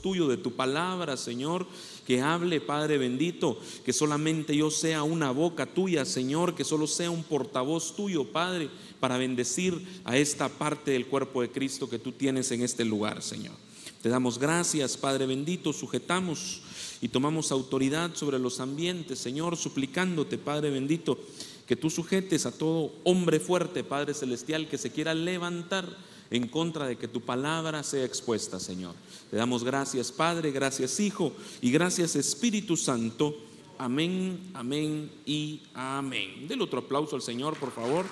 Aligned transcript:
tuyo 0.00 0.28
de 0.28 0.36
tu 0.36 0.52
palabra, 0.52 1.16
Señor, 1.16 1.66
que 2.06 2.20
hable, 2.20 2.60
Padre 2.60 2.98
bendito, 2.98 3.58
que 3.84 3.92
solamente 3.92 4.56
yo 4.56 4.70
sea 4.70 5.02
una 5.02 5.30
boca 5.30 5.66
tuya, 5.66 6.04
Señor, 6.04 6.54
que 6.54 6.64
solo 6.64 6.86
sea 6.86 7.10
un 7.10 7.24
portavoz 7.24 7.96
tuyo, 7.96 8.24
Padre, 8.24 8.70
para 9.00 9.18
bendecir 9.18 9.80
a 10.04 10.16
esta 10.16 10.48
parte 10.48 10.92
del 10.92 11.06
cuerpo 11.06 11.42
de 11.42 11.50
Cristo 11.50 11.88
que 11.88 11.98
tú 11.98 12.12
tienes 12.12 12.50
en 12.52 12.62
este 12.62 12.84
lugar, 12.84 13.22
Señor. 13.22 13.54
Te 14.02 14.08
damos 14.08 14.38
gracias, 14.38 14.96
Padre 14.96 15.26
bendito, 15.26 15.72
sujetamos 15.72 16.60
y 17.00 17.08
tomamos 17.08 17.50
autoridad 17.50 18.14
sobre 18.14 18.38
los 18.38 18.60
ambientes, 18.60 19.18
Señor, 19.18 19.56
suplicándote, 19.56 20.36
Padre 20.36 20.70
bendito, 20.70 21.18
que 21.66 21.76
tú 21.76 21.88
sujetes 21.88 22.44
a 22.44 22.52
todo 22.52 22.92
hombre 23.04 23.40
fuerte, 23.40 23.82
Padre 23.82 24.12
celestial, 24.12 24.68
que 24.68 24.76
se 24.76 24.90
quiera 24.90 25.14
levantar 25.14 25.86
en 26.30 26.48
contra 26.48 26.86
de 26.86 26.96
que 26.96 27.08
tu 27.08 27.20
palabra 27.20 27.82
sea 27.82 28.04
expuesta, 28.04 28.58
Señor. 28.58 28.94
Te 29.30 29.36
damos 29.36 29.64
gracias, 29.64 30.12
Padre, 30.12 30.50
gracias, 30.50 30.98
Hijo, 31.00 31.32
y 31.60 31.70
gracias, 31.70 32.16
Espíritu 32.16 32.76
Santo. 32.76 33.36
Amén, 33.78 34.50
amén 34.54 35.10
y 35.26 35.62
amén. 35.74 36.46
Del 36.46 36.62
otro 36.62 36.80
aplauso 36.80 37.16
al 37.16 37.22
Señor, 37.22 37.56
por 37.58 37.72
favor. 37.72 38.06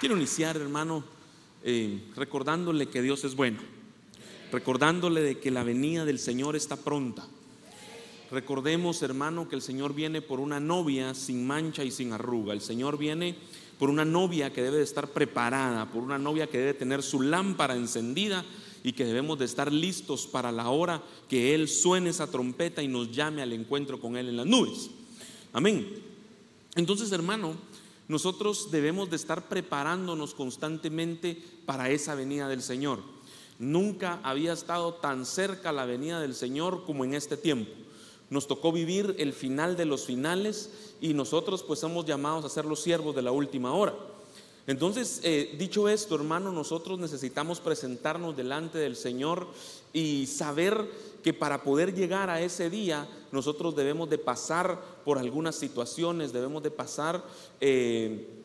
Quiero 0.00 0.16
iniciar, 0.16 0.56
hermano, 0.56 1.04
eh, 1.62 2.10
recordándole 2.16 2.88
que 2.88 3.00
Dios 3.00 3.24
es 3.24 3.36
bueno, 3.36 3.58
recordándole 4.52 5.22
de 5.22 5.38
que 5.38 5.50
la 5.50 5.62
venida 5.62 6.04
del 6.04 6.18
Señor 6.18 6.56
está 6.56 6.76
pronta. 6.76 7.26
Recordemos, 8.30 9.02
hermano, 9.02 9.48
que 9.48 9.56
el 9.56 9.62
Señor 9.62 9.94
viene 9.94 10.22
por 10.22 10.40
una 10.40 10.60
novia 10.60 11.14
sin 11.14 11.46
mancha 11.46 11.84
y 11.84 11.90
sin 11.90 12.12
arruga. 12.12 12.52
El 12.52 12.60
Señor 12.60 12.98
viene 12.98 13.36
por 13.78 13.90
una 13.90 14.04
novia 14.04 14.52
que 14.52 14.62
debe 14.62 14.78
de 14.78 14.84
estar 14.84 15.08
preparada, 15.08 15.90
por 15.90 16.02
una 16.02 16.18
novia 16.18 16.46
que 16.46 16.58
debe 16.58 16.74
tener 16.74 17.02
su 17.02 17.20
lámpara 17.20 17.76
encendida 17.76 18.44
y 18.82 18.92
que 18.92 19.04
debemos 19.04 19.38
de 19.38 19.44
estar 19.44 19.72
listos 19.72 20.26
para 20.26 20.52
la 20.52 20.68
hora 20.68 21.02
que 21.28 21.54
Él 21.54 21.68
suene 21.68 22.10
esa 22.10 22.30
trompeta 22.30 22.82
y 22.82 22.88
nos 22.88 23.10
llame 23.10 23.42
al 23.42 23.52
encuentro 23.52 24.00
con 24.00 24.16
Él 24.16 24.28
en 24.28 24.36
las 24.36 24.46
nubes. 24.46 24.90
Amén. 25.52 25.88
Entonces, 26.76 27.12
hermano, 27.12 27.54
nosotros 28.08 28.70
debemos 28.70 29.08
de 29.08 29.16
estar 29.16 29.48
preparándonos 29.48 30.34
constantemente 30.34 31.42
para 31.64 31.88
esa 31.90 32.14
venida 32.14 32.48
del 32.48 32.62
Señor. 32.62 33.00
Nunca 33.58 34.20
había 34.22 34.52
estado 34.52 34.94
tan 34.94 35.24
cerca 35.24 35.72
la 35.72 35.86
venida 35.86 36.20
del 36.20 36.34
Señor 36.34 36.84
como 36.84 37.04
en 37.04 37.14
este 37.14 37.36
tiempo. 37.36 37.70
Nos 38.34 38.48
tocó 38.48 38.72
vivir 38.72 39.14
el 39.18 39.32
final 39.32 39.76
de 39.76 39.84
los 39.84 40.06
finales 40.06 40.70
y 41.00 41.14
nosotros 41.14 41.62
pues 41.62 41.78
somos 41.78 42.04
llamados 42.04 42.44
a 42.44 42.48
ser 42.48 42.64
los 42.64 42.80
siervos 42.80 43.14
de 43.14 43.22
la 43.22 43.30
última 43.30 43.72
hora. 43.72 43.94
Entonces, 44.66 45.20
eh, 45.22 45.54
dicho 45.56 45.88
esto, 45.88 46.16
hermano, 46.16 46.50
nosotros 46.50 46.98
necesitamos 46.98 47.60
presentarnos 47.60 48.36
delante 48.36 48.78
del 48.78 48.96
Señor 48.96 49.46
y 49.92 50.26
saber 50.26 50.90
que 51.22 51.32
para 51.32 51.62
poder 51.62 51.94
llegar 51.94 52.28
a 52.28 52.40
ese 52.40 52.70
día 52.70 53.06
nosotros 53.30 53.76
debemos 53.76 54.10
de 54.10 54.18
pasar 54.18 54.82
por 55.04 55.18
algunas 55.18 55.54
situaciones, 55.54 56.32
debemos 56.32 56.60
de 56.64 56.72
pasar... 56.72 57.24
Eh, 57.60 58.40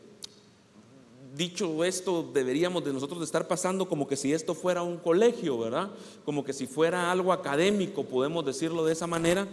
dicho 1.35 1.83
esto, 1.83 2.29
deberíamos 2.33 2.83
de 2.83 2.93
nosotros 2.93 3.21
estar 3.23 3.47
pasando 3.47 3.87
como 3.87 4.07
que 4.07 4.15
si 4.15 4.33
esto 4.33 4.55
fuera 4.55 4.81
un 4.81 4.97
colegio, 4.97 5.57
¿verdad? 5.57 5.89
Como 6.25 6.43
que 6.43 6.53
si 6.53 6.67
fuera 6.67 7.11
algo 7.11 7.31
académico, 7.31 8.03
podemos 8.03 8.45
decirlo 8.45 8.85
de 8.85 8.93
esa 8.93 9.07
manera, 9.07 9.47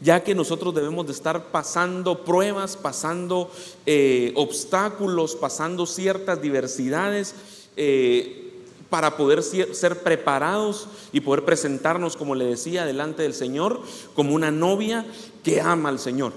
ya 0.00 0.22
que 0.22 0.34
nosotros 0.34 0.74
debemos 0.74 1.06
de 1.06 1.12
estar 1.12 1.50
pasando 1.50 2.24
pruebas, 2.24 2.76
pasando 2.76 3.50
eh, 3.86 4.32
obstáculos, 4.36 5.36
pasando 5.36 5.86
ciertas 5.86 6.40
diversidades. 6.40 7.34
Eh, 7.76 8.46
para 8.90 9.16
poder 9.16 9.40
ser 9.44 10.02
preparados 10.02 10.88
y 11.12 11.20
poder 11.20 11.44
presentarnos, 11.44 12.16
como 12.16 12.34
le 12.34 12.44
decía, 12.44 12.84
delante 12.84 13.22
del 13.22 13.34
Señor, 13.34 13.80
como 14.16 14.34
una 14.34 14.50
novia 14.50 15.06
que 15.44 15.60
ama 15.60 15.90
al 15.90 16.00
Señor. 16.00 16.32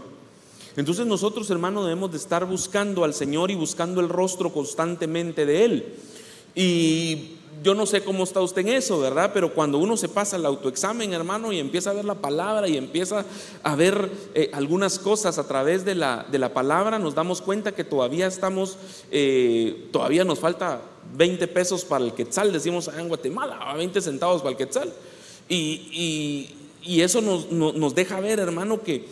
Entonces 0.76 1.06
nosotros, 1.06 1.50
hermanos, 1.50 1.86
debemos 1.86 2.12
de 2.12 2.18
estar 2.18 2.46
buscando 2.46 3.04
al 3.04 3.14
Señor 3.14 3.52
y 3.52 3.56
buscando 3.56 4.02
el 4.02 4.10
rostro 4.10 4.52
constantemente 4.52 5.46
de 5.46 5.66
Él. 5.66 5.96
Y 6.56 7.38
yo 7.64 7.74
no 7.76 7.86
sé 7.86 8.04
cómo 8.04 8.24
está 8.24 8.42
usted 8.42 8.62
en 8.62 8.70
eso, 8.70 9.00
¿verdad? 9.00 9.32
Pero 9.34 9.54
cuando 9.54 9.78
uno 9.78 9.96
se 9.96 10.10
pasa 10.10 10.36
el 10.36 10.46
autoexamen, 10.46 11.14
hermano, 11.14 11.52
y 11.54 11.60
empieza 11.60 11.92
a 11.92 11.94
ver 11.94 12.06
la 12.06 12.16
palabra 12.16 12.68
y 12.68 12.78
empieza 12.78 13.26
a 13.64 13.76
ver 13.76 14.10
eh, 14.34 14.50
algunas 14.54 15.00
cosas 15.00 15.38
a 15.38 15.48
través 15.48 15.86
de 15.86 15.96
la, 15.96 16.26
de 16.30 16.40
la, 16.40 16.54
palabra, 16.54 17.00
nos 17.00 17.16
damos 17.16 17.42
cuenta 17.42 17.72
que 17.72 17.84
todavía 17.84 18.28
estamos, 18.28 18.78
eh, 19.12 19.88
todavía 19.92 20.26
nos 20.26 20.40
falta 20.40 20.82
20 21.16 21.48
pesos 21.48 21.86
para 21.86 22.04
el 22.04 22.14
quetzal, 22.14 22.52
decimos 22.52 22.90
en 22.98 23.08
Guatemala, 23.08 23.74
20 23.76 24.02
centavos 24.02 24.42
para 24.42 24.52
el 24.52 24.58
quetzal. 24.58 24.92
Y, 25.48 26.50
y, 26.86 27.02
eso 27.02 27.22
nos, 27.22 27.52
nos 27.52 27.96
deja 27.96 28.20
ver, 28.20 28.40
hermano, 28.40 28.82
que 28.82 29.06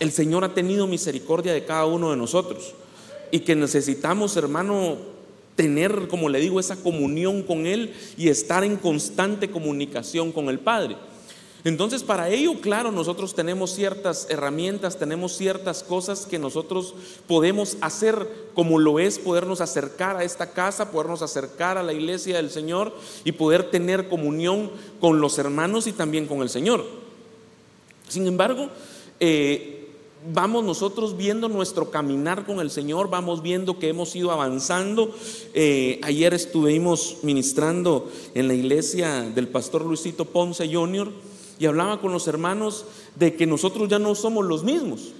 el 0.00 0.12
Señor 0.12 0.44
ha 0.44 0.54
tenido 0.54 0.86
misericordia 0.86 1.52
de 1.52 1.64
cada 1.64 1.86
uno 1.86 2.10
de 2.10 2.16
nosotros 2.16 2.74
y 3.30 3.40
que 3.40 3.54
necesitamos, 3.54 4.36
hermano, 4.36 4.96
tener, 5.56 6.06
como 6.08 6.28
le 6.28 6.40
digo, 6.40 6.60
esa 6.60 6.76
comunión 6.76 7.42
con 7.42 7.66
Él 7.66 7.92
y 8.16 8.28
estar 8.28 8.62
en 8.62 8.76
constante 8.76 9.50
comunicación 9.50 10.32
con 10.32 10.48
el 10.48 10.60
Padre. 10.60 10.96
Entonces, 11.64 12.04
para 12.04 12.30
ello, 12.30 12.60
claro, 12.60 12.92
nosotros 12.92 13.34
tenemos 13.34 13.74
ciertas 13.74 14.28
herramientas, 14.30 14.96
tenemos 14.96 15.36
ciertas 15.36 15.82
cosas 15.82 16.24
que 16.24 16.38
nosotros 16.38 16.94
podemos 17.26 17.76
hacer, 17.80 18.28
como 18.54 18.78
lo 18.78 19.00
es 19.00 19.18
podernos 19.18 19.60
acercar 19.60 20.16
a 20.16 20.22
esta 20.22 20.52
casa, 20.52 20.92
podernos 20.92 21.20
acercar 21.20 21.76
a 21.76 21.82
la 21.82 21.92
iglesia 21.92 22.36
del 22.36 22.50
Señor 22.50 22.94
y 23.24 23.32
poder 23.32 23.70
tener 23.70 24.08
comunión 24.08 24.70
con 25.00 25.20
los 25.20 25.36
hermanos 25.38 25.88
y 25.88 25.92
también 25.92 26.26
con 26.26 26.42
el 26.42 26.48
Señor. 26.48 26.84
Sin 28.06 28.28
embargo, 28.28 28.70
eh, 29.18 29.77
vamos 30.32 30.64
nosotros 30.64 31.16
viendo 31.16 31.48
nuestro 31.48 31.90
caminar 31.90 32.44
con 32.44 32.60
el 32.60 32.70
Señor, 32.70 33.10
vamos 33.10 33.42
viendo 33.42 33.78
que 33.78 33.88
hemos 33.88 34.14
ido 34.14 34.30
avanzando. 34.30 35.14
Eh, 35.54 36.00
ayer 36.02 36.34
estuvimos 36.34 37.18
ministrando 37.22 38.10
en 38.34 38.48
la 38.48 38.54
iglesia 38.54 39.22
del 39.22 39.48
pastor 39.48 39.84
Luisito 39.84 40.24
Ponce 40.24 40.72
Jr. 40.72 41.10
y 41.58 41.66
hablaba 41.66 42.00
con 42.00 42.12
los 42.12 42.28
hermanos 42.28 42.84
de 43.16 43.34
que 43.34 43.46
nosotros 43.46 43.88
ya 43.88 43.98
no 43.98 44.14
somos 44.14 44.44
los 44.44 44.64
mismos, 44.64 45.12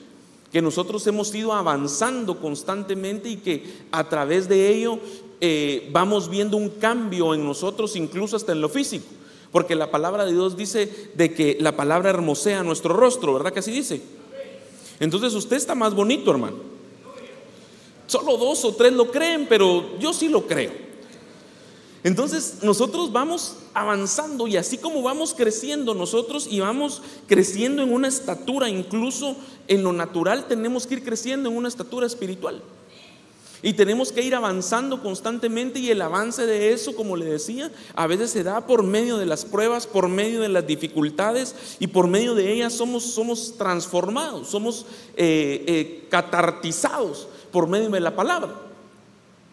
que 0.52 0.62
nosotros 0.62 1.06
hemos 1.06 1.34
ido 1.34 1.52
avanzando 1.52 2.38
constantemente 2.41 3.30
y 3.30 3.36
que 3.36 3.64
a 3.92 4.08
través 4.08 4.48
de 4.48 4.68
ello 4.74 4.98
eh, 5.41 5.88
vamos 5.92 6.28
viendo 6.28 6.56
un 6.56 6.68
cambio 6.68 7.34
en 7.34 7.44
nosotros, 7.44 7.97
incluso 7.97 8.36
hasta 8.36 8.52
en 8.52 8.60
lo 8.60 8.68
físico. 8.68 9.06
Porque 9.50 9.74
la 9.74 9.91
palabra 9.91 10.26
de 10.26 10.32
Dios 10.32 10.58
dice 10.58 11.10
de 11.14 11.32
que 11.32 11.56
la 11.58 11.74
palabra 11.74 12.10
hermosea 12.10 12.62
nuestro 12.62 12.94
rostro, 12.94 13.32
¿verdad 13.32 13.50
que 13.50 13.60
así 13.60 13.70
dice? 13.70 14.02
Entonces 15.00 15.34
usted 15.34 15.56
está 15.56 15.75
más 15.75 15.94
bonito, 15.94 16.31
hermano. 16.31 16.56
Solo 18.06 18.36
dos 18.36 18.64
o 18.64 18.75
tres 18.75 18.92
lo 18.92 19.10
creen, 19.10 19.47
pero 19.48 19.98
yo 19.98 20.12
sí 20.12 20.28
lo 20.28 20.47
creo. 20.47 20.72
Entonces 22.04 22.59
nosotros 22.62 23.12
vamos 23.12 23.56
avanzando 23.75 24.47
y 24.47 24.56
así 24.56 24.78
como 24.78 25.03
vamos 25.03 25.34
creciendo 25.34 25.94
nosotros 25.94 26.48
y 26.50 26.60
vamos 26.60 27.03
creciendo 27.26 27.82
en 27.82 27.92
una 27.92 28.09
estatura, 28.09 28.69
incluso 28.69 29.36
en 29.66 29.82
lo 29.82 29.92
natural 29.92 30.47
tenemos 30.48 30.86
que 30.86 30.94
ir 30.94 31.04
creciendo 31.04 31.50
en 31.50 31.56
una 31.56 31.69
estatura 31.69 32.06
espiritual. 32.06 32.62
Y 33.62 33.72
tenemos 33.72 34.12
que 34.12 34.22
ir 34.22 34.34
avanzando 34.36 35.02
constantemente 35.02 35.80
y 35.80 35.91
el 35.91 36.00
avance 36.00 36.46
de 36.46 36.72
eso, 36.72 36.94
como 36.94 37.16
le 37.16 37.24
decía, 37.24 37.72
a 37.94 38.06
veces 38.06 38.30
se 38.30 38.44
da 38.44 38.66
por 38.66 38.84
medio 38.84 39.16
de 39.16 39.26
las 39.26 39.44
pruebas, 39.44 39.86
por 39.86 40.08
medio 40.08 40.41
de 40.41 40.48
las 40.48 40.66
dificultades 40.66 41.54
y 41.80 41.88
por 41.88 42.06
medio 42.06 42.36
de 42.36 42.52
ellas 42.52 42.72
somos, 42.72 43.02
somos 43.02 43.56
transformados, 43.58 44.48
somos 44.48 44.86
eh, 45.16 45.64
eh, 45.66 46.06
catartizados 46.08 47.26
por 47.50 47.66
medio 47.66 47.91
de 47.91 48.00
la 48.00 48.14
palabra. 48.14 48.54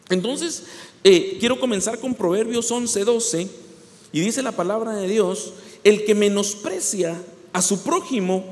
Entonces, 0.10 0.66
eh, 1.04 1.38
quiero 1.40 1.60
comenzar 1.60 2.00
con 2.00 2.14
Proverbios 2.14 2.72
11:12 2.72 3.48
y 4.12 4.20
dice 4.20 4.44
la 4.44 4.52
palabra 4.52 4.94
de 4.94 5.08
Dios, 5.08 5.54
el 5.84 6.06
que 6.06 6.14
menosprecia 6.14 7.20
a 7.54 7.62
su 7.64 7.82
prójimo 7.82 8.44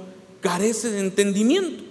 carece 0.42 0.90
de 0.90 1.00
entendimiento, 1.00 1.84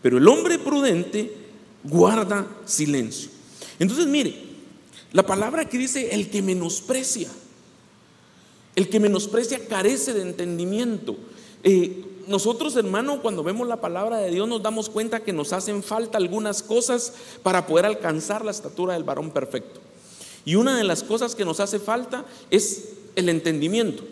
pero 0.00 0.16
el 0.16 0.26
hombre 0.28 0.58
prudente 0.58 1.41
guarda 1.84 2.46
silencio. 2.64 3.30
Entonces, 3.78 4.06
mire, 4.06 4.34
la 5.12 5.24
palabra 5.24 5.68
que 5.68 5.78
dice 5.78 6.14
el 6.14 6.30
que 6.30 6.42
menosprecia, 6.42 7.28
el 8.74 8.88
que 8.88 9.00
menosprecia 9.00 9.66
carece 9.66 10.14
de 10.14 10.22
entendimiento. 10.22 11.16
Eh, 11.62 12.04
nosotros, 12.26 12.76
hermano, 12.76 13.20
cuando 13.20 13.42
vemos 13.42 13.66
la 13.68 13.80
palabra 13.80 14.18
de 14.18 14.30
Dios 14.30 14.48
nos 14.48 14.62
damos 14.62 14.88
cuenta 14.88 15.20
que 15.20 15.32
nos 15.32 15.52
hacen 15.52 15.82
falta 15.82 16.18
algunas 16.18 16.62
cosas 16.62 17.12
para 17.42 17.66
poder 17.66 17.84
alcanzar 17.84 18.44
la 18.44 18.50
estatura 18.50 18.94
del 18.94 19.04
varón 19.04 19.30
perfecto. 19.30 19.80
Y 20.44 20.54
una 20.54 20.76
de 20.76 20.84
las 20.84 21.02
cosas 21.02 21.34
que 21.34 21.44
nos 21.44 21.60
hace 21.60 21.78
falta 21.78 22.24
es 22.50 22.90
el 23.16 23.28
entendimiento. 23.28 24.04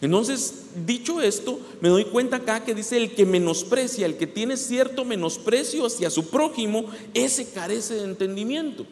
Entonces, 0.00 0.66
dicho 0.86 1.20
esto, 1.20 1.58
me 1.80 1.88
doy 1.88 2.04
cuenta 2.04 2.36
acá 2.36 2.64
que 2.64 2.74
dice 2.74 2.96
el 2.96 3.14
que 3.14 3.26
menosprecia, 3.26 4.06
el 4.06 4.16
que 4.16 4.28
tiene 4.28 4.56
cierto 4.56 5.04
menosprecio 5.04 5.86
hacia 5.86 6.10
su 6.10 6.28
prójimo, 6.28 6.86
ese 7.14 7.50
carece 7.50 7.94
de 7.94 8.04
entendimiento. 8.04 8.86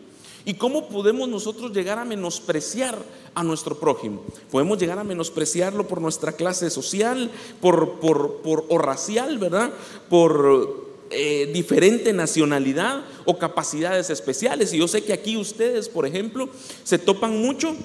¿Y 0.45 0.55
cómo 0.55 0.89
podemos 0.89 1.29
nosotros 1.29 1.73
llegar 1.73 1.99
a 1.99 2.05
menospreciar 2.05 2.97
a 3.35 3.43
nuestro 3.43 3.79
prójimo? 3.79 4.25
Podemos 4.51 4.79
llegar 4.79 4.99
a 4.99 5.05
menospreciarlo 5.05 5.89
por 5.89 6.01
nuestra 6.01 6.33
clase 6.33 6.71
social, 6.71 7.31
por, 7.61 7.99
por, 8.01 8.43
por 8.43 8.65
o 8.69 8.79
racial, 8.79 9.39
¿verdad? 9.39 9.73
Por 10.09 10.87
eh, 11.11 11.51
diferente 11.53 12.13
nacionalidad 12.13 13.05
o 13.25 13.39
capacidades 13.39 14.11
especiales. 14.11 14.73
Y 14.73 14.79
yo 14.79 14.89
sé 14.89 15.05
que 15.05 15.13
aquí 15.13 15.37
ustedes, 15.37 15.89
por 15.89 16.07
ejemplo, 16.07 16.49
se 16.83 16.99
topan 16.99 17.41
mucho 17.41 17.77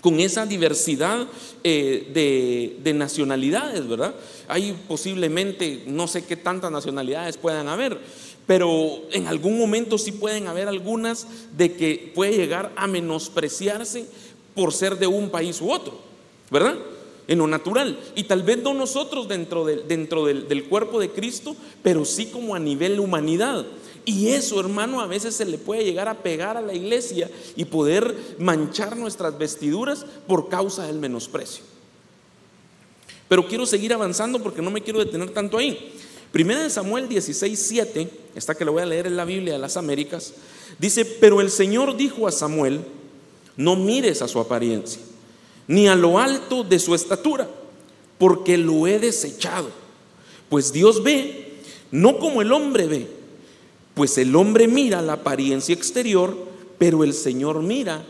con 0.00 0.20
esa 0.20 0.46
diversidad 0.46 1.26
eh, 1.62 2.10
de, 2.12 2.76
de, 2.82 2.94
nacionalidades, 2.94 3.86
¿verdad? 3.86 4.14
Hay 4.48 4.76
posiblemente, 4.88 5.82
no 5.86 6.08
sé 6.08 6.24
qué 6.24 6.36
tantas 6.36 6.72
nacionalidades 6.72 7.36
puedan 7.36 7.68
haber, 7.68 7.98
pero 8.46 9.02
en 9.12 9.26
algún 9.26 9.58
momento 9.58 9.98
sí 9.98 10.12
pueden 10.12 10.48
haber 10.48 10.68
algunas 10.68 11.26
de 11.56 11.74
que 11.74 12.12
puede 12.14 12.36
llegar 12.36 12.72
a 12.76 12.86
menospreciarse 12.86 14.06
por 14.54 14.72
ser 14.72 14.98
de 14.98 15.06
un 15.06 15.30
país 15.30 15.60
u 15.60 15.70
otro, 15.70 15.98
¿verdad? 16.50 16.74
En 17.28 17.38
lo 17.38 17.46
natural. 17.46 17.98
Y 18.16 18.24
tal 18.24 18.42
vez 18.42 18.58
no 18.62 18.74
nosotros 18.74 19.28
dentro, 19.28 19.64
de, 19.64 19.76
dentro 19.76 20.24
del, 20.24 20.48
del 20.48 20.64
cuerpo 20.64 20.98
de 20.98 21.10
Cristo, 21.10 21.54
pero 21.82 22.04
sí 22.04 22.26
como 22.26 22.54
a 22.54 22.58
nivel 22.58 22.98
humanidad. 22.98 23.64
Y 24.10 24.30
eso, 24.30 24.58
hermano, 24.58 25.00
a 25.00 25.06
veces 25.06 25.36
se 25.36 25.44
le 25.44 25.56
puede 25.56 25.84
llegar 25.84 26.08
a 26.08 26.20
pegar 26.20 26.56
a 26.56 26.60
la 26.60 26.74
iglesia 26.74 27.30
y 27.54 27.64
poder 27.64 28.34
manchar 28.40 28.96
nuestras 28.96 29.38
vestiduras 29.38 30.04
por 30.26 30.48
causa 30.48 30.84
del 30.84 30.98
menosprecio. 30.98 31.62
Pero 33.28 33.46
quiero 33.46 33.66
seguir 33.66 33.94
avanzando 33.94 34.42
porque 34.42 34.62
no 34.62 34.72
me 34.72 34.80
quiero 34.80 34.98
detener 34.98 35.30
tanto 35.30 35.58
ahí. 35.58 35.94
Primera 36.32 36.60
de 36.60 36.70
Samuel 36.70 37.08
16, 37.08 37.56
7, 37.56 38.10
esta 38.34 38.56
que 38.56 38.64
lo 38.64 38.72
voy 38.72 38.82
a 38.82 38.86
leer 38.86 39.06
en 39.06 39.16
la 39.16 39.24
Biblia 39.24 39.52
de 39.52 39.60
las 39.60 39.76
Américas, 39.76 40.34
dice, 40.80 41.04
pero 41.04 41.40
el 41.40 41.50
Señor 41.50 41.96
dijo 41.96 42.26
a 42.26 42.32
Samuel, 42.32 42.80
no 43.56 43.76
mires 43.76 44.22
a 44.22 44.28
su 44.28 44.40
apariencia, 44.40 45.00
ni 45.68 45.86
a 45.86 45.94
lo 45.94 46.18
alto 46.18 46.64
de 46.64 46.80
su 46.80 46.96
estatura, 46.96 47.48
porque 48.18 48.58
lo 48.58 48.88
he 48.88 48.98
desechado. 48.98 49.70
Pues 50.48 50.72
Dios 50.72 51.04
ve, 51.04 51.60
no 51.92 52.18
como 52.18 52.42
el 52.42 52.50
hombre 52.52 52.88
ve, 52.88 53.19
pues 53.94 54.18
el 54.18 54.34
hombre 54.36 54.68
mira 54.68 55.02
la 55.02 55.14
apariencia 55.14 55.74
exterior, 55.74 56.36
pero 56.78 57.04
el 57.04 57.12
Señor 57.12 57.62
mira 57.62 58.04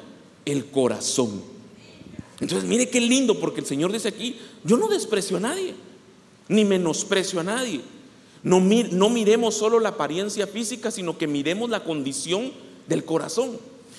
el 0.44 0.66
corazón. 0.66 1.42
Entonces, 2.40 2.68
mire 2.68 2.88
qué 2.88 3.00
lindo, 3.00 3.38
porque 3.38 3.60
el 3.60 3.66
Señor 3.66 3.92
dice 3.92 4.08
aquí, 4.08 4.36
yo 4.64 4.76
no 4.76 4.88
desprecio 4.88 5.36
a 5.36 5.40
nadie, 5.40 5.74
ni 6.48 6.64
menosprecio 6.64 7.40
a 7.40 7.44
nadie. 7.44 7.80
No, 8.42 8.60
no 8.60 9.10
miremos 9.10 9.54
solo 9.54 9.80
la 9.80 9.90
apariencia 9.90 10.46
física, 10.46 10.90
sino 10.90 11.18
que 11.18 11.26
miremos 11.26 11.68
la 11.68 11.84
condición 11.84 12.52
del 12.86 13.04
corazón. 13.04 13.58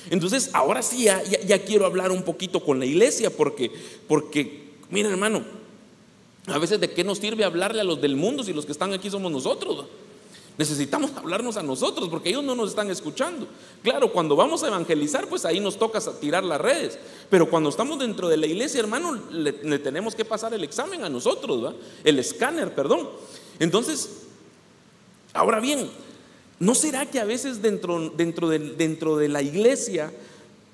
Entonces, 0.10 0.50
ahora 0.54 0.82
sí, 0.82 1.04
ya, 1.04 1.60
quiero 1.66 1.86
hablar 1.86 2.12
un 2.12 2.24
poquito 2.24 2.64
con 2.64 2.80
la 2.80 2.86
iglesia, 2.86 3.30
porque, 3.30 3.72
porque, 4.08 4.72
miren 4.90 5.12
hermano, 5.12 5.44
a 6.48 6.58
veces 6.58 6.80
de 6.80 6.92
qué 6.92 7.04
nos 7.04 7.20
sirve 7.20 7.44
hablarle 7.44 7.82
a 7.82 7.84
los 7.84 8.02
del 8.02 8.16
mundo 8.16 8.44
si 8.44 8.52
los 8.52 8.66
que 8.66 8.72
están 8.72 8.94
aquí 8.94 9.10
somos 9.12 9.32
nosotros. 9.32 9.86
Necesitamos 10.58 11.12
hablarnos 11.16 11.58
a 11.58 11.64
nosotros 11.64 12.10
porque 12.10 12.30
ellos 12.30 12.44
no 12.44 12.56
nos 12.56 12.70
están 12.70 12.92
escuchando. 12.92 13.48
Claro, 13.84 14.12
cuando 14.12 14.36
vamos 14.36 14.64
a 14.64 14.68
evangelizar, 14.68 15.28
pues 15.28 15.46
ahí 15.46 15.60
nos 15.60 15.78
toca 15.78 16.00
tirar 16.20 16.44
las 16.44 16.62
redes. 16.62 17.00
Pero 17.30 17.50
cuando 17.50 17.70
estamos 17.70 17.98
dentro 17.98 18.28
de 18.28 18.38
la 18.38 18.46
iglesia, 18.46 18.80
hermano, 18.80 19.14
le, 19.32 19.54
tenemos 19.80 20.14
que 20.14 20.26
pasar 20.26 20.54
el 20.54 20.64
examen 20.64 21.04
a 21.04 21.10
nosotros, 21.10 21.76
el 22.04 22.20
escáner, 22.20 22.76
perdón. 22.76 23.10
Entonces, 23.60 24.22
Ahora 25.34 25.60
bien, 25.60 25.90
¿no 26.60 26.76
será 26.76 27.06
que 27.06 27.20
a 27.20 27.26
veces 27.26 27.62
dentro, 27.62 28.10
dentro, 28.10 28.50
de, 28.50 28.60
dentro 28.60 29.18
de 29.18 29.30
la 29.30 29.42
iglesia 29.42 30.12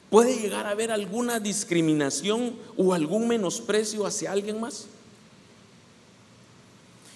puede 0.09 0.39
llegar 0.39 0.65
a 0.65 0.71
haber 0.71 0.91
alguna 0.91 1.39
discriminación 1.39 2.55
o 2.75 2.93
algún 2.93 3.27
menosprecio 3.27 4.05
hacia 4.05 4.31
alguien 4.31 4.59
más? 4.59 4.87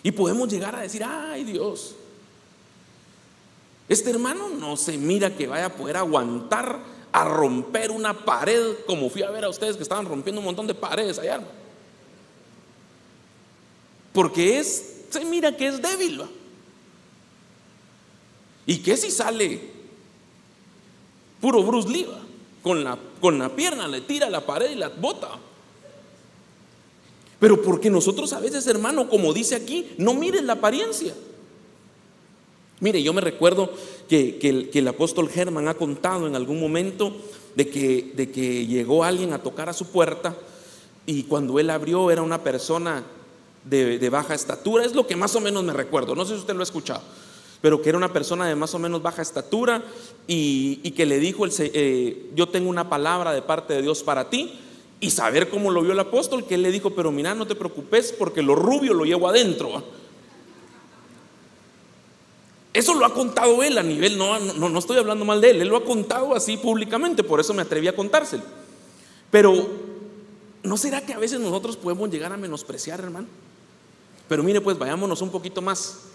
Y 0.04 0.12
podemos 0.12 0.50
llegar 0.50 0.76
a 0.76 0.82
decir, 0.82 1.04
ay 1.04 1.44
Dios, 1.44 1.96
este 3.92 4.10
hermano 4.10 4.48
no 4.48 4.78
se 4.78 4.98
mira 4.98 5.36
que 5.36 5.48
vaya 5.48 5.66
a 5.66 5.74
poder 5.74 5.98
aguantar 5.98 6.80
a 7.12 7.26
romper 7.26 7.92
una 7.92 8.14
pared 8.26 8.76
como 8.88 9.10
fui 9.10 9.22
a 9.22 9.30
ver 9.30 9.44
a 9.44 9.50
ustedes 9.50 9.76
que 9.76 9.84
estaban 9.84 10.06
rompiendo 10.06 10.40
un 10.40 10.46
montón 10.46 10.66
de 10.66 10.74
paredes 10.74 11.20
allá. 11.20 11.42
Porque 14.14 14.60
es, 14.60 15.02
se 15.10 15.26
mira 15.26 15.58
que 15.58 15.68
es 15.68 15.82
débil. 15.82 16.22
¿va? 16.22 16.30
¿Y 18.66 18.78
qué 18.78 18.96
si 18.96 19.12
sale 19.12 19.60
puro 21.42 21.62
Bruce 21.62 21.90
Lee? 21.90 22.08
Con 22.64 22.86
la, 22.86 22.98
con 23.20 23.40
la 23.40 23.50
pierna 23.50 23.90
le 23.90 24.00
tira 24.00 24.30
la 24.30 24.46
pared 24.46 24.72
y 24.72 24.76
la 24.76 24.88
bota. 24.88 25.32
Pero 27.42 27.62
porque 27.62 27.90
nosotros 27.90 28.32
a 28.32 28.40
veces, 28.40 28.66
hermano, 28.68 29.10
como 29.10 29.34
dice 29.34 29.56
aquí, 29.56 29.92
no 29.98 30.14
miren 30.14 30.48
la 30.48 30.54
apariencia. 30.54 31.14
Mire, 32.82 33.02
yo 33.04 33.14
me 33.14 33.22
recuerdo 33.22 33.72
que, 34.10 34.40
el, 34.42 34.70
que 34.72 34.80
el, 34.80 34.88
apóstol 34.88 35.30
Germán 35.30 35.68
ha 35.68 35.76
contado 35.76 36.26
en 36.26 36.36
algún 36.36 36.60
momento 36.60 37.16
de 37.56 37.70
que, 37.70 38.12
de 38.16 38.32
que 38.32 38.66
llegó 38.66 39.04
alguien 39.04 39.34
a 39.34 39.44
tocar 39.44 39.70
a 39.70 39.74
su 39.74 39.86
puerta 39.92 40.36
y 41.06 41.24
cuando 41.24 41.60
él 41.60 41.70
abrió 41.70 42.10
era 42.10 42.24
una 42.24 42.44
persona 42.44 43.04
de, 43.66 44.10
baja 44.10 44.34
estatura. 44.34 44.84
Es 44.84 44.96
lo 44.96 45.06
que 45.06 45.16
más 45.16 45.36
o 45.36 45.42
menos 45.42 45.64
me 45.64 45.74
recuerdo. 45.74 46.16
No 46.16 46.26
sé 46.26 46.34
si 46.34 46.40
usted 46.40 46.56
lo 46.56 46.62
ha 46.62 46.64
escuchado 46.64 47.02
pero 47.62 47.80
que 47.80 47.90
era 47.90 47.98
una 48.00 48.12
persona 48.12 48.48
de 48.48 48.56
más 48.56 48.74
o 48.74 48.80
menos 48.80 49.04
baja 49.04 49.22
estatura 49.22 49.84
y, 50.26 50.78
que 50.96 51.06
le 51.06 51.20
dijo, 51.20 51.46
el, 51.46 51.52
eh, 51.60 52.32
yo 52.34 52.50
tengo 52.50 52.68
una 52.68 52.90
palabra 52.90 53.34
de 53.34 53.44
parte 53.44 53.76
de 53.76 53.84
Dios 53.84 54.02
para 54.02 54.32
ti. 54.32 54.60
Y 55.00 55.12
saber 55.12 55.48
cómo 55.48 55.70
lo 55.70 55.84
vio 55.84 55.92
el 55.92 56.00
apóstol, 56.00 56.46
que 56.46 56.56
él 56.56 56.64
le 56.64 56.72
dijo, 56.72 56.90
pero 56.92 57.12
mira, 57.12 57.36
no 57.36 57.46
te 57.46 57.54
preocupes 57.54 58.16
porque 58.18 58.42
lo 58.42 58.56
rubio 58.56 58.96
lo 58.96 59.06
llevo 59.06 59.28
adentro. 59.28 59.84
Eso 62.74 62.94
lo 62.94 63.06
ha 63.06 63.14
contado 63.14 63.64
él 63.64 63.78
a 63.78 63.84
nivel, 63.84 64.18
no, 64.18 64.40
no, 64.40 64.70
no 64.70 64.80
estoy 64.80 64.98
hablando 64.98 65.26
mal 65.26 65.42
de 65.42 65.52
él, 65.52 65.62
él 65.62 65.68
lo 65.68 65.78
ha 65.78 65.84
contado 65.84 66.34
así 66.34 66.56
públicamente, 66.56 67.24
por 67.24 67.40
eso 67.40 67.54
me 67.54 67.62
atreví 67.62 67.88
a 67.88 67.96
contárselo. 67.96 68.44
Pero, 69.30 69.68
¿no 70.64 70.78
será 70.78 71.02
que 71.02 71.14
a 71.14 71.20
veces 71.20 71.40
nosotros 71.40 71.76
podemos 71.76 72.10
llegar 72.10 72.32
a 72.32 72.38
menospreciar, 72.38 73.02
hermano? 73.02 73.28
Pero 74.30 74.44
mire, 74.44 74.62
pues 74.62 74.78
vayámonos 74.78 75.22
un 75.22 75.32
poquito 75.32 75.62
más 75.62 76.12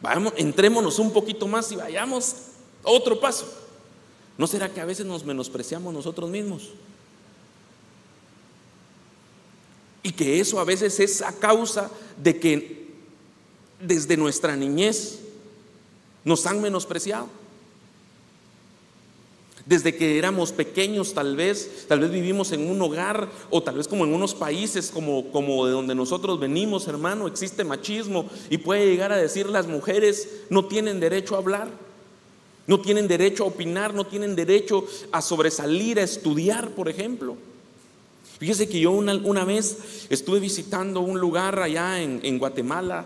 Vamos, 0.00 0.32
entrémonos 0.36 0.98
un 0.98 1.12
poquito 1.12 1.48
más 1.48 1.72
y 1.72 1.76
vayamos 1.76 2.34
otro 2.82 3.18
paso. 3.18 3.52
¿No 4.36 4.46
será 4.46 4.72
que 4.72 4.80
a 4.80 4.84
veces 4.84 5.04
nos 5.04 5.24
menospreciamos 5.24 5.92
nosotros 5.92 6.30
mismos? 6.30 6.70
Y 10.04 10.12
que 10.12 10.38
eso 10.38 10.60
a 10.60 10.64
veces 10.64 11.00
es 11.00 11.22
a 11.22 11.32
causa 11.32 11.90
de 12.16 12.38
que 12.38 12.88
desde 13.80 14.16
nuestra 14.16 14.54
niñez 14.54 15.20
nos 16.28 16.46
han 16.46 16.60
menospreciado. 16.60 17.26
Desde 19.64 19.96
que 19.96 20.18
éramos 20.18 20.52
pequeños, 20.52 21.12
tal 21.12 21.36
vez, 21.36 21.86
tal 21.88 22.00
vez 22.00 22.10
vivimos 22.10 22.52
en 22.52 22.70
un 22.70 22.80
hogar 22.80 23.28
o 23.50 23.62
tal 23.62 23.76
vez 23.76 23.88
como 23.88 24.04
en 24.04 24.14
unos 24.14 24.34
países 24.34 24.90
como, 24.90 25.30
como 25.30 25.66
de 25.66 25.72
donde 25.72 25.94
nosotros 25.94 26.38
venimos, 26.38 26.86
hermano, 26.86 27.26
existe 27.26 27.64
machismo 27.64 28.30
y 28.48 28.58
puede 28.58 28.86
llegar 28.86 29.12
a 29.12 29.16
decir 29.16 29.46
las 29.46 29.66
mujeres 29.66 30.42
no 30.48 30.66
tienen 30.66 31.00
derecho 31.00 31.34
a 31.34 31.38
hablar, 31.38 31.68
no 32.66 32.80
tienen 32.80 33.08
derecho 33.08 33.44
a 33.44 33.48
opinar, 33.48 33.92
no 33.92 34.06
tienen 34.06 34.36
derecho 34.36 34.86
a 35.12 35.20
sobresalir, 35.20 35.98
a 35.98 36.02
estudiar, 36.02 36.70
por 36.70 36.88
ejemplo. 36.88 37.36
Fíjese 38.38 38.68
que 38.68 38.80
yo 38.80 38.90
una, 38.90 39.14
una 39.16 39.44
vez 39.44 40.06
estuve 40.08 40.40
visitando 40.40 41.00
un 41.00 41.20
lugar 41.20 41.58
allá 41.58 42.00
en, 42.00 42.20
en 42.22 42.38
Guatemala. 42.38 43.04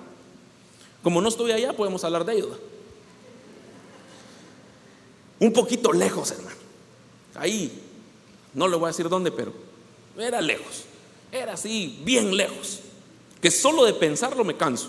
Como 1.02 1.20
no 1.20 1.28
estoy 1.28 1.50
allá, 1.50 1.72
podemos 1.72 2.04
hablar 2.04 2.24
de 2.24 2.34
ello 2.34 2.71
un 5.42 5.52
poquito 5.52 5.92
lejos, 5.92 6.30
hermano. 6.30 6.56
Ahí, 7.34 7.72
no 8.54 8.68
le 8.68 8.76
voy 8.76 8.84
a 8.84 8.88
decir 8.88 9.08
dónde, 9.08 9.32
pero 9.32 9.52
era 10.16 10.40
lejos. 10.40 10.84
Era 11.32 11.54
así, 11.54 12.00
bien 12.04 12.36
lejos. 12.36 12.78
Que 13.40 13.50
solo 13.50 13.84
de 13.84 13.92
pensarlo 13.92 14.44
me 14.44 14.56
canso. 14.56 14.88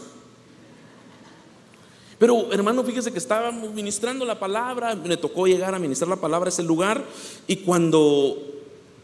Pero 2.19 2.53
hermano, 2.53 2.83
fíjese 2.83 3.11
que 3.11 3.17
estábamos 3.17 3.73
ministrando 3.73 4.25
la 4.25 4.39
palabra, 4.39 4.95
me 4.95 5.17
tocó 5.17 5.47
llegar 5.47 5.73
a 5.73 5.79
ministrar 5.79 6.07
la 6.07 6.21
palabra 6.21 6.49
a 6.49 6.53
ese 6.53 6.61
lugar 6.61 7.03
y 7.47 7.57
cuando, 7.57 8.37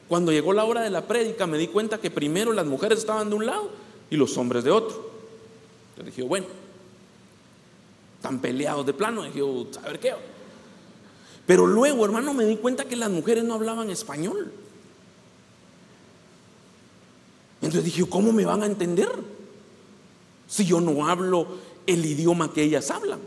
cuando 0.08 0.32
llegó 0.32 0.54
la 0.54 0.66
hora 0.66 0.82
de 0.82 0.92
la 0.92 1.08
prédica 1.08 1.48
me 1.48 1.58
di 1.58 1.68
cuenta 1.68 1.98
que 1.98 2.12
primero 2.12 2.54
las 2.54 2.68
mujeres 2.68 3.00
estaban 3.00 3.28
de 3.28 3.36
un 3.36 3.48
lado 3.48 3.72
y 4.12 4.18
los 4.18 4.38
hombres 4.38 4.64
de 4.64 4.70
otro. 4.70 5.10
Yo 5.98 6.04
dije, 6.04 6.22
bueno, 6.22 6.46
están 8.18 8.40
peleados 8.40 8.86
de 8.86 8.94
plano, 8.94 9.24
dije, 9.24 9.42
a 9.84 9.88
ver 9.88 10.00
qué. 10.00 10.14
Pero 11.50 11.66
luego, 11.66 12.06
hermano, 12.06 12.36
me 12.36 12.46
di 12.46 12.58
cuenta 12.58 12.86
que 12.86 12.96
las 12.96 13.10
mujeres 13.10 13.44
no 13.44 13.56
hablaban 13.56 13.90
español. 13.90 14.52
Entonces 17.60 17.86
dije, 17.86 18.08
¿cómo 18.08 18.32
me 18.32 18.46
van 18.46 18.62
a 18.62 18.68
entender? 18.68 19.10
Si 20.48 20.64
yo 20.64 20.80
no 20.80 21.08
hablo 21.08 21.48
el 21.88 22.06
idioma 22.06 22.54
que 22.54 22.62
ellas 22.62 22.92
hablan. 22.92 23.20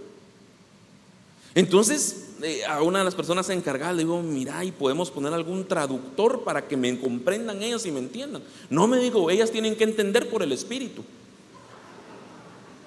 Entonces 1.56 2.28
eh, 2.42 2.64
a 2.64 2.82
una 2.82 3.00
de 3.00 3.06
las 3.06 3.16
personas 3.16 3.50
encargadas 3.50 3.96
le 3.96 4.04
digo, 4.04 4.22
mira, 4.22 4.64
y 4.64 4.70
podemos 4.70 5.10
poner 5.10 5.32
algún 5.32 5.66
traductor 5.66 6.44
para 6.44 6.68
que 6.68 6.76
me 6.76 6.96
comprendan 7.00 7.60
ellas 7.60 7.84
y 7.86 7.90
me 7.90 7.98
entiendan. 7.98 8.44
No 8.70 8.86
me 8.86 8.98
digo, 8.98 9.30
ellas 9.30 9.50
tienen 9.50 9.74
que 9.74 9.82
entender 9.82 10.30
por 10.30 10.44
el 10.44 10.52
Espíritu. 10.52 11.02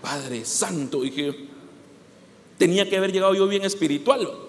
Padre 0.01 0.46
Santo, 0.46 1.01
dije, 1.01 1.50
tenía 2.58 2.89
que 2.89 2.96
haber 2.96 3.12
llegado 3.12 3.36
yo 3.36 3.50
bien 3.50 3.65
espiritual. 3.65 4.45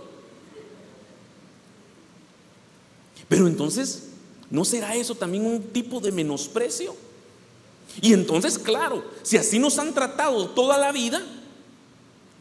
Pero 3.28 3.46
entonces, 3.46 4.08
¿no 4.50 4.64
será 4.64 4.94
eso 4.94 5.14
también 5.14 5.46
un 5.46 5.62
tipo 5.62 6.00
de 6.00 6.12
menosprecio? 6.12 6.94
Y 8.00 8.12
entonces, 8.12 8.58
claro, 8.58 9.02
si 9.22 9.36
así 9.36 9.58
nos 9.58 9.78
han 9.78 9.94
tratado 9.94 10.48
toda 10.50 10.78
la 10.78 10.92
vida, 10.92 11.22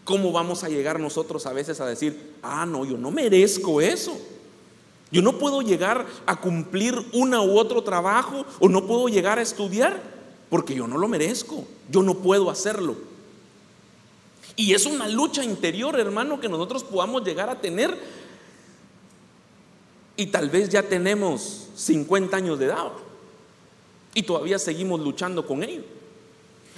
¿cómo 0.03 0.31
vamos 0.31 0.63
a 0.63 0.69
llegar 0.69 0.99
nosotros 0.99 1.45
a 1.45 1.53
veces 1.53 1.79
a 1.79 1.85
decir, 1.85 2.33
ah, 2.43 2.65
no, 2.65 2.85
yo 2.85 2.97
no 2.97 3.11
merezco 3.11 3.81
eso? 3.81 4.17
Yo 5.11 5.21
no 5.21 5.37
puedo 5.37 5.61
llegar 5.61 6.05
a 6.25 6.39
cumplir 6.41 6.95
una 7.13 7.41
u 7.41 7.57
otro 7.57 7.83
trabajo 7.83 8.45
o 8.59 8.67
no 8.67 8.85
puedo 8.85 9.07
llegar 9.07 9.39
a 9.39 9.43
estudiar 9.43 10.01
porque 10.49 10.75
yo 10.75 10.87
no 10.87 10.97
lo 10.97 11.07
merezco, 11.07 11.65
yo 11.89 12.03
no 12.03 12.15
puedo 12.15 12.49
hacerlo. 12.49 12.95
Y 14.55 14.73
es 14.73 14.85
una 14.85 15.07
lucha 15.07 15.43
interior, 15.43 15.99
hermano, 15.99 16.39
que 16.39 16.49
nosotros 16.49 16.83
podamos 16.83 17.23
llegar 17.23 17.49
a 17.49 17.59
tener 17.59 17.97
y 20.17 20.27
tal 20.27 20.49
vez 20.49 20.69
ya 20.69 20.83
tenemos 20.83 21.67
50 21.75 22.37
años 22.37 22.59
de 22.59 22.65
edad 22.65 22.91
y 24.13 24.23
todavía 24.23 24.57
seguimos 24.57 24.99
luchando 25.01 25.45
con 25.45 25.63
ello. 25.63 25.83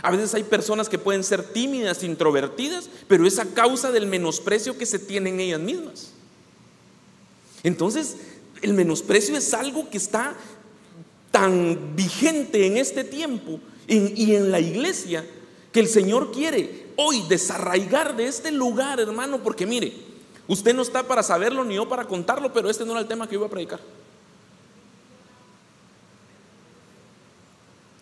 A 0.02 0.12
veces 0.12 0.34
hay 0.34 0.44
personas 0.44 0.90
que 0.90 1.00
pueden 1.00 1.24
ser 1.24 1.44
tímidas, 1.44 2.04
introvertidas, 2.04 2.90
pero 3.08 3.26
es 3.26 3.40
a 3.40 3.46
causa 3.46 3.92
del 3.92 4.06
menosprecio 4.06 4.78
que 4.78 4.86
se 4.86 5.00
tienen 5.00 5.40
ellas 5.40 5.60
mismas. 5.60 6.12
Entonces, 7.64 8.18
el 8.62 8.74
menosprecio 8.74 9.36
es 9.36 9.54
algo 9.54 9.90
que 9.90 9.98
está 9.98 10.36
tan 11.32 11.96
vigente 11.96 12.66
en 12.66 12.78
este 12.78 13.04
tiempo 13.04 13.60
y 13.88 14.36
en 14.36 14.52
la 14.52 14.60
iglesia 14.60 15.26
que 15.72 15.80
el 15.80 15.88
Señor 15.88 16.32
quiere 16.32 16.88
hoy 16.96 17.24
desarraigar 17.30 18.16
de 18.16 18.28
este 18.28 18.52
lugar, 18.52 19.00
hermano, 19.00 19.42
porque 19.44 19.66
mire, 19.66 19.94
usted 20.48 20.74
no 20.74 20.82
está 20.82 21.04
para 21.04 21.24
saberlo 21.24 21.64
ni 21.64 21.76
yo 21.76 21.88
para 21.88 22.06
contarlo, 22.06 22.54
pero 22.54 22.70
este 22.70 22.86
no 22.86 22.92
era 22.92 23.02
el 23.02 23.08
tema 23.08 23.28
que 23.28 23.36
iba 23.36 23.46
a 23.46 23.50
predicar. 23.50 23.80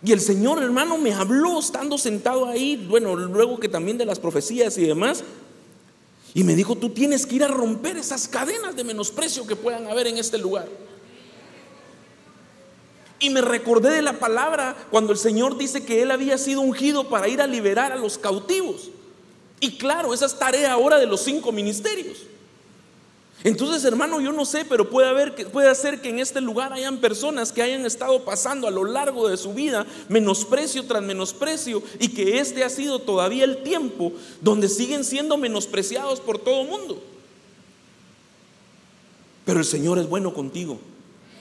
Y 0.04 0.12
el 0.12 0.22
Señor, 0.22 0.62
hermano, 0.62 1.00
me 1.00 1.14
habló 1.14 1.60
estando 1.60 1.98
sentado 1.98 2.46
ahí, 2.46 2.86
bueno, 2.88 3.16
luego 3.16 3.60
que 3.60 3.68
también 3.68 3.98
de 3.98 4.06
las 4.06 4.20
profecías 4.20 4.78
y 4.78 4.86
demás, 4.86 5.24
y 6.36 6.44
me 6.44 6.54
dijo, 6.54 6.76
tú 6.76 6.90
tienes 6.90 7.26
que 7.26 7.36
ir 7.36 7.44
a 7.44 7.48
romper 7.48 7.98
esas 7.98 8.28
cadenas 8.28 8.76
de 8.76 8.84
menosprecio 8.84 9.48
que 9.48 9.56
puedan 9.56 9.88
haber 9.88 10.08
en 10.08 10.18
este 10.18 10.38
lugar. 10.38 10.68
Y 13.20 13.30
me 13.30 13.42
recordé 13.42 13.90
de 13.92 14.02
la 14.02 14.20
palabra 14.20 14.76
cuando 14.92 15.14
el 15.14 15.18
Señor 15.18 15.58
dice 15.58 15.86
que 15.86 16.04
Él 16.04 16.12
había 16.12 16.38
sido 16.38 16.62
ungido 16.62 17.10
para 17.10 17.28
ir 17.28 17.42
a 17.42 17.48
liberar 17.48 17.92
a 17.92 17.96
los 17.96 18.18
cautivos. 18.18 18.90
Y 19.60 19.78
claro, 19.78 20.14
esa 20.14 20.26
es 20.26 20.38
tarea 20.38 20.74
ahora 20.74 21.00
de 21.00 21.08
los 21.08 21.22
cinco 21.22 21.52
ministerios. 21.52 22.20
Entonces, 23.44 23.84
hermano, 23.86 24.22
yo 24.22 24.32
no 24.32 24.44
sé, 24.44 24.66
pero 24.66 24.90
puede, 24.90 25.08
haber, 25.08 25.36
puede 25.52 25.74
ser 25.76 26.02
que 26.02 26.10
en 26.10 26.20
este 26.20 26.42
lugar 26.42 26.74
hayan 26.74 26.98
personas 26.98 27.52
que 27.52 27.62
hayan 27.62 27.86
estado 27.86 28.24
pasando 28.24 28.68
a 28.68 28.72
lo 28.72 28.86
largo 28.86 29.28
de 29.28 29.38
su 29.38 29.54
vida 29.54 29.86
menosprecio 30.10 30.86
tras 30.86 31.04
menosprecio 31.04 31.84
y 32.00 32.08
que 32.10 32.40
este 32.40 32.64
ha 32.64 32.70
sido 32.70 33.00
todavía 33.00 33.44
el 33.44 33.62
tiempo 33.62 34.14
donde 34.42 34.68
siguen 34.68 35.04
siendo 35.04 35.38
menospreciados 35.38 36.22
por 36.22 36.40
todo 36.40 36.62
el 36.62 36.70
mundo. 36.70 37.04
Pero 39.46 39.60
el 39.60 39.66
Señor 39.66 40.00
es 40.00 40.10
bueno 40.10 40.34
contigo. 40.34 40.80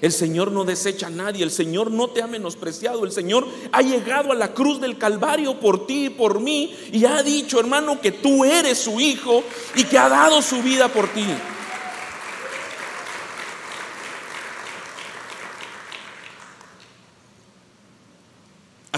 El 0.03 0.13
Señor 0.13 0.53
no 0.53 0.65
desecha 0.65 1.07
a 1.07 1.11
nadie, 1.11 1.43
el 1.43 1.51
Señor 1.51 1.91
no 1.91 2.09
te 2.09 2.21
ha 2.21 2.27
menospreciado, 2.27 3.05
el 3.05 3.13
Señor 3.13 3.49
ha 3.73 3.81
llegado 3.81 4.33
a 4.33 4.35
la 4.35 4.53
cruz 4.53 4.79
del 4.79 4.99
Calvario 4.99 5.59
por 5.59 5.87
ti 5.87 6.07
y 6.07 6.11
por 6.11 6.41
mí 6.41 6.77
y 6.93 7.07
ha 7.07 7.23
dicho, 7.23 7.59
hermano, 7.59 7.99
que 7.99 8.13
tú 8.13 8.45
eres 8.45 8.77
su 8.77 9.01
hijo 9.01 9.43
y 9.75 9.85
que 9.85 9.97
ha 9.97 10.11
dado 10.11 10.43
su 10.43 10.61
vida 10.63 10.89
por 10.89 11.09
ti. 11.15 11.25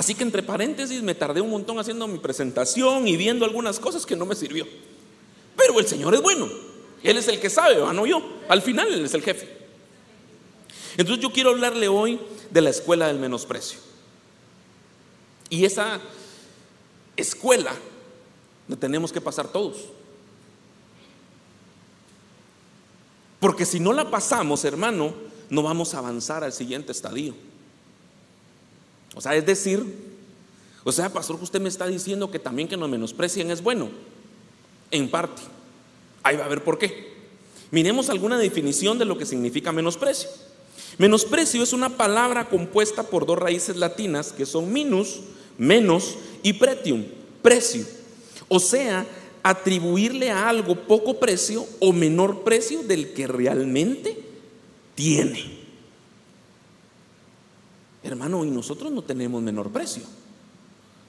Así 0.06 0.14
que 0.14 0.22
entre 0.22 0.44
paréntesis 0.44 1.02
me 1.02 1.16
tardé 1.16 1.40
un 1.40 1.50
montón 1.50 1.80
haciendo 1.80 2.06
mi 2.06 2.18
presentación 2.18 3.08
y 3.08 3.16
viendo 3.16 3.44
algunas 3.44 3.80
cosas 3.80 4.06
que 4.06 4.14
no 4.14 4.24
me 4.24 4.36
sirvió. 4.36 4.64
Pero 5.56 5.80
el 5.80 5.86
Señor 5.88 6.14
es 6.14 6.22
bueno. 6.22 6.48
Él 7.02 7.16
es 7.16 7.26
el 7.26 7.40
que 7.40 7.50
sabe, 7.50 7.78
no 7.92 8.06
yo. 8.06 8.22
Al 8.48 8.62
final 8.62 8.86
Él 8.86 9.04
es 9.04 9.14
el 9.14 9.22
jefe. 9.22 9.48
Entonces 10.96 11.20
yo 11.20 11.32
quiero 11.32 11.50
hablarle 11.50 11.88
hoy 11.88 12.20
de 12.52 12.60
la 12.60 12.70
escuela 12.70 13.08
del 13.08 13.18
menosprecio. 13.18 13.80
Y 15.50 15.64
esa 15.64 16.00
escuela 17.16 17.72
la 18.68 18.76
tenemos 18.76 19.10
que 19.10 19.20
pasar 19.20 19.48
todos. 19.48 19.86
Porque 23.40 23.66
si 23.66 23.80
no 23.80 23.92
la 23.92 24.08
pasamos, 24.08 24.64
hermano, 24.64 25.14
no 25.50 25.64
vamos 25.64 25.94
a 25.94 25.98
avanzar 25.98 26.44
al 26.44 26.52
siguiente 26.52 26.92
estadio. 26.92 27.34
O 29.16 29.20
sea, 29.20 29.34
es 29.34 29.46
decir, 29.46 29.82
o 30.84 30.92
sea, 30.92 31.12
pastor, 31.12 31.38
usted 31.42 31.60
me 31.60 31.70
está 31.70 31.86
diciendo 31.86 32.30
que 32.30 32.38
también 32.38 32.68
que 32.68 32.76
nos 32.76 32.88
menosprecien 32.88 33.50
es 33.50 33.62
bueno. 33.62 33.88
En 34.90 35.10
parte. 35.10 35.42
Ahí 36.22 36.36
va 36.36 36.44
a 36.44 36.48
ver 36.48 36.62
por 36.62 36.78
qué. 36.78 37.14
Miremos 37.70 38.10
alguna 38.10 38.38
definición 38.38 38.98
de 38.98 39.06
lo 39.06 39.16
que 39.16 39.26
significa 39.26 39.72
menosprecio. 39.72 40.28
Menosprecio 40.98 41.62
es 41.62 41.72
una 41.72 41.96
palabra 41.96 42.48
compuesta 42.48 43.04
por 43.04 43.26
dos 43.26 43.38
raíces 43.38 43.76
latinas 43.76 44.32
que 44.32 44.46
son 44.46 44.72
minus, 44.72 45.20
menos 45.56 46.16
y 46.42 46.52
pretium, 46.52 47.04
precio. 47.42 47.84
O 48.48 48.60
sea, 48.60 49.06
atribuirle 49.42 50.30
a 50.30 50.48
algo 50.48 50.74
poco 50.74 51.18
precio 51.18 51.66
o 51.80 51.92
menor 51.92 52.44
precio 52.44 52.82
del 52.82 53.14
que 53.14 53.26
realmente 53.26 54.16
tiene. 54.94 55.55
Hermano, 58.06 58.44
y 58.44 58.50
nosotros 58.50 58.92
no 58.92 59.02
tenemos 59.02 59.42
menor 59.42 59.70
precio. 59.70 60.02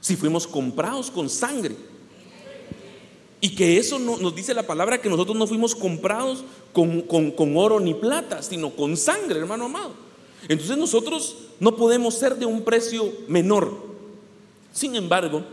Si 0.01 0.15
fuimos 0.15 0.47
comprados 0.47 1.11
con 1.11 1.29
sangre. 1.29 1.75
Y 3.39 3.55
que 3.55 3.77
eso 3.77 3.99
no, 3.99 4.17
nos 4.17 4.35
dice 4.35 4.53
la 4.53 4.65
palabra 4.65 4.99
que 4.99 5.09
nosotros 5.09 5.37
no 5.37 5.45
fuimos 5.45 5.75
comprados 5.75 6.43
con, 6.73 7.01
con, 7.01 7.57
oro 7.57 7.79
ni 7.79 7.93
plata, 7.93 8.41
sino 8.41 8.71
con 8.71 8.97
sangre, 8.97 9.39
hermano 9.39 9.65
amado. 9.65 9.91
Entonces 10.47 10.77
nosotros 10.77 11.35
no 11.59 11.75
podemos 11.75 12.15
ser 12.15 12.35
de 12.35 12.45
un 12.45 12.63
precio 12.63 13.11
menor. 13.27 13.71
Sin 14.73 14.95
embargo, 14.95 15.43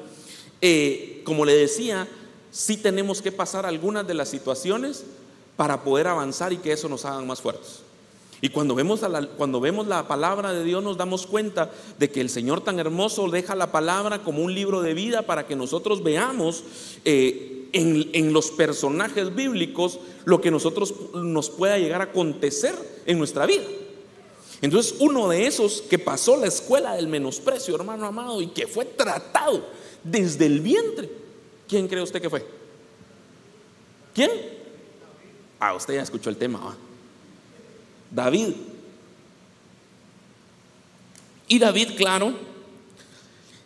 eh, 0.62 1.20
como 1.24 1.44
le 1.44 1.54
decía, 1.54 2.08
sí 2.50 2.78
tenemos 2.78 3.20
que 3.20 3.32
pasar 3.32 3.66
algunas 3.66 4.06
de 4.06 4.14
las 4.14 4.30
situaciones 4.30 5.04
para 5.56 5.84
poder 5.84 6.08
avanzar 6.08 6.52
y 6.52 6.58
que 6.58 6.72
eso 6.72 6.88
nos 6.88 7.04
hagan 7.04 7.26
más 7.26 7.40
fuertes. 7.42 7.83
Y 8.44 8.50
cuando 8.50 8.74
vemos, 8.74 9.00
la, 9.00 9.26
cuando 9.26 9.58
vemos 9.58 9.86
la 9.86 10.06
palabra 10.06 10.52
de 10.52 10.64
Dios 10.64 10.84
nos 10.84 10.98
damos 10.98 11.26
cuenta 11.26 11.70
de 11.98 12.10
que 12.10 12.20
el 12.20 12.28
Señor 12.28 12.60
tan 12.60 12.78
hermoso 12.78 13.30
deja 13.30 13.54
la 13.54 13.72
palabra 13.72 14.22
como 14.22 14.42
un 14.42 14.52
libro 14.52 14.82
de 14.82 14.92
vida 14.92 15.22
para 15.22 15.46
que 15.46 15.56
nosotros 15.56 16.02
veamos 16.02 16.62
eh, 17.06 17.70
en, 17.72 18.34
los 18.34 18.50
personajes 18.50 19.34
bíblicos 19.34 19.98
lo 20.26 20.42
que 20.42 20.50
nosotros 20.50 20.92
nos 21.14 21.48
pueda 21.48 21.78
llegar 21.78 22.02
a 22.02 22.04
acontecer 22.04 22.74
en 23.06 23.16
nuestra 23.16 23.46
vida. 23.46 23.64
Entonces 24.60 24.96
uno 25.00 25.26
de 25.30 25.46
esos 25.46 25.80
que 25.80 25.98
pasó 25.98 26.36
la 26.36 26.48
escuela 26.48 26.96
del 26.96 27.08
menosprecio, 27.08 27.74
hermano 27.74 28.04
amado, 28.04 28.42
y 28.42 28.48
que 28.48 28.66
fue 28.66 28.84
tratado 28.84 29.64
desde 30.02 30.44
el 30.44 30.60
vientre, 30.60 31.10
¿quién 31.66 31.88
cree 31.88 32.02
usted 32.02 32.20
que 32.20 32.28
fue? 32.28 32.44
¿Quién? 34.14 34.30
Ah, 35.58 35.72
usted 35.72 35.94
ya 35.94 36.02
escuchó 36.02 36.28
el 36.28 36.36
tema. 36.36 36.76
David. 38.14 38.54
Y 41.48 41.58
David, 41.58 41.90
claro, 41.96 42.34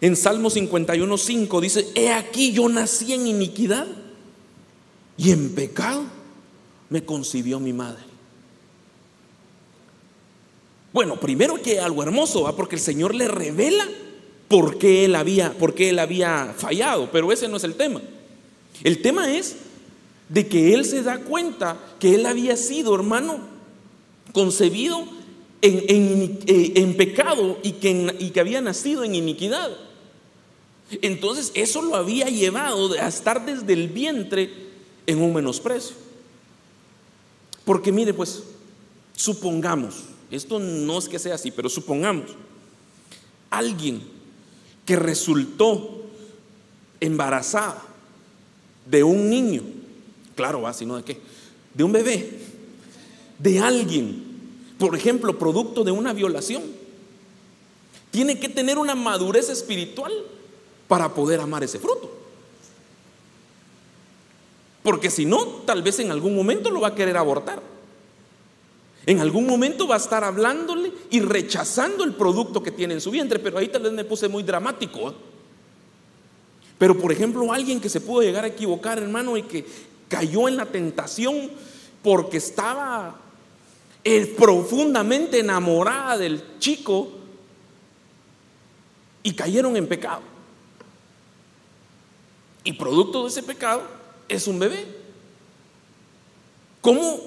en 0.01 0.17
Salmo 0.17 0.51
51.5 0.51 1.61
dice, 1.61 1.89
he 1.95 2.13
aquí 2.13 2.53
yo 2.53 2.69
nací 2.69 3.13
en 3.13 3.27
iniquidad 3.27 3.87
y 5.17 5.31
en 5.31 5.55
pecado 5.55 6.05
me 6.89 7.05
concibió 7.05 7.61
mi 7.61 7.73
madre. 7.73 8.03
Bueno, 10.93 11.21
primero 11.21 11.61
que 11.61 11.81
algo 11.81 12.03
hermoso, 12.03 12.43
¿va? 12.43 12.57
porque 12.57 12.77
el 12.77 12.81
Señor 12.81 13.15
le 13.15 13.29
revela 13.29 13.87
por 14.49 14.79
qué 14.79 15.05
él 15.05 15.15
había, 15.15 15.53
por 15.53 15.75
qué 15.75 15.91
él 15.91 15.99
había 15.99 16.55
fallado, 16.57 17.11
pero 17.13 17.31
ese 17.31 17.47
no 17.49 17.59
es 17.59 17.65
el 17.65 17.75
tema. 17.75 18.01
El 18.83 19.03
tema 19.03 19.33
es 19.33 19.57
de 20.29 20.49
que 20.49 20.75
él 20.75 20.85
se 20.85 21.03
da 21.03 21.19
cuenta 21.19 21.79
que 21.99 22.15
él 22.15 22.25
había 22.25 22.57
sido, 22.57 22.95
hermano, 22.95 23.58
concebido 24.33 25.07
en, 25.61 26.39
eh, 26.47 26.95
pecado 26.97 27.59
y 27.63 27.73
que, 27.73 28.17
y 28.19 28.31
que 28.31 28.41
había 28.41 28.61
nacido 28.61 29.05
en 29.05 29.15
iniquidad. 29.15 29.71
Entonces 31.03 31.53
eso 31.55 31.83
lo 31.83 31.97
había 31.97 32.27
llevado 32.27 32.93
a 32.93 33.09
estar 33.09 33.45
desde 33.45 33.73
el 33.73 33.89
vientre 33.89 34.51
en 35.07 35.23
un 35.23 35.35
menosprecio. 35.35 35.97
Porque 37.65 37.93
mire, 37.93 38.15
pues, 38.15 38.45
supongamos, 39.15 40.05
esto 40.31 40.59
no 40.59 40.99
es 40.99 41.09
que 41.09 41.19
sea 41.19 41.35
así, 41.35 41.51
pero 41.51 41.69
supongamos, 41.69 42.31
alguien 43.51 44.03
que 44.87 44.97
resultó 44.97 46.07
embarazada 47.01 47.83
de 48.87 49.05
un 49.05 49.29
niño, 49.29 49.63
claro, 50.35 50.63
va, 50.63 50.73
sino 50.73 50.97
de 50.97 51.05
qué, 51.05 51.21
de 51.75 51.85
un 51.85 51.93
bebé, 51.93 52.48
de 53.39 53.61
alguien, 53.61 54.25
por 54.79 54.97
ejemplo, 54.97 55.39
producto 55.39 55.85
de 55.85 55.93
una 55.93 56.13
violación, 56.13 56.63
tiene 58.11 58.39
que 58.39 58.49
tener 58.49 58.79
una 58.79 58.95
madurez 58.95 59.49
espiritual 59.49 60.13
para 60.87 61.15
poder 61.15 61.41
amar 61.41 61.63
ese 61.63 61.79
fruto. 61.79 62.11
Porque 64.83 65.11
si 65.11 65.27
no, 65.27 65.45
tal 65.67 65.83
vez 65.83 65.99
en 65.99 66.11
algún 66.11 66.35
momento 66.35 66.71
lo 66.71 66.81
va 66.81 66.89
a 66.89 66.95
querer 66.95 67.17
abortar. 67.17 67.63
En 69.07 69.21
algún 69.21 69.47
momento 69.47 69.87
va 69.87 69.95
a 69.95 69.99
estar 69.99 70.25
hablándole 70.25 70.93
y 71.11 71.21
rechazando 71.21 72.05
el 72.05 72.15
producto 72.15 72.63
que 72.63 72.71
tiene 72.71 72.95
en 72.95 73.01
su 73.01 73.11
vientre. 73.11 73.39
Pero 73.39 73.59
ahí 73.59 73.69
tal 73.69 73.83
vez 73.83 73.93
me 73.93 74.05
puse 74.05 74.29
muy 74.29 74.43
dramático. 74.43 75.11
¿eh? 75.11 75.15
Pero 76.79 76.99
por 76.99 77.13
ejemplo, 77.13 77.53
alguien 77.53 77.81
que 77.81 77.89
se 77.89 78.01
pudo 78.01 78.23
llegar 78.23 78.45
a 78.45 78.49
equivocar, 78.49 78.99
hermano, 78.99 79.37
y 79.37 79.43
que 79.43 79.67
cayó 80.09 80.49
en 80.49 80.57
la 80.57 80.67
tentación 80.67 81.51
porque 82.03 82.39
estaba 82.39 83.19
eh, 84.11 84.25
profundamente 84.25 85.41
enamorada 85.41 86.17
del 86.17 86.43
chico 86.59 87.11
y 89.23 89.35
cayeron 89.35 89.77
en 89.77 89.87
pecado. 89.87 90.23
Y 92.65 92.73
producto 92.73 93.25
de 93.25 93.29
ese 93.29 93.43
pecado 93.43 93.83
es 94.27 94.47
un 94.47 94.59
bebé. 94.59 94.87
¿Cómo 96.81 97.21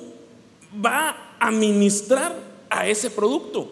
va 0.84 1.36
a 1.40 1.52
ministrar 1.52 2.36
a 2.68 2.88
ese 2.88 3.12
producto? 3.12 3.72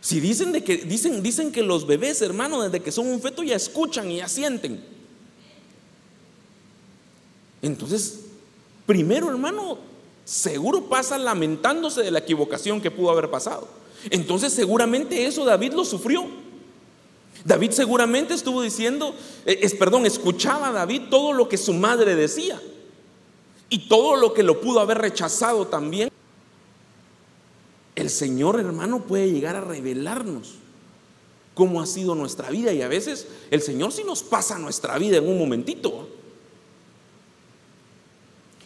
Si 0.00 0.20
dicen, 0.20 0.52
de 0.52 0.62
que, 0.62 0.76
dicen, 0.76 1.20
dicen 1.20 1.50
que 1.50 1.64
los 1.64 1.84
bebés, 1.84 2.22
hermano, 2.22 2.62
desde 2.62 2.80
que 2.80 2.92
son 2.92 3.08
un 3.08 3.20
feto 3.20 3.42
ya 3.42 3.56
escuchan 3.56 4.08
y 4.08 4.18
ya 4.18 4.28
sienten. 4.28 4.84
Entonces, 7.60 8.20
primero, 8.86 9.28
hermano, 9.28 9.89
seguro 10.30 10.84
pasa 10.84 11.18
lamentándose 11.18 12.02
de 12.02 12.12
la 12.12 12.20
equivocación 12.20 12.80
que 12.80 12.92
pudo 12.92 13.10
haber 13.10 13.30
pasado. 13.30 13.66
Entonces, 14.10 14.52
seguramente 14.52 15.26
eso 15.26 15.44
David 15.44 15.72
lo 15.72 15.84
sufrió. 15.84 16.24
David 17.44 17.72
seguramente 17.72 18.34
estuvo 18.34 18.62
diciendo, 18.62 19.12
eh, 19.44 19.58
es, 19.62 19.74
perdón, 19.74 20.06
escuchaba 20.06 20.68
a 20.68 20.72
David 20.72 21.02
todo 21.10 21.32
lo 21.32 21.48
que 21.48 21.56
su 21.56 21.72
madre 21.72 22.14
decía 22.14 22.60
y 23.68 23.88
todo 23.88 24.14
lo 24.14 24.32
que 24.32 24.44
lo 24.44 24.60
pudo 24.60 24.78
haber 24.78 24.98
rechazado 24.98 25.66
también. 25.66 26.10
El 27.96 28.08
Señor 28.08 28.60
hermano 28.60 29.00
puede 29.00 29.32
llegar 29.32 29.56
a 29.56 29.62
revelarnos 29.62 30.54
cómo 31.54 31.82
ha 31.82 31.86
sido 31.86 32.14
nuestra 32.14 32.50
vida 32.50 32.72
y 32.72 32.82
a 32.82 32.88
veces 32.88 33.26
el 33.50 33.62
Señor 33.62 33.90
sí 33.90 34.04
nos 34.04 34.22
pasa 34.22 34.58
nuestra 34.58 34.96
vida 34.96 35.16
en 35.16 35.28
un 35.28 35.38
momentito. 35.38 36.19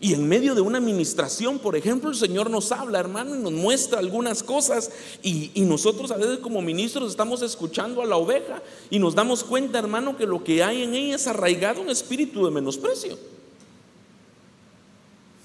Y 0.00 0.12
en 0.12 0.28
medio 0.28 0.54
de 0.54 0.60
una 0.60 0.78
administración, 0.78 1.58
por 1.58 1.76
ejemplo, 1.76 2.10
el 2.10 2.16
Señor 2.16 2.50
nos 2.50 2.72
habla, 2.72 2.98
hermano, 2.98 3.36
y 3.36 3.38
nos 3.38 3.52
muestra 3.52 4.00
algunas 4.00 4.42
cosas. 4.42 4.90
Y, 5.22 5.52
nosotros 5.62 6.10
a 6.10 6.16
veces 6.16 6.38
como 6.38 6.60
ministros 6.60 7.10
estamos 7.10 7.42
escuchando 7.42 8.02
a 8.02 8.06
la 8.06 8.16
oveja 8.16 8.62
y 8.90 8.98
nos 8.98 9.14
damos 9.14 9.44
cuenta, 9.44 9.78
hermano, 9.78 10.16
que 10.16 10.26
lo 10.26 10.42
que 10.42 10.62
hay 10.62 10.82
en 10.82 10.94
ella 10.94 11.16
es 11.16 11.26
arraigado 11.26 11.80
un 11.80 11.90
espíritu 11.90 12.44
de 12.44 12.50
menosprecio. 12.50 13.18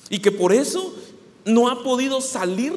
Y 0.10 0.20
que 0.20 0.32
por 0.32 0.52
eso 0.52 0.94
no 1.46 1.70
ha 1.70 1.84
podido 1.84 2.20
salir 2.20 2.74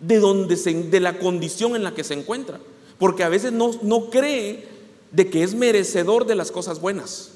de, 0.00 0.18
donde 0.18 0.56
de 0.56 1.00
la 1.00 1.18
condición 1.18 1.74
en 1.74 1.82
la 1.82 1.94
que 1.94 2.04
se 2.04 2.14
encuentra. 2.14 2.60
Porque 2.98 3.24
a 3.24 3.30
veces 3.30 3.52
no, 3.52 3.70
no 3.82 4.10
cree 4.10 4.68
de 5.10 5.30
que 5.30 5.42
es 5.42 5.54
merecedor 5.54 6.26
de 6.26 6.34
las 6.34 6.50
cosas 6.50 6.80
buenas. 6.80 7.32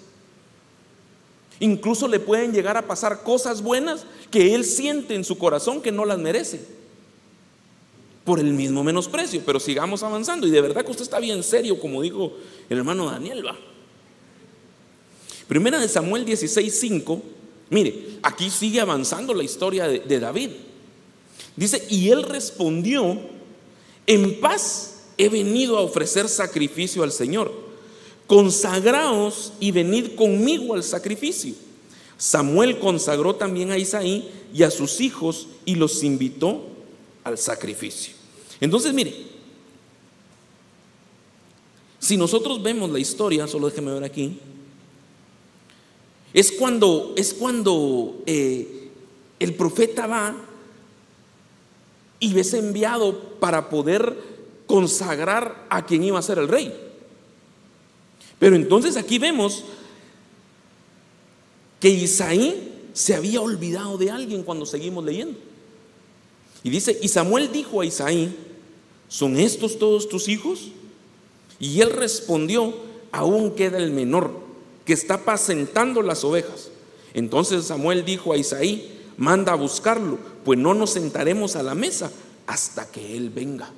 Incluso 1.60 2.08
le 2.08 2.20
pueden 2.20 2.52
llegar 2.52 2.76
a 2.76 2.86
pasar 2.86 3.22
cosas 3.22 3.62
buenas 3.62 4.04
que 4.30 4.54
él 4.54 4.64
siente 4.64 5.14
en 5.14 5.24
su 5.24 5.38
corazón 5.38 5.80
que 5.80 5.92
no 5.92 6.04
las 6.04 6.18
merece. 6.18 6.60
Por 8.24 8.40
el 8.40 8.52
mismo 8.52 8.82
menosprecio. 8.82 9.42
Pero 9.44 9.60
sigamos 9.60 10.02
avanzando. 10.02 10.46
Y 10.46 10.50
de 10.50 10.60
verdad 10.60 10.84
que 10.84 10.90
usted 10.90 11.04
está 11.04 11.20
bien 11.20 11.42
serio, 11.42 11.78
como 11.78 12.02
dijo 12.02 12.32
el 12.68 12.78
hermano 12.78 13.10
Daniel. 13.10 13.46
Va. 13.46 13.56
Primera 15.46 15.78
de 15.78 15.88
Samuel 15.88 16.24
16:5. 16.24 17.22
Mire, 17.70 18.18
aquí 18.22 18.50
sigue 18.50 18.80
avanzando 18.80 19.34
la 19.34 19.44
historia 19.44 19.86
de, 19.86 20.00
de 20.00 20.20
David. 20.20 20.50
Dice, 21.56 21.86
y 21.88 22.10
él 22.10 22.24
respondió, 22.24 23.18
en 24.06 24.40
paz 24.40 25.04
he 25.16 25.28
venido 25.28 25.78
a 25.78 25.82
ofrecer 25.82 26.28
sacrificio 26.28 27.02
al 27.02 27.12
Señor 27.12 27.63
consagraos 28.26 29.52
y 29.60 29.70
venid 29.70 30.14
conmigo 30.14 30.74
al 30.74 30.82
sacrificio. 30.82 31.54
Samuel 32.16 32.78
consagró 32.78 33.34
también 33.34 33.70
a 33.70 33.78
Isaí 33.78 34.30
y 34.52 34.62
a 34.62 34.70
sus 34.70 35.00
hijos 35.00 35.48
y 35.64 35.74
los 35.74 36.02
invitó 36.02 36.62
al 37.24 37.38
sacrificio. 37.38 38.14
Entonces, 38.60 38.94
mire, 38.94 39.14
si 41.98 42.16
nosotros 42.16 42.62
vemos 42.62 42.90
la 42.90 42.98
historia, 42.98 43.46
solo 43.46 43.68
déjeme 43.68 43.92
ver 43.92 44.04
aquí, 44.04 44.38
es 46.32 46.52
cuando, 46.52 47.14
es 47.16 47.32
cuando 47.34 48.22
eh, 48.26 48.90
el 49.38 49.54
profeta 49.54 50.06
va 50.06 50.36
y 52.20 52.38
es 52.38 52.54
enviado 52.54 53.18
para 53.40 53.68
poder 53.68 54.16
consagrar 54.66 55.66
a 55.68 55.84
quien 55.86 56.04
iba 56.04 56.18
a 56.18 56.22
ser 56.22 56.38
el 56.38 56.48
rey. 56.48 56.83
Pero 58.38 58.56
entonces 58.56 58.96
aquí 58.96 59.18
vemos 59.18 59.64
que 61.80 61.88
Isaí 61.88 62.88
se 62.92 63.14
había 63.14 63.40
olvidado 63.40 63.98
de 63.98 64.10
alguien 64.10 64.42
cuando 64.42 64.66
seguimos 64.66 65.04
leyendo. 65.04 65.38
Y 66.62 66.70
dice, 66.70 66.98
y 67.02 67.08
Samuel 67.08 67.52
dijo 67.52 67.80
a 67.80 67.84
Isaí, 67.84 68.34
¿son 69.08 69.36
estos 69.36 69.78
todos 69.78 70.08
tus 70.08 70.28
hijos? 70.28 70.70
Y 71.58 71.80
él 71.80 71.90
respondió, 71.90 72.74
aún 73.12 73.52
queda 73.54 73.78
el 73.78 73.90
menor, 73.90 74.40
que 74.84 74.92
está 74.92 75.14
apacentando 75.14 76.02
las 76.02 76.24
ovejas. 76.24 76.70
Entonces 77.12 77.66
Samuel 77.66 78.04
dijo 78.04 78.32
a 78.32 78.38
Isaí, 78.38 79.00
manda 79.16 79.52
a 79.52 79.56
buscarlo, 79.56 80.18
pues 80.44 80.58
no 80.58 80.74
nos 80.74 80.90
sentaremos 80.90 81.56
a 81.56 81.62
la 81.62 81.74
mesa 81.74 82.10
hasta 82.46 82.90
que 82.90 83.16
él 83.16 83.30
venga. 83.30 83.70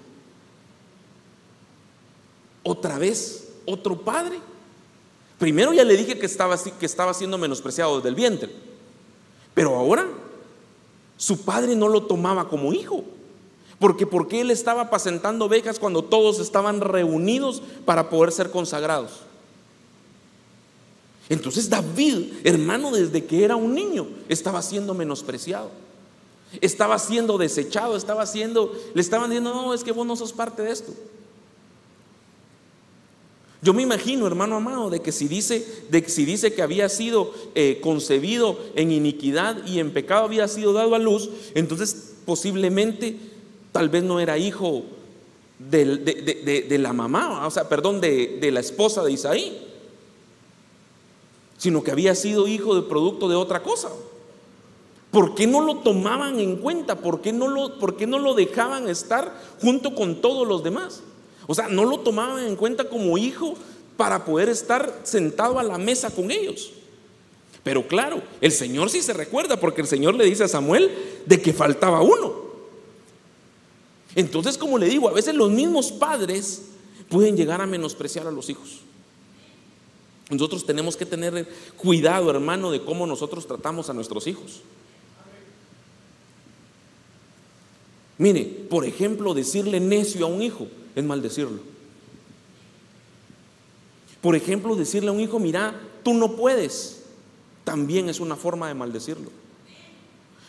Otra 2.62 2.98
vez 2.98 3.45
otro 3.66 4.00
padre. 4.00 4.38
Primero 5.38 5.72
ya 5.72 5.84
le 5.84 5.96
dije 5.96 6.18
que 6.18 6.26
estaba, 6.26 6.56
que 6.56 6.86
estaba 6.86 7.12
siendo 7.12 7.36
menospreciado 7.36 7.96
desde 7.96 8.08
el 8.08 8.14
vientre, 8.14 8.50
pero 9.54 9.76
ahora 9.76 10.06
su 11.16 11.42
padre 11.42 11.76
no 11.76 11.88
lo 11.88 12.04
tomaba 12.04 12.48
como 12.48 12.72
hijo. 12.72 13.04
Porque 13.78 14.06
porque 14.06 14.40
él 14.40 14.50
estaba 14.50 14.82
apacentando 14.82 15.44
ovejas 15.44 15.78
cuando 15.78 16.02
todos 16.02 16.40
estaban 16.40 16.80
reunidos 16.80 17.62
para 17.84 18.08
poder 18.08 18.32
ser 18.32 18.50
consagrados. 18.50 19.20
Entonces 21.28 21.68
David, 21.68 22.32
hermano, 22.44 22.90
desde 22.92 23.24
que 23.24 23.44
era 23.44 23.56
un 23.56 23.74
niño, 23.74 24.06
estaba 24.28 24.62
siendo 24.62 24.94
menospreciado. 24.94 25.70
Estaba 26.60 26.98
siendo 26.98 27.36
desechado, 27.36 27.96
estaba 27.96 28.24
siendo, 28.24 28.72
le 28.94 29.00
estaban 29.00 29.28
diciendo, 29.28 29.52
no, 29.52 29.74
es 29.74 29.84
que 29.84 29.92
vos 29.92 30.06
no 30.06 30.16
sos 30.16 30.32
parte 30.32 30.62
de 30.62 30.70
esto. 30.70 30.92
Yo 33.66 33.74
me 33.74 33.82
imagino, 33.82 34.28
hermano 34.28 34.54
amado, 34.54 34.90
de 34.90 35.00
que 35.00 35.10
si 35.10 35.26
dice, 35.26 35.66
de 35.90 36.00
que, 36.00 36.08
si 36.08 36.24
dice 36.24 36.54
que 36.54 36.62
había 36.62 36.88
sido 36.88 37.32
eh, 37.56 37.80
concebido 37.82 38.60
en 38.76 38.92
iniquidad 38.92 39.66
y 39.66 39.80
en 39.80 39.92
pecado 39.92 40.24
había 40.24 40.46
sido 40.46 40.72
dado 40.72 40.94
a 40.94 41.00
luz, 41.00 41.28
entonces 41.52 42.14
posiblemente 42.24 43.16
tal 43.72 43.88
vez 43.88 44.04
no 44.04 44.20
era 44.20 44.38
hijo 44.38 44.84
de, 45.58 46.78
la 46.78 46.92
mamá, 46.92 47.44
o 47.44 47.50
sea, 47.50 47.68
perdón, 47.68 48.00
de, 48.00 48.50
la 48.52 48.60
esposa 48.60 49.02
de 49.02 49.10
Isaí, 49.10 49.60
sino 51.58 51.82
que 51.82 51.90
había 51.90 52.14
sido 52.14 52.46
hijo 52.46 52.76
de 52.76 52.82
producto 52.82 53.28
de 53.28 53.34
otra 53.34 53.64
cosa. 53.64 53.90
¿Por 55.10 55.34
qué 55.34 55.48
no 55.48 55.60
lo 55.60 55.78
tomaban 55.78 56.38
en 56.38 56.58
cuenta? 56.58 57.00
¿Por 57.00 57.20
qué 57.20 57.32
no 57.32 57.48
lo, 57.48 57.80
por 57.80 57.96
qué 57.96 58.06
no 58.06 58.20
lo 58.20 58.34
dejaban 58.34 58.88
estar 58.88 59.36
junto 59.60 59.92
con 59.96 60.20
todos 60.20 60.46
los 60.46 60.62
demás? 60.62 61.02
O 61.46 61.54
sea, 61.54 61.68
no 61.68 61.84
lo 61.84 62.00
tomaban 62.00 62.44
en 62.44 62.56
cuenta 62.56 62.88
como 62.88 63.16
hijo 63.18 63.54
para 63.96 64.24
poder 64.24 64.48
estar 64.48 65.00
sentado 65.04 65.58
a 65.58 65.62
la 65.62 65.78
mesa 65.78 66.10
con 66.10 66.30
ellos. 66.30 66.72
Pero 67.62 67.86
claro, 67.86 68.22
el 68.40 68.52
Señor 68.52 68.90
sí 68.90 69.02
se 69.02 69.12
recuerda 69.12 69.58
porque 69.58 69.80
el 69.80 69.86
Señor 69.86 70.14
le 70.14 70.24
dice 70.24 70.44
a 70.44 70.48
Samuel 70.48 70.90
de 71.26 71.40
que 71.40 71.52
faltaba 71.52 72.02
uno. 72.02 72.46
Entonces, 74.14 74.56
como 74.56 74.78
le 74.78 74.88
digo, 74.88 75.08
a 75.08 75.12
veces 75.12 75.34
los 75.34 75.50
mismos 75.50 75.92
padres 75.92 76.62
pueden 77.08 77.36
llegar 77.36 77.60
a 77.60 77.66
menospreciar 77.66 78.26
a 78.26 78.30
los 78.30 78.48
hijos. 78.48 78.80
Nosotros 80.30 80.66
tenemos 80.66 80.96
que 80.96 81.06
tener 81.06 81.48
cuidado, 81.76 82.30
hermano, 82.30 82.70
de 82.70 82.82
cómo 82.82 83.06
nosotros 83.06 83.46
tratamos 83.46 83.88
a 83.88 83.92
nuestros 83.92 84.26
hijos. 84.26 84.62
Mire, 88.18 88.44
por 88.68 88.84
ejemplo, 88.84 89.34
decirle 89.34 89.78
necio 89.78 90.24
a 90.26 90.28
un 90.28 90.42
hijo 90.42 90.66
es 90.96 91.04
maldecirlo. 91.04 91.60
Por 94.20 94.34
ejemplo, 94.34 94.74
decirle 94.74 95.10
a 95.10 95.12
un 95.12 95.20
hijo, 95.20 95.38
mira, 95.38 95.78
tú 96.02 96.14
no 96.14 96.34
puedes, 96.34 97.02
también 97.62 98.08
es 98.08 98.18
una 98.18 98.34
forma 98.34 98.66
de 98.66 98.74
maldecirlo. 98.74 99.30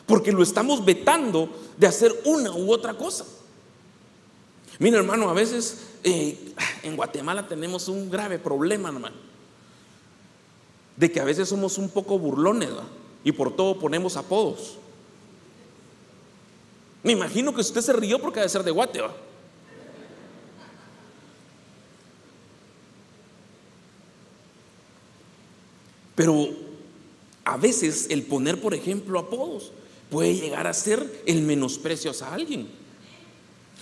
Porque 0.07 0.31
lo 0.31 0.41
estamos 0.41 0.83
vetando 0.83 1.49
de 1.77 1.85
hacer 1.85 2.11
una 2.25 2.51
u 2.51 2.71
otra 2.71 2.95
cosa. 2.95 3.25
Mira, 4.79 4.97
hermano, 4.97 5.29
a 5.29 5.33
veces 5.33 5.81
eh, 6.03 6.53
en 6.81 6.95
Guatemala 6.95 7.47
tenemos 7.47 7.87
un 7.89 8.09
grave 8.09 8.39
problema, 8.39 8.89
hermano. 8.89 9.15
De 10.95 11.11
que 11.11 11.19
a 11.19 11.25
veces 11.25 11.49
somos 11.49 11.77
un 11.77 11.89
poco 11.89 12.17
burlones 12.17 12.69
y 13.23 13.33
por 13.33 13.55
todo 13.55 13.77
ponemos 13.77 14.15
apodos. 14.15 14.77
Me 17.03 17.11
imagino 17.11 17.53
que 17.53 17.61
usted 17.61 17.81
se 17.81 17.93
rió 17.93 18.19
porque 18.19 18.39
debe 18.39 18.49
ser 18.49 18.63
de 18.63 18.71
Guate, 18.71 19.01
Pero 26.17 26.49
a 27.45 27.57
veces 27.57 28.07
el 28.09 28.23
poner, 28.23 28.59
por 28.59 28.73
ejemplo, 28.73 29.19
apodos 29.19 29.71
puede 30.09 30.33
llegar 30.33 30.65
a 30.65 30.73
ser 30.73 31.21
el 31.27 31.43
menosprecio 31.43 32.11
a 32.19 32.33
alguien. 32.33 32.67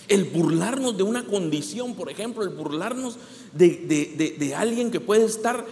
El 0.06 0.24
burlarnos 0.24 0.98
de 0.98 1.02
una 1.02 1.24
condición, 1.24 1.94
por 1.94 2.10
ejemplo, 2.10 2.42
el 2.42 2.50
burlarnos 2.50 3.16
de, 3.54 4.36
de 4.38 4.54
alguien 4.54 4.90
que 4.90 5.00
puede 5.00 5.24
estar 5.24 5.64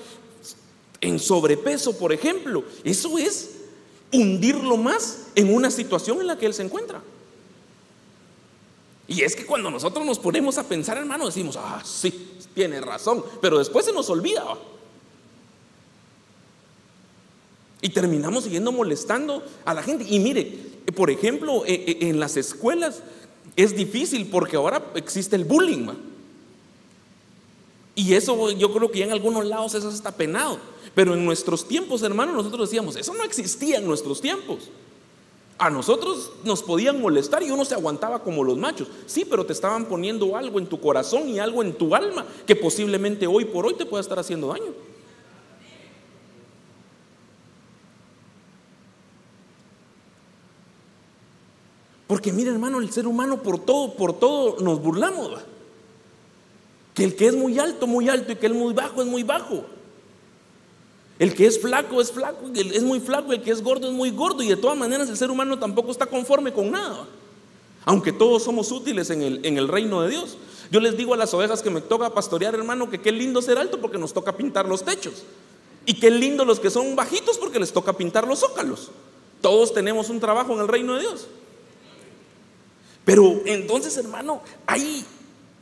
en 1.02 1.18
sobrepeso, 1.18 1.98
por 1.98 2.14
ejemplo. 2.14 2.64
Eso 2.82 3.18
es 3.18 3.56
hundirlo 4.10 4.78
más 4.78 5.26
en 5.34 5.54
una 5.54 5.70
situación 5.70 6.18
en 6.22 6.28
la 6.28 6.38
que 6.38 6.46
él 6.46 6.54
se 6.54 6.62
encuentra. 6.62 7.02
Y 9.06 9.20
es 9.20 9.36
que 9.36 9.44
cuando 9.44 9.70
nosotros 9.70 10.06
nos 10.06 10.18
ponemos 10.18 10.56
a 10.56 10.64
pensar, 10.64 10.96
hermano, 10.96 11.26
decimos, 11.26 11.58
ah, 11.58 11.82
sí, 11.84 12.38
tiene 12.54 12.80
razón, 12.80 13.22
pero 13.42 13.58
después 13.58 13.84
se 13.84 13.92
nos 13.92 14.08
olvida. 14.08 14.44
Y 17.84 17.90
terminamos 17.90 18.44
siguiendo 18.44 18.72
molestando 18.72 19.42
a 19.66 19.74
la 19.74 19.82
gente. 19.82 20.06
Y 20.08 20.18
mire, 20.18 20.56
por 20.96 21.10
ejemplo, 21.10 21.66
e, 21.66 21.74
e, 22.00 22.08
en 22.08 22.18
las 22.18 22.38
escuelas 22.38 23.02
es 23.56 23.76
difícil 23.76 24.26
porque 24.30 24.56
ahora 24.56 24.82
existe 24.94 25.36
el 25.36 25.44
bullying. 25.44 25.88
Y 27.94 28.14
eso 28.14 28.50
yo 28.52 28.72
creo 28.72 28.90
que 28.90 29.00
ya 29.00 29.04
en 29.04 29.12
algunos 29.12 29.44
lados 29.44 29.74
eso 29.74 29.90
está 29.90 30.12
penado. 30.12 30.58
Pero 30.94 31.12
en 31.12 31.26
nuestros 31.26 31.68
tiempos, 31.68 32.02
hermano, 32.02 32.32
nosotros 32.32 32.70
decíamos, 32.70 32.96
eso 32.96 33.12
no 33.12 33.22
existía 33.22 33.76
en 33.76 33.86
nuestros 33.86 34.22
tiempos. 34.22 34.70
A 35.58 35.68
nosotros 35.68 36.32
nos 36.42 36.62
podían 36.62 37.02
molestar 37.02 37.42
y 37.42 37.50
uno 37.50 37.66
se 37.66 37.74
aguantaba 37.74 38.22
como 38.22 38.44
los 38.44 38.56
machos. 38.56 38.88
Sí, 39.04 39.26
pero 39.28 39.44
te 39.44 39.52
estaban 39.52 39.84
poniendo 39.84 40.38
algo 40.38 40.58
en 40.58 40.68
tu 40.68 40.80
corazón 40.80 41.28
y 41.28 41.38
algo 41.38 41.62
en 41.62 41.74
tu 41.74 41.94
alma 41.94 42.24
que 42.46 42.56
posiblemente 42.56 43.26
hoy 43.26 43.44
por 43.44 43.66
hoy 43.66 43.74
te 43.74 43.84
pueda 43.84 44.00
estar 44.00 44.18
haciendo 44.18 44.46
daño. 44.46 44.72
Porque 52.14 52.32
mira, 52.32 52.52
hermano, 52.52 52.78
el 52.78 52.92
ser 52.92 53.08
humano 53.08 53.42
por 53.42 53.58
todo, 53.58 53.94
por 53.94 54.16
todo 54.16 54.60
nos 54.60 54.80
burlamos. 54.80 55.32
Que 56.94 57.02
el 57.02 57.16
que 57.16 57.26
es 57.26 57.34
muy 57.34 57.58
alto, 57.58 57.88
muy 57.88 58.08
alto 58.08 58.30
y 58.30 58.36
que 58.36 58.46
el 58.46 58.54
muy 58.54 58.72
bajo 58.72 59.02
es 59.02 59.08
muy 59.08 59.24
bajo. 59.24 59.64
El 61.18 61.34
que 61.34 61.44
es 61.44 61.60
flaco 61.60 62.00
es 62.00 62.12
flaco, 62.12 62.52
es 62.54 62.84
muy 62.84 63.00
flaco, 63.00 63.32
el 63.32 63.42
que 63.42 63.50
es 63.50 63.60
gordo 63.60 63.88
es 63.88 63.92
muy 63.92 64.12
gordo 64.12 64.44
y 64.44 64.48
de 64.48 64.54
todas 64.54 64.78
maneras 64.78 65.08
el 65.08 65.16
ser 65.16 65.28
humano 65.28 65.58
tampoco 65.58 65.90
está 65.90 66.06
conforme 66.06 66.52
con 66.52 66.70
nada. 66.70 67.04
Aunque 67.84 68.12
todos 68.12 68.44
somos 68.44 68.70
útiles 68.70 69.10
en 69.10 69.20
el, 69.20 69.44
en 69.44 69.58
el 69.58 69.66
reino 69.66 70.00
de 70.02 70.10
Dios. 70.10 70.36
Yo 70.70 70.78
les 70.78 70.96
digo 70.96 71.14
a 71.14 71.16
las 71.16 71.34
ovejas 71.34 71.62
que 71.62 71.70
me 71.70 71.80
toca 71.80 72.14
pastorear, 72.14 72.54
hermano, 72.54 72.88
que 72.88 73.00
qué 73.00 73.10
lindo 73.10 73.42
ser 73.42 73.58
alto 73.58 73.80
porque 73.80 73.98
nos 73.98 74.12
toca 74.12 74.36
pintar 74.36 74.68
los 74.68 74.84
techos. 74.84 75.24
Y 75.84 75.94
qué 75.94 76.12
lindo 76.12 76.44
los 76.44 76.60
que 76.60 76.70
son 76.70 76.94
bajitos 76.94 77.38
porque 77.38 77.58
les 77.58 77.72
toca 77.72 77.92
pintar 77.92 78.24
los 78.24 78.38
zócalos. 78.38 78.92
Todos 79.40 79.74
tenemos 79.74 80.10
un 80.10 80.20
trabajo 80.20 80.52
en 80.52 80.60
el 80.60 80.68
reino 80.68 80.94
de 80.94 81.00
Dios. 81.00 81.26
Pero 83.04 83.42
entonces, 83.44 83.96
hermano, 83.96 84.42
hay, 84.66 85.04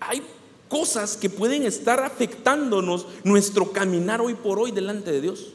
hay 0.00 0.22
cosas 0.68 1.16
que 1.16 1.28
pueden 1.28 1.64
estar 1.64 2.02
afectándonos 2.02 3.06
nuestro 3.24 3.72
caminar 3.72 4.20
hoy 4.20 4.34
por 4.34 4.58
hoy 4.58 4.70
delante 4.70 5.10
de 5.10 5.20
Dios. 5.20 5.48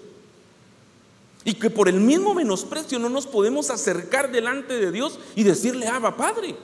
Y 1.46 1.54
que 1.54 1.70
por 1.70 1.88
el 1.88 2.02
mismo 2.02 2.34
menosprecio 2.34 3.00
no 3.00 3.10
nos 3.10 3.26
podemos 3.26 3.70
acercar 3.70 4.32
delante 4.32 4.78
de 4.78 4.92
Dios 4.92 5.18
y 5.34 5.44
decirle, 5.44 5.88
Abba 5.88 6.18
Padre, 6.18 6.56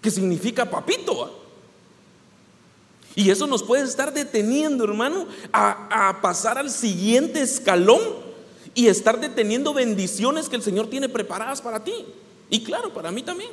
que 0.00 0.10
significa 0.10 0.68
papito. 0.68 1.38
Y 3.14 3.30
eso 3.30 3.46
nos 3.46 3.62
puede 3.62 3.84
estar 3.84 4.12
deteniendo, 4.12 4.82
hermano, 4.84 5.26
a, 5.52 6.08
a 6.08 6.20
pasar 6.20 6.58
al 6.58 6.70
siguiente 6.70 7.42
escalón 7.42 8.00
y 8.74 8.88
estar 8.88 9.20
deteniendo 9.20 9.72
bendiciones 9.72 10.48
que 10.48 10.56
el 10.56 10.62
Señor 10.62 10.88
tiene 10.88 11.08
preparadas 11.08 11.62
para 11.62 11.84
ti. 11.84 12.06
Y 12.52 12.62
claro, 12.62 12.92
para 12.92 13.10
mí 13.10 13.22
también. 13.22 13.50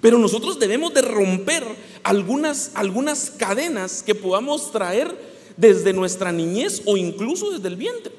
Pero 0.00 0.16
nosotros 0.16 0.58
debemos 0.58 0.94
de 0.94 1.02
romper 1.02 1.62
algunas, 2.02 2.72
algunas 2.74 3.30
cadenas 3.30 4.02
que 4.02 4.14
podamos 4.14 4.72
traer 4.72 5.14
desde 5.58 5.92
nuestra 5.92 6.32
niñez 6.32 6.80
o 6.86 6.96
incluso 6.96 7.50
desde 7.50 7.68
el 7.68 7.76
vientre. 7.76 8.14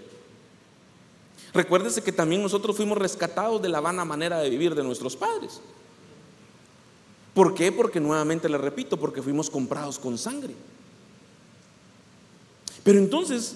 Recuérdese 1.51 2.03
que 2.03 2.11
también 2.11 2.43
nosotros 2.43 2.75
fuimos 2.75 2.95
rescatados 2.95 3.59
de 3.59 3.69
la 3.69 3.79
vana 3.79 4.05
manera 4.05 4.37
de 4.37 4.51
vivir 4.51 4.75
de 4.75 4.83
nuestros 4.83 5.15
padres. 5.15 5.61
¿Por 7.33 7.55
qué? 7.55 7.71
Porque 7.71 7.99
nuevamente 7.99 8.47
le 8.47 8.59
repito, 8.59 8.97
porque 8.97 9.23
fuimos 9.23 9.49
comprados 9.49 9.97
con 9.97 10.15
sangre. 10.19 10.53
Pero 12.83 12.99
entonces, 12.99 13.55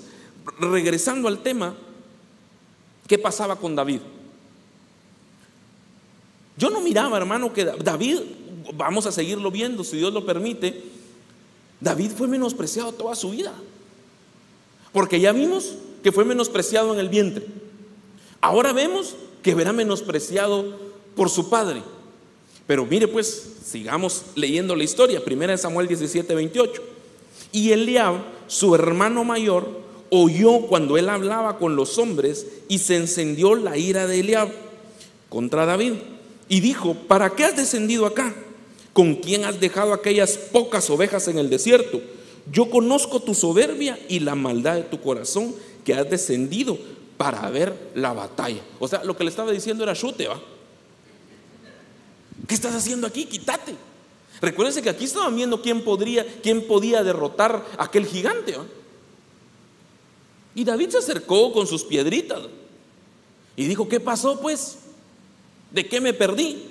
regresando 0.59 1.27
al 1.27 1.43
tema, 1.43 1.75
¿qué 3.05 3.19
pasaba 3.19 3.57
con 3.57 3.75
David? 3.75 4.01
Yo 6.57 6.71
no 6.71 6.81
miraba, 6.81 7.17
hermano, 7.17 7.53
que 7.53 7.65
David, 7.65 8.17
vamos 8.73 9.05
a 9.05 9.11
seguirlo 9.11 9.51
viendo, 9.51 9.83
si 9.83 9.97
Dios 9.97 10.11
lo 10.11 10.25
permite, 10.25 10.81
David 11.79 12.11
fue 12.17 12.27
menospreciado 12.27 12.91
toda 12.91 13.15
su 13.15 13.29
vida. 13.29 13.53
Porque 14.91 15.19
ya 15.19 15.31
vimos 15.31 15.75
que 16.01 16.11
fue 16.11 16.25
menospreciado 16.25 16.93
en 16.93 16.99
el 16.99 17.09
vientre. 17.09 17.45
Ahora 18.41 18.73
vemos 18.73 19.15
que 19.43 19.53
verá 19.53 19.71
menospreciado 19.71 20.75
por 21.15 21.29
su 21.29 21.49
padre. 21.49 21.83
Pero 22.65 22.85
mire 22.85 23.07
pues, 23.07 23.57
sigamos 23.63 24.23
leyendo 24.35 24.75
la 24.75 24.83
historia. 24.83 25.23
Primera 25.23 25.51
de 25.51 25.59
Samuel 25.59 25.87
17, 25.87 26.33
28. 26.33 26.81
Y 27.51 27.71
Eliab, 27.71 28.15
su 28.47 28.73
hermano 28.73 29.23
mayor, 29.23 29.67
oyó 30.09 30.61
cuando 30.61 30.97
él 30.97 31.09
hablaba 31.09 31.59
con 31.59 31.75
los 31.75 31.99
hombres 31.99 32.47
y 32.67 32.79
se 32.79 32.95
encendió 32.95 33.55
la 33.55 33.77
ira 33.77 34.07
de 34.07 34.21
Eliab 34.21 34.51
contra 35.29 35.65
David 35.65 35.93
y 36.49 36.59
dijo, 36.59 36.93
¿para 36.93 37.31
qué 37.31 37.45
has 37.45 37.55
descendido 37.55 38.05
acá? 38.05 38.33
¿Con 38.93 39.15
quién 39.15 39.45
has 39.45 39.59
dejado 39.59 39.93
aquellas 39.93 40.37
pocas 40.37 40.89
ovejas 40.89 41.27
en 41.27 41.37
el 41.37 41.49
desierto? 41.49 42.01
Yo 42.51 42.69
conozco 42.69 43.19
tu 43.19 43.35
soberbia 43.35 43.99
y 44.07 44.19
la 44.19 44.35
maldad 44.35 44.75
de 44.75 44.83
tu 44.83 45.01
corazón 45.01 45.53
que 45.83 45.93
has 45.93 46.09
descendido 46.09 46.77
para 47.17 47.49
ver 47.49 47.91
la 47.95 48.13
batalla. 48.13 48.61
O 48.79 48.87
sea, 48.87 49.03
lo 49.03 49.17
que 49.17 49.23
le 49.23 49.29
estaba 49.29 49.51
diciendo 49.51 49.83
era 49.83 49.93
chute, 49.93 50.27
¿va? 50.27 50.39
¿Qué 52.47 52.55
estás 52.55 52.73
haciendo 52.73 53.07
aquí? 53.07 53.25
Quítate. 53.25 53.75
Recuérdense 54.39 54.81
que 54.81 54.89
aquí 54.89 55.05
estaban 55.05 55.35
viendo 55.35 55.61
quién 55.61 55.83
podría, 55.83 56.25
quién 56.41 56.65
podía 56.67 57.03
derrotar 57.03 57.65
a 57.77 57.83
aquel 57.85 58.05
gigante. 58.05 58.55
Y 60.55 60.63
David 60.63 60.89
se 60.89 60.99
acercó 60.99 61.51
con 61.51 61.67
sus 61.67 61.83
piedritas 61.83 62.43
y 63.55 63.65
dijo, 63.65 63.89
¿qué 63.89 63.99
pasó 63.99 64.39
pues? 64.39 64.77
¿De 65.71 65.87
qué 65.87 66.01
me 66.01 66.13
perdí? 66.13 66.63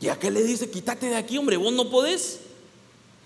¿Y 0.00 0.08
a 0.08 0.18
qué 0.18 0.30
le 0.30 0.42
dice, 0.42 0.70
quítate 0.70 1.08
de 1.08 1.16
aquí, 1.16 1.38
hombre, 1.38 1.56
vos 1.56 1.72
no 1.72 1.90
podés? 1.90 2.40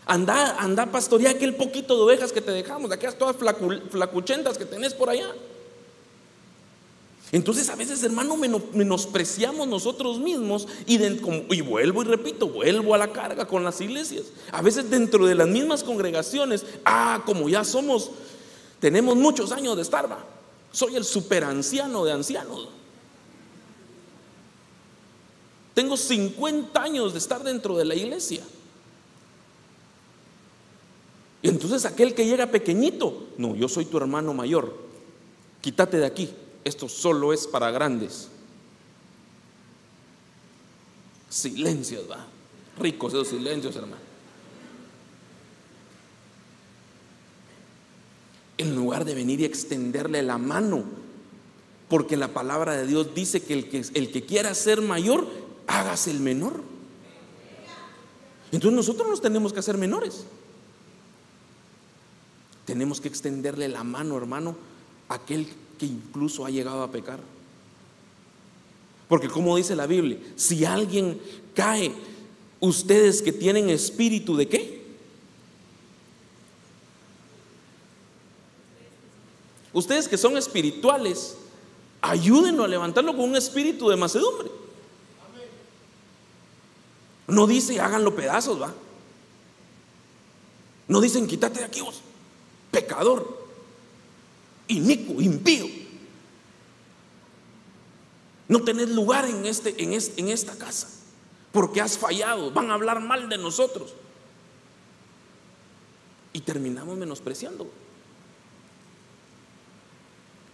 Anda, 0.06 0.56
anda 0.58 0.90
a 0.92 1.30
aquel 1.30 1.54
poquito 1.54 1.96
de 1.96 2.02
ovejas 2.02 2.32
que 2.32 2.40
te 2.40 2.50
dejamos, 2.50 2.90
de 2.90 2.96
aquellas 2.96 3.18
todas 3.18 3.36
flacuchentas 3.36 4.58
que 4.58 4.64
tenés 4.64 4.94
por 4.94 5.10
allá. 5.10 5.32
Entonces 7.30 7.70
a 7.70 7.76
veces, 7.76 8.02
hermano, 8.02 8.36
menospreciamos 8.36 9.66
nosotros 9.66 10.18
mismos 10.18 10.68
y, 10.86 11.02
y, 11.02 11.60
vuelvo 11.62 12.02
y 12.02 12.04
repito, 12.04 12.48
vuelvo 12.48 12.94
a 12.94 12.98
la 12.98 13.12
carga 13.12 13.46
con 13.46 13.64
las 13.64 13.80
iglesias. 13.80 14.24
A 14.50 14.60
veces 14.60 14.90
dentro 14.90 15.24
de 15.24 15.34
las 15.34 15.48
mismas 15.48 15.82
congregaciones, 15.82 16.66
ah, 16.84 17.22
como 17.24 17.48
ya 17.48 17.64
somos, 17.64 18.10
tenemos 18.80 19.16
muchos 19.16 19.50
años 19.52 19.76
de 19.76 19.82
estar, 19.82 20.06
soy 20.72 20.96
el 20.96 21.04
superanciano 21.04 22.04
de 22.04 22.12
ancianos. 22.12 22.68
Tengo 25.74 25.96
50 25.96 26.82
años 26.82 27.12
de 27.12 27.18
estar 27.18 27.42
dentro 27.42 27.76
de 27.76 27.84
la 27.84 27.94
iglesia. 27.94 28.42
Y 31.42 31.48
entonces 31.48 31.84
aquel 31.84 32.14
que 32.14 32.26
llega 32.26 32.46
pequeñito, 32.46 33.28
no, 33.36 33.56
yo 33.56 33.68
soy 33.68 33.84
tu 33.84 33.96
hermano 33.96 34.32
mayor, 34.32 34.76
quítate 35.60 35.98
de 35.98 36.06
aquí, 36.06 36.30
esto 36.64 36.88
solo 36.88 37.32
es 37.32 37.46
para 37.46 37.70
grandes. 37.70 38.28
Silencios, 41.28 42.08
va. 42.08 42.26
Ricos 42.78 43.12
esos 43.12 43.28
silencios, 43.28 43.74
hermano. 43.74 44.02
En 48.58 48.76
lugar 48.76 49.04
de 49.04 49.14
venir 49.14 49.40
y 49.40 49.44
extenderle 49.44 50.22
la 50.22 50.38
mano, 50.38 50.84
porque 51.88 52.16
la 52.16 52.28
palabra 52.28 52.76
de 52.76 52.86
Dios 52.86 53.14
dice 53.14 53.42
que 53.42 53.54
el 53.54 53.68
que, 53.68 53.84
el 53.94 54.12
que 54.12 54.24
quiera 54.24 54.54
ser 54.54 54.80
mayor, 54.80 55.26
hágase 55.66 56.10
el 56.10 56.20
menor. 56.20 56.62
Entonces 58.50 58.76
nosotros 58.76 59.08
nos 59.08 59.20
tenemos 59.20 59.52
que 59.52 59.60
hacer 59.60 59.78
menores. 59.78 60.24
Tenemos 62.64 63.00
que 63.00 63.08
extenderle 63.08 63.68
la 63.68 63.82
mano, 63.82 64.16
hermano, 64.16 64.56
a 65.08 65.14
aquel 65.14 65.48
que 65.78 65.86
incluso 65.86 66.44
ha 66.44 66.50
llegado 66.50 66.82
a 66.82 66.90
pecar. 66.90 67.20
Porque 69.08 69.28
como 69.28 69.56
dice 69.56 69.74
la 69.74 69.86
Biblia, 69.86 70.18
si 70.36 70.64
alguien 70.64 71.20
cae, 71.54 71.92
ustedes 72.60 73.20
que 73.20 73.32
tienen 73.32 73.68
espíritu 73.68 74.36
de 74.36 74.48
qué? 74.48 74.82
Ustedes 79.72 80.06
que 80.06 80.18
son 80.18 80.36
espirituales, 80.36 81.36
ayúdenlo 82.00 82.64
a 82.64 82.68
levantarlo 82.68 83.16
con 83.16 83.30
un 83.30 83.36
espíritu 83.36 83.88
de 83.88 83.96
macedumbre. 83.96 84.61
No 87.26 87.46
dice 87.46 87.80
háganlo 87.80 88.14
pedazos, 88.14 88.60
va. 88.60 88.72
No 90.88 91.00
dicen 91.00 91.26
quítate 91.26 91.60
de 91.60 91.64
aquí 91.64 91.80
vos, 91.80 92.00
pecador, 92.70 93.46
inicuo, 94.68 95.20
impío. 95.20 95.66
No 98.48 98.62
tenés 98.62 98.90
lugar 98.90 99.24
en, 99.24 99.46
este, 99.46 99.82
en, 99.82 99.92
en 99.92 100.28
esta 100.28 100.56
casa 100.56 100.88
porque 101.52 101.80
has 101.80 101.96
fallado. 101.98 102.50
Van 102.50 102.70
a 102.70 102.74
hablar 102.74 103.00
mal 103.00 103.28
de 103.28 103.38
nosotros. 103.38 103.94
Y 106.32 106.40
terminamos 106.40 106.96
menospreciando. 106.96 107.70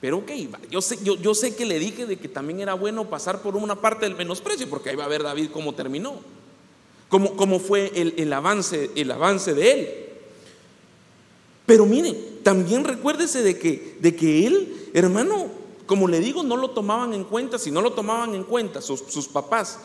Pero 0.01 0.19
ok, 0.19 0.31
yo 0.71 0.81
sé, 0.81 0.99
yo, 1.03 1.17
yo 1.17 1.35
sé 1.35 1.57
que 1.57 1.65
le 1.65 1.79
dije 1.79 2.07
de 2.07 2.19
que 2.19 2.29
también 2.29 2.61
era 2.61 2.75
bueno 2.75 3.09
pasar 3.09 3.43
por 3.43 3.57
una 3.57 3.81
parte 3.81 4.05
del 4.07 4.15
menosprecio, 4.15 4.69
porque 4.69 4.91
ahí 4.91 4.97
va 4.97 5.05
a 5.05 5.09
ver 5.09 5.25
David 5.25 5.51
cómo 5.53 5.75
terminó, 5.75 6.21
cómo, 7.09 7.37
cómo 7.37 7.59
fue 7.59 7.93
el, 7.95 8.33
avance, 8.33 8.91
el 8.95 9.11
avance 9.11 9.55
de 9.55 9.73
él. 9.73 9.89
Pero 11.67 11.87
mire, 11.87 12.13
también 12.43 12.85
recuérdese 12.85 13.43
de 13.43 13.59
que, 13.59 13.99
de 14.01 14.17
que 14.17 14.47
él, 14.47 14.91
hermano, 14.95 15.49
como 15.87 16.09
le 16.09 16.21
digo, 16.21 16.43
no 16.43 16.57
lo 16.57 16.71
tomaban 16.71 17.13
en 17.13 17.25
cuenta, 17.25 17.59
si 17.59 17.71
no 17.71 17.81
lo 17.81 17.93
tomaban 17.93 18.35
en 18.35 18.45
cuenta 18.45 18.81
sus, 18.81 19.01
sus 19.09 19.29
papás 19.29 19.79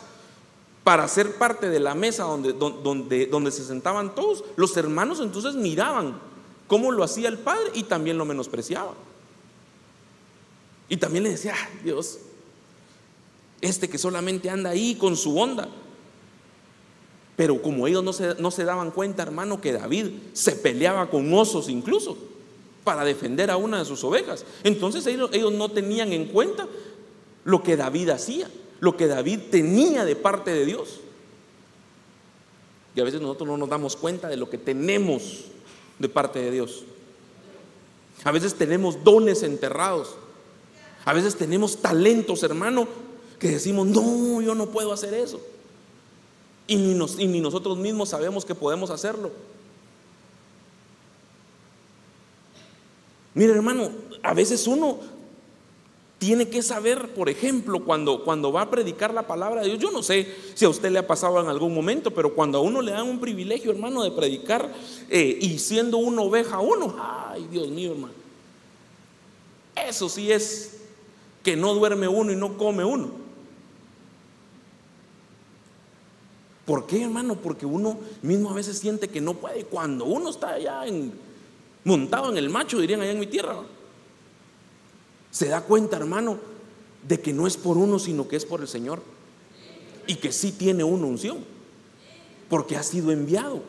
para 0.82 1.08
ser 1.08 1.36
parte 1.36 1.70
de 1.70 1.80
la 1.80 1.94
mesa 1.94 2.24
donde, 2.24 2.52
donde, 2.52 3.26
donde 3.26 3.50
se 3.50 3.64
sentaban 3.64 4.14
todos, 4.14 4.44
los 4.56 4.76
hermanos 4.76 5.20
entonces 5.20 5.54
miraban 5.54 6.18
cómo 6.66 6.92
lo 6.92 7.02
hacía 7.02 7.28
el 7.28 7.38
padre 7.38 7.70
y 7.74 7.84
también 7.84 8.18
lo 8.18 8.26
menospreciaban. 8.26 8.94
Y 10.88 10.98
también 10.98 11.24
le 11.24 11.30
decía, 11.30 11.54
Dios, 11.82 12.18
este 13.60 13.88
que 13.88 13.96
solamente 13.96 14.50
anda 14.50 14.70
ahí 14.70 14.94
con 14.96 15.16
su 15.16 15.38
onda. 15.38 15.68
Pero 17.36 17.60
como 17.60 17.86
ellos 17.86 18.04
no 18.04 18.12
se, 18.12 18.34
no 18.36 18.50
se 18.50 18.64
daban 18.64 18.90
cuenta, 18.90 19.22
hermano, 19.22 19.60
que 19.60 19.72
David 19.72 20.06
se 20.32 20.52
peleaba 20.52 21.10
con 21.10 21.32
osos 21.34 21.68
incluso 21.68 22.16
para 22.84 23.04
defender 23.04 23.50
a 23.50 23.56
una 23.56 23.78
de 23.78 23.84
sus 23.84 24.04
ovejas. 24.04 24.44
Entonces 24.62 25.06
ellos, 25.06 25.30
ellos 25.32 25.52
no 25.52 25.70
tenían 25.70 26.12
en 26.12 26.26
cuenta 26.26 26.68
lo 27.44 27.62
que 27.62 27.76
David 27.76 28.10
hacía, 28.10 28.48
lo 28.80 28.96
que 28.96 29.06
David 29.06 29.40
tenía 29.50 30.04
de 30.04 30.14
parte 30.14 30.52
de 30.52 30.64
Dios. 30.64 31.00
Y 32.94 33.00
a 33.00 33.04
veces 33.04 33.20
nosotros 33.20 33.48
no 33.48 33.56
nos 33.56 33.68
damos 33.68 33.96
cuenta 33.96 34.28
de 34.28 34.36
lo 34.36 34.48
que 34.48 34.58
tenemos 34.58 35.46
de 35.98 36.08
parte 36.08 36.38
de 36.40 36.50
Dios. 36.50 36.84
A 38.22 38.30
veces 38.30 38.54
tenemos 38.54 39.02
dones 39.02 39.42
enterrados. 39.42 40.14
A 41.04 41.12
veces 41.12 41.34
tenemos 41.34 41.78
talentos, 41.82 42.42
hermano, 42.44 42.86
que 43.38 43.48
decimos, 43.48 43.86
no, 43.86 44.40
yo 44.40 44.54
no 44.54 44.70
puedo 44.70 44.92
hacer 44.92 45.12
eso. 45.14 45.40
Y 46.66 46.76
ni, 46.76 46.94
ni 46.94 47.40
nosotros 47.40 47.76
mismos 47.76 48.08
sabemos 48.08 48.44
que 48.44 48.54
podemos 48.54 48.90
hacerlo. 48.90 49.30
Mire, 53.34 53.52
hermano, 53.52 53.90
a 54.22 54.32
veces 54.32 54.66
uno 54.66 55.00
tiene 56.18 56.48
que 56.48 56.62
saber, 56.62 57.12
por 57.12 57.28
ejemplo, 57.28 57.84
cuando, 57.84 58.24
cuando 58.24 58.52
va 58.52 58.62
a 58.62 58.70
predicar 58.70 59.12
la 59.12 59.26
palabra 59.26 59.60
de 59.60 59.66
Dios, 59.68 59.78
yo 59.78 59.90
no 59.90 60.02
sé 60.02 60.26
si 60.54 60.64
a 60.64 60.68
usted 60.68 60.90
le 60.90 61.00
ha 61.00 61.06
pasado 61.06 61.40
en 61.40 61.48
algún 61.48 61.74
momento, 61.74 62.12
pero 62.12 62.34
cuando 62.34 62.58
a 62.58 62.60
uno 62.62 62.80
le 62.80 62.92
dan 62.92 63.08
un 63.08 63.20
privilegio, 63.20 63.72
hermano, 63.72 64.02
de 64.02 64.12
predicar 64.12 64.72
eh, 65.10 65.38
y 65.40 65.58
siendo 65.58 65.98
una 65.98 66.22
oveja 66.22 66.60
uno, 66.60 66.96
ay, 66.98 67.46
Dios 67.50 67.68
mío, 67.68 67.92
hermano. 67.92 68.14
Eso 69.74 70.08
sí 70.08 70.30
es 70.30 70.78
que 71.42 71.56
no 71.56 71.74
duerme 71.74 72.08
uno 72.08 72.32
y 72.32 72.36
no 72.36 72.56
come 72.56 72.84
uno. 72.84 73.23
¿Por 76.66 76.86
qué, 76.86 77.02
hermano? 77.02 77.36
Porque 77.36 77.66
uno 77.66 77.98
mismo 78.22 78.50
a 78.50 78.54
veces 78.54 78.78
siente 78.78 79.08
que 79.08 79.20
no 79.20 79.34
puede. 79.34 79.64
Cuando 79.64 80.06
uno 80.06 80.30
está 80.30 80.54
allá 80.54 80.86
en, 80.86 81.12
montado 81.84 82.30
en 82.30 82.38
el 82.38 82.48
macho, 82.48 82.78
dirían 82.78 83.02
allá 83.02 83.12
en 83.12 83.20
mi 83.20 83.26
tierra, 83.26 83.56
se 85.30 85.48
da 85.48 85.60
cuenta, 85.62 85.96
hermano, 85.96 86.38
de 87.06 87.20
que 87.20 87.32
no 87.32 87.46
es 87.46 87.56
por 87.56 87.76
uno, 87.76 87.98
sino 87.98 88.28
que 88.28 88.36
es 88.36 88.46
por 88.46 88.60
el 88.60 88.68
Señor. 88.68 89.02
Y 90.06 90.16
que 90.16 90.32
sí 90.32 90.52
tiene 90.52 90.84
una 90.84 91.06
unción, 91.06 91.38
porque 92.48 92.76
ha 92.76 92.82
sido 92.82 93.10
enviado. 93.10 93.62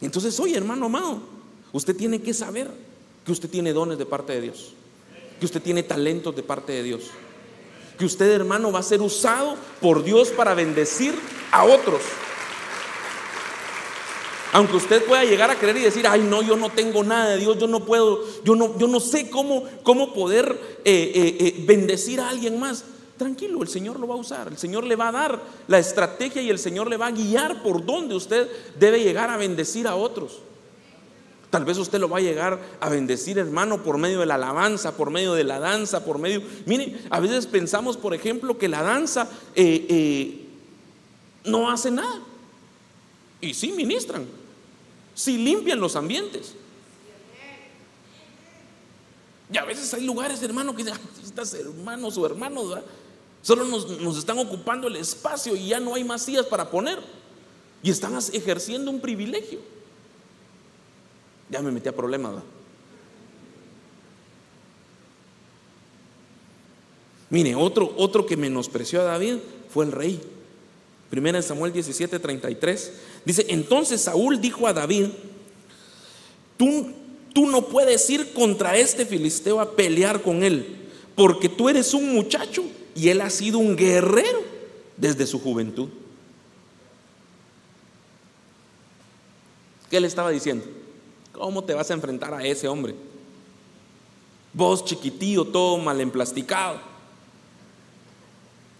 Entonces, 0.00 0.38
oye, 0.40 0.56
hermano 0.56 0.86
amado, 0.86 1.20
usted 1.72 1.96
tiene 1.96 2.20
que 2.20 2.34
saber 2.34 2.70
que 3.24 3.32
usted 3.32 3.50
tiene 3.50 3.72
dones 3.72 3.98
de 3.98 4.06
parte 4.06 4.34
de 4.34 4.40
Dios, 4.42 4.72
que 5.40 5.46
usted 5.46 5.62
tiene 5.62 5.82
talentos 5.82 6.36
de 6.36 6.42
parte 6.42 6.72
de 6.72 6.82
Dios, 6.82 7.10
que 7.96 8.04
usted 8.04 8.30
hermano 8.30 8.72
va 8.72 8.80
a 8.80 8.82
ser 8.82 9.00
usado 9.00 9.56
por 9.80 10.04
Dios 10.04 10.28
para 10.30 10.54
bendecir 10.54 11.14
a 11.50 11.64
otros. 11.64 12.00
Aunque 14.52 14.76
usted 14.76 15.04
pueda 15.04 15.24
llegar 15.24 15.50
a 15.50 15.56
creer 15.56 15.76
y 15.76 15.82
decir, 15.82 16.06
ay 16.06 16.22
no, 16.22 16.42
yo 16.42 16.56
no 16.56 16.70
tengo 16.70 17.04
nada 17.04 17.30
de 17.30 17.38
Dios, 17.38 17.58
yo 17.58 17.66
no 17.66 17.84
puedo, 17.84 18.22
yo 18.44 18.54
no, 18.54 18.78
yo 18.78 18.86
no 18.86 19.00
sé 19.00 19.28
cómo, 19.28 19.64
cómo 19.82 20.14
poder 20.14 20.78
eh, 20.84 21.12
eh, 21.14 21.36
eh, 21.40 21.64
bendecir 21.66 22.20
a 22.20 22.28
alguien 22.28 22.58
más. 22.58 22.84
Tranquilo, 23.18 23.62
el 23.62 23.68
Señor 23.68 23.98
lo 23.98 24.06
va 24.06 24.14
a 24.14 24.18
usar, 24.18 24.48
el 24.48 24.58
Señor 24.58 24.84
le 24.84 24.94
va 24.94 25.08
a 25.08 25.12
dar 25.12 25.42
la 25.68 25.78
estrategia 25.78 26.42
y 26.42 26.50
el 26.50 26.58
Señor 26.58 26.88
le 26.88 26.96
va 26.96 27.08
a 27.08 27.12
guiar 27.12 27.62
por 27.62 27.84
donde 27.84 28.14
usted 28.14 28.48
debe 28.78 29.02
llegar 29.02 29.30
a 29.30 29.36
bendecir 29.36 29.88
a 29.88 29.94
otros. 29.94 30.38
Tal 31.50 31.64
vez 31.64 31.78
usted 31.78 32.00
lo 32.00 32.08
va 32.08 32.18
a 32.18 32.22
llegar 32.22 32.60
a 32.80 32.88
bendecir, 32.88 33.38
hermano, 33.38 33.82
por 33.82 33.98
medio 33.98 34.20
de 34.20 34.26
la 34.26 34.34
alabanza, 34.34 34.96
por 34.96 35.10
medio 35.10 35.34
de 35.34 35.44
la 35.44 35.60
danza, 35.60 36.04
por 36.04 36.18
medio... 36.18 36.42
Miren, 36.66 37.00
a 37.08 37.20
veces 37.20 37.46
pensamos, 37.46 37.96
por 37.96 38.14
ejemplo, 38.14 38.58
que 38.58 38.68
la 38.68 38.82
danza 38.82 39.28
eh, 39.54 39.86
eh, 39.88 40.46
no 41.44 41.70
hace 41.70 41.90
nada. 41.90 42.20
Y 43.40 43.54
sí 43.54 43.72
ministran, 43.72 44.26
sí 45.14 45.38
limpian 45.38 45.78
los 45.78 45.94
ambientes. 45.94 46.54
Y 49.52 49.56
a 49.58 49.64
veces 49.64 49.94
hay 49.94 50.04
lugares, 50.04 50.42
hermano, 50.42 50.74
que 50.74 50.82
dicen, 50.82 50.98
estas 51.24 51.54
hermanos 51.54 52.18
o 52.18 52.26
hermanos, 52.26 52.80
solo 53.42 53.64
nos, 53.64 54.00
nos, 54.00 54.18
están 54.18 54.38
ocupando 54.40 54.88
el 54.88 54.96
espacio 54.96 55.54
y 55.54 55.68
ya 55.68 55.78
no 55.78 55.94
hay 55.94 56.02
más 56.02 56.22
sillas 56.22 56.46
para 56.46 56.68
poner. 56.68 56.98
Y 57.84 57.90
están 57.90 58.18
ejerciendo 58.32 58.90
un 58.90 59.00
privilegio. 59.00 59.60
Ya 61.56 61.62
me 61.62 61.72
metí 61.72 61.88
a 61.88 61.96
problemas. 61.96 62.34
Mire, 67.30 67.54
otro, 67.54 67.94
otro 67.96 68.26
que 68.26 68.36
menospreció 68.36 69.00
a 69.00 69.04
David 69.04 69.36
fue 69.70 69.86
el 69.86 69.92
rey. 69.92 70.20
Primera 71.08 71.38
en 71.38 71.42
Samuel 71.42 71.72
17, 71.72 72.18
33. 72.18 72.92
Dice, 73.24 73.46
entonces 73.48 74.02
Saúl 74.02 74.38
dijo 74.38 74.66
a 74.66 74.74
David, 74.74 75.06
tú, 76.58 76.90
tú 77.32 77.46
no 77.46 77.62
puedes 77.62 78.10
ir 78.10 78.34
contra 78.34 78.76
este 78.76 79.06
filisteo 79.06 79.58
a 79.58 79.74
pelear 79.74 80.20
con 80.20 80.42
él, 80.42 80.76
porque 81.14 81.48
tú 81.48 81.70
eres 81.70 81.94
un 81.94 82.12
muchacho 82.12 82.64
y 82.94 83.08
él 83.08 83.22
ha 83.22 83.30
sido 83.30 83.56
un 83.60 83.76
guerrero 83.76 84.42
desde 84.98 85.26
su 85.26 85.40
juventud. 85.40 85.88
¿Qué 89.88 89.98
le 89.98 90.06
estaba 90.06 90.30
diciendo? 90.30 90.66
¿Cómo 91.38 91.64
te 91.64 91.74
vas 91.74 91.90
a 91.90 91.94
enfrentar 91.94 92.32
a 92.34 92.44
ese 92.44 92.68
hombre? 92.68 92.94
Vos 94.52 94.84
chiquitillo, 94.84 95.44
todo 95.44 95.78
mal 95.78 96.00
emplasticado. 96.00 96.80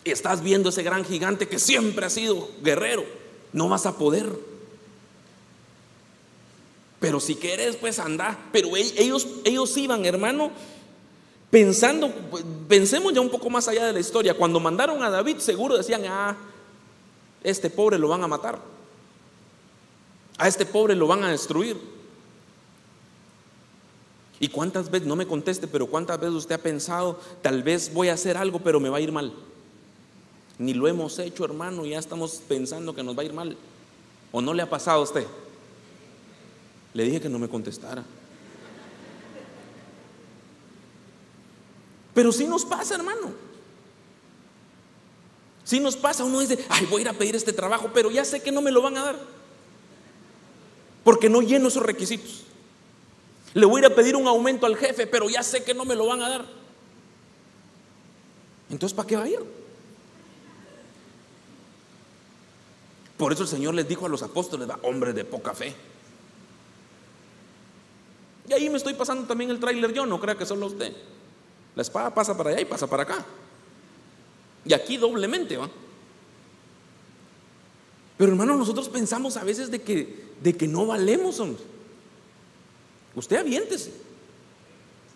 Estás 0.04 0.42
viendo 0.42 0.68
ese 0.68 0.82
gran 0.82 1.04
gigante 1.04 1.48
que 1.48 1.58
siempre 1.58 2.06
ha 2.06 2.10
sido 2.10 2.48
guerrero. 2.62 3.04
No 3.52 3.68
vas 3.68 3.86
a 3.86 3.96
poder. 3.96 4.26
Pero 7.00 7.20
si 7.20 7.34
quieres, 7.34 7.76
pues 7.76 7.98
anda. 7.98 8.38
Pero 8.52 8.76
ellos, 8.76 9.26
ellos 9.44 9.76
iban, 9.76 10.06
hermano, 10.06 10.50
Pensando, 11.50 12.12
pensemos 12.68 13.12
ya 13.12 13.20
un 13.20 13.30
poco 13.30 13.48
más 13.48 13.68
allá 13.68 13.86
de 13.86 13.92
la 13.92 14.00
historia. 14.00 14.34
Cuando 14.34 14.58
mandaron 14.58 15.02
a 15.02 15.10
David, 15.10 15.38
seguro 15.38 15.76
decían, 15.76 16.02
ah, 16.06 16.36
este 17.42 17.70
pobre 17.70 17.98
lo 17.98 18.08
van 18.08 18.24
a 18.24 18.28
matar. 18.28 18.58
A 20.38 20.48
este 20.48 20.66
pobre 20.66 20.94
lo 20.94 21.06
van 21.06 21.22
a 21.22 21.30
destruir. 21.30 21.80
¿Y 24.38 24.48
cuántas 24.48 24.90
veces, 24.90 25.08
no 25.08 25.16
me 25.16 25.26
conteste, 25.26 25.66
pero 25.66 25.86
cuántas 25.86 26.20
veces 26.20 26.34
usted 26.34 26.56
ha 26.56 26.62
pensado, 26.62 27.18
tal 27.40 27.62
vez 27.62 27.92
voy 27.92 28.08
a 28.08 28.14
hacer 28.14 28.36
algo, 28.36 28.58
pero 28.58 28.80
me 28.80 28.90
va 28.90 28.98
a 28.98 29.00
ir 29.00 29.12
mal? 29.12 29.32
Ni 30.58 30.74
lo 30.74 30.88
hemos 30.88 31.18
hecho, 31.18 31.44
hermano, 31.44 31.84
y 31.84 31.90
ya 31.90 31.98
estamos 31.98 32.42
pensando 32.46 32.94
que 32.94 33.02
nos 33.02 33.16
va 33.16 33.22
a 33.22 33.24
ir 33.24 33.32
mal. 33.32 33.56
¿O 34.32 34.40
no 34.42 34.52
le 34.52 34.62
ha 34.62 34.68
pasado 34.68 35.00
a 35.00 35.04
usted? 35.04 35.26
Le 36.92 37.04
dije 37.04 37.20
que 37.20 37.28
no 37.28 37.38
me 37.38 37.48
contestara. 37.48 38.04
Pero 42.14 42.32
sí 42.32 42.46
nos 42.46 42.64
pasa, 42.64 42.94
hermano. 42.94 43.32
Sí 45.64 45.80
nos 45.80 45.96
pasa, 45.96 46.24
uno 46.24 46.40
dice, 46.40 46.64
ay, 46.68 46.86
voy 46.86 47.00
a 47.00 47.02
ir 47.02 47.08
a 47.08 47.12
pedir 47.12 47.36
este 47.36 47.52
trabajo, 47.52 47.90
pero 47.92 48.10
ya 48.10 48.24
sé 48.24 48.40
que 48.40 48.52
no 48.52 48.62
me 48.62 48.70
lo 48.70 48.80
van 48.80 48.96
a 48.96 49.04
dar. 49.04 49.18
Porque 51.04 51.28
no 51.28 51.42
lleno 51.42 51.68
esos 51.68 51.82
requisitos. 51.82 52.44
Le 53.56 53.64
voy 53.64 53.80
a 53.80 53.86
ir 53.86 53.90
a 53.90 53.94
pedir 53.94 54.14
un 54.16 54.28
aumento 54.28 54.66
al 54.66 54.76
jefe, 54.76 55.06
pero 55.06 55.30
ya 55.30 55.42
sé 55.42 55.64
que 55.64 55.72
no 55.72 55.86
me 55.86 55.94
lo 55.94 56.04
van 56.04 56.20
a 56.20 56.28
dar. 56.28 56.44
Entonces, 58.68 58.94
¿para 58.94 59.08
qué 59.08 59.16
va 59.16 59.22
a 59.22 59.28
ir? 59.30 59.38
Por 63.16 63.32
eso 63.32 63.44
el 63.44 63.48
Señor 63.48 63.74
les 63.74 63.88
dijo 63.88 64.04
a 64.04 64.10
los 64.10 64.22
apóstoles, 64.22 64.68
hombres 64.82 65.14
de 65.14 65.24
poca 65.24 65.54
fe. 65.54 65.74
Y 68.46 68.52
ahí 68.52 68.68
me 68.68 68.76
estoy 68.76 68.92
pasando 68.92 69.26
también 69.26 69.48
el 69.48 69.58
tráiler 69.58 69.90
yo, 69.90 70.04
no 70.04 70.20
crea 70.20 70.36
que 70.36 70.44
solo 70.44 70.66
usted. 70.66 70.92
La 71.74 71.80
espada 71.80 72.12
pasa 72.14 72.36
para 72.36 72.50
allá 72.50 72.60
y 72.60 72.66
pasa 72.66 72.86
para 72.86 73.04
acá. 73.04 73.24
Y 74.66 74.74
aquí 74.74 74.98
doblemente 74.98 75.56
va. 75.56 75.70
Pero 78.18 78.32
hermano, 78.32 78.54
nosotros 78.54 78.90
pensamos 78.90 79.38
a 79.38 79.44
veces 79.44 79.70
de 79.70 79.80
que, 79.80 80.34
de 80.42 80.54
que 80.54 80.68
no 80.68 80.84
valemos, 80.84 81.40
hombre. 81.40 81.75
Usted 83.16 83.36
aviéntese. 83.38 83.90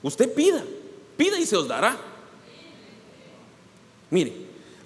Usted 0.02 0.34
pida. 0.34 0.64
Pida 1.16 1.38
y 1.38 1.46
se 1.46 1.56
os 1.56 1.68
dará. 1.68 1.96
Mire, 4.10 4.32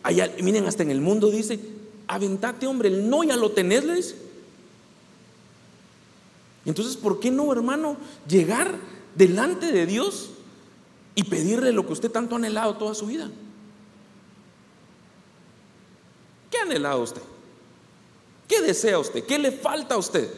allá, 0.03 0.31
miren, 0.43 0.67
hasta 0.67 0.83
en 0.83 0.91
el 0.91 1.01
mundo 1.01 1.31
dice, 1.31 1.59
aventate, 2.07 2.67
hombre, 2.67 2.91
el 2.91 3.09
no 3.09 3.25
ya 3.25 3.37
lo 3.37 3.53
tenés, 3.53 3.85
le 3.85 3.95
dice. 3.95 4.17
Entonces, 6.67 6.97
¿por 6.97 7.21
qué 7.21 7.31
no, 7.31 7.51
hermano, 7.51 7.97
llegar 8.29 8.77
delante 9.15 9.73
de 9.73 9.87
Dios 9.87 10.31
y 11.15 11.25
pedirle 11.25 11.73
lo 11.73 11.87
que 11.87 11.93
usted 11.93 12.11
tanto 12.11 12.35
ha 12.35 12.39
anhelado 12.39 12.77
toda 12.77 12.95
su 12.95 13.07
vida. 13.07 13.31
¿Qué 16.51 16.59
ha 16.59 16.63
anhelado 16.63 17.03
usted? 17.03 17.23
¿Qué 18.49 18.61
desea 18.61 18.99
usted? 18.99 19.25
¿Qué 19.25 19.39
le 19.39 19.53
falta 19.53 19.95
a 19.95 19.99
usted? 19.99 20.29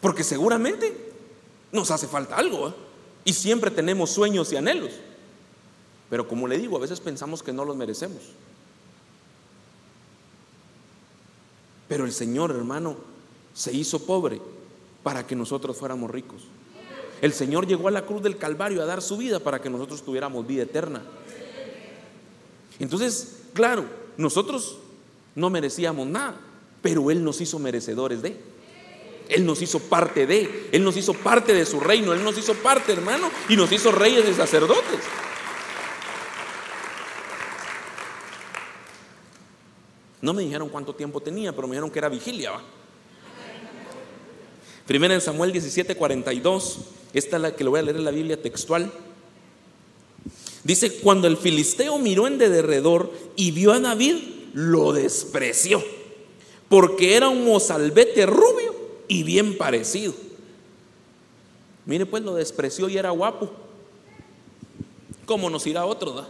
Porque 0.00 0.24
seguramente 0.24 1.12
nos 1.72 1.90
hace 1.90 2.06
falta 2.06 2.36
algo 2.36 2.68
¿eh? 2.68 2.74
y 3.24 3.32
siempre 3.32 3.70
tenemos 3.70 4.10
sueños 4.10 4.52
y 4.52 4.56
anhelos. 4.56 4.92
Pero 6.08 6.26
como 6.26 6.46
le 6.48 6.58
digo, 6.58 6.76
a 6.76 6.80
veces 6.80 7.00
pensamos 7.00 7.42
que 7.42 7.52
no 7.52 7.64
los 7.64 7.76
merecemos. 7.76 8.22
Pero 11.88 12.04
el 12.04 12.12
Señor, 12.12 12.50
hermano, 12.50 12.96
se 13.54 13.72
hizo 13.72 14.04
pobre 14.04 14.40
para 15.02 15.26
que 15.26 15.34
nosotros 15.34 15.76
fuéramos 15.76 16.10
ricos. 16.10 16.42
El 17.20 17.32
Señor 17.32 17.66
llegó 17.66 17.88
a 17.88 17.90
la 17.90 18.06
cruz 18.06 18.22
del 18.22 18.36
Calvario 18.36 18.82
a 18.82 18.86
dar 18.86 19.02
su 19.02 19.16
vida 19.16 19.40
para 19.40 19.60
que 19.60 19.70
nosotros 19.70 20.02
tuviéramos 20.02 20.46
vida 20.46 20.62
eterna. 20.62 21.02
Entonces, 22.78 23.40
claro, 23.54 23.84
nosotros 24.16 24.78
no 25.34 25.50
merecíamos 25.50 26.06
nada, 26.06 26.36
pero 26.80 27.10
Él 27.10 27.24
nos 27.24 27.40
hizo 27.40 27.58
merecedores 27.58 28.22
de. 28.22 28.36
Él 29.28 29.44
nos 29.44 29.60
hizo 29.60 29.78
parte 29.78 30.26
de, 30.26 30.68
Él 30.72 30.82
nos 30.82 30.96
hizo 30.96 31.12
parte 31.12 31.52
de 31.52 31.66
su 31.66 31.80
reino, 31.80 32.12
Él 32.12 32.24
nos 32.24 32.36
hizo 32.38 32.54
parte, 32.54 32.92
hermano, 32.92 33.30
y 33.48 33.56
nos 33.56 33.70
hizo 33.70 33.92
reyes 33.92 34.24
y 34.28 34.34
sacerdotes. 34.34 35.00
No 40.20 40.32
me 40.32 40.42
dijeron 40.42 40.68
cuánto 40.68 40.94
tiempo 40.94 41.20
tenía, 41.20 41.54
pero 41.54 41.68
me 41.68 41.74
dijeron 41.74 41.90
que 41.90 41.98
era 41.98 42.08
vigilia. 42.08 42.52
Primera 44.86 45.14
en 45.14 45.20
Samuel 45.20 45.52
17, 45.52 45.94
42. 45.94 46.78
Esta 47.12 47.36
es 47.36 47.42
la 47.42 47.54
que 47.54 47.62
le 47.62 47.70
voy 47.70 47.80
a 47.80 47.82
leer 47.82 47.96
en 47.96 48.04
la 48.04 48.10
Biblia 48.10 48.40
textual. 48.40 48.90
Dice, 50.64 50.98
cuando 51.00 51.28
el 51.28 51.36
filisteo 51.36 51.98
miró 51.98 52.26
en 52.26 52.38
de 52.38 52.48
derredor 52.48 53.12
y 53.36 53.52
vio 53.52 53.72
a 53.72 53.80
David, 53.80 54.16
lo 54.54 54.92
despreció, 54.92 55.84
porque 56.68 57.14
era 57.14 57.28
un 57.28 57.44
mozalbete 57.44 58.26
rubio 58.26 58.77
y 59.08 59.22
bien 59.22 59.56
parecido. 59.56 60.14
Mire, 61.86 62.04
pues 62.04 62.22
lo 62.22 62.34
despreció 62.34 62.88
y 62.88 62.98
era 62.98 63.10
guapo. 63.10 63.50
¿Cómo 65.24 65.48
nos 65.48 65.66
irá 65.66 65.86
otro? 65.86 66.12
Da? 66.12 66.28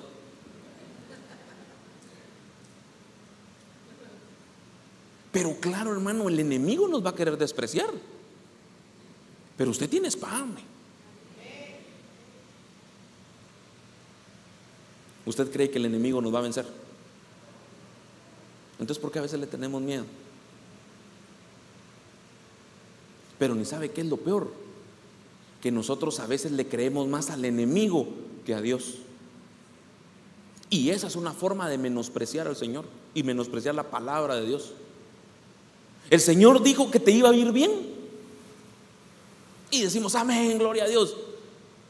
Pero 5.32 5.54
claro, 5.60 5.92
hermano, 5.92 6.28
el 6.28 6.40
enemigo 6.40 6.88
nos 6.88 7.04
va 7.04 7.10
a 7.10 7.14
querer 7.14 7.36
despreciar. 7.36 7.90
Pero 9.56 9.70
usted 9.70 9.88
tiene 9.88 10.08
espada. 10.08 10.46
¿Usted 15.26 15.50
cree 15.52 15.70
que 15.70 15.78
el 15.78 15.84
enemigo 15.84 16.22
nos 16.22 16.32
va 16.32 16.38
a 16.38 16.42
vencer? 16.42 16.64
Entonces, 18.80 18.98
¿por 19.02 19.12
qué 19.12 19.18
a 19.18 19.22
veces 19.22 19.38
le 19.38 19.46
tenemos 19.46 19.82
miedo? 19.82 20.04
Pero 23.38 23.54
ni 23.54 23.64
sabe 23.64 23.90
qué 23.90 24.00
es 24.00 24.06
lo 24.06 24.16
peor. 24.16 24.52
Que 25.62 25.70
nosotros 25.70 26.20
a 26.20 26.26
veces 26.26 26.52
le 26.52 26.66
creemos 26.66 27.08
más 27.08 27.30
al 27.30 27.44
enemigo 27.44 28.08
que 28.44 28.54
a 28.54 28.60
Dios. 28.60 28.96
Y 30.70 30.90
esa 30.90 31.06
es 31.06 31.16
una 31.16 31.32
forma 31.32 31.68
de 31.68 31.78
menospreciar 31.78 32.46
al 32.46 32.56
Señor 32.56 32.84
y 33.14 33.22
menospreciar 33.22 33.74
la 33.74 33.90
palabra 33.90 34.36
de 34.36 34.46
Dios. 34.46 34.72
El 36.10 36.20
Señor 36.20 36.62
dijo 36.62 36.90
que 36.90 37.00
te 37.00 37.10
iba 37.10 37.30
a 37.30 37.34
ir 37.34 37.52
bien. 37.52 37.70
Y 39.70 39.82
decimos, 39.82 40.14
amén, 40.14 40.58
gloria 40.58 40.84
a 40.84 40.88
Dios. 40.88 41.16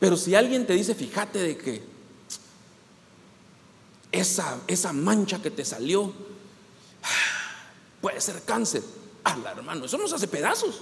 Pero 0.01 0.17
si 0.17 0.35
alguien 0.35 0.67
te 0.67 0.75
dice, 0.75 0.95
fíjate 0.95 1.39
de 1.39 1.57
que 1.57 1.83
esa, 4.13 4.61
esa 4.67 4.93
mancha 4.93 5.41
que 5.43 5.51
te 5.51 5.65
salió 5.65 6.13
puede 8.01 8.21
ser 8.21 8.43
cáncer. 8.43 8.83
Ala, 9.25 9.53
hermano, 9.53 9.87
eso 9.87 9.99
nos 9.99 10.13
hace 10.13 10.29
pedazos. 10.29 10.81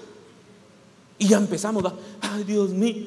Y 1.18 1.28
ya 1.28 1.38
empezamos, 1.38 1.84
ay 2.20 2.44
Dios 2.44 2.70
mío, 2.70 3.06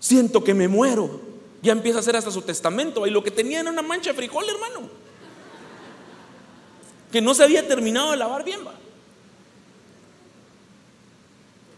siento 0.00 0.42
que 0.42 0.54
me 0.54 0.68
muero. 0.68 1.28
Ya 1.60 1.72
empieza 1.72 1.98
a 1.98 2.00
hacer 2.00 2.16
hasta 2.16 2.30
su 2.30 2.42
testamento. 2.42 3.06
Y 3.06 3.10
lo 3.10 3.22
que 3.22 3.30
tenía 3.30 3.60
era 3.60 3.70
una 3.70 3.82
mancha 3.82 4.10
de 4.10 4.16
frijol, 4.16 4.48
hermano. 4.48 4.88
Que 7.10 7.20
no 7.20 7.34
se 7.34 7.42
había 7.42 7.66
terminado 7.66 8.12
de 8.12 8.16
lavar 8.16 8.44
bien. 8.44 8.60
¿va? 8.64 8.74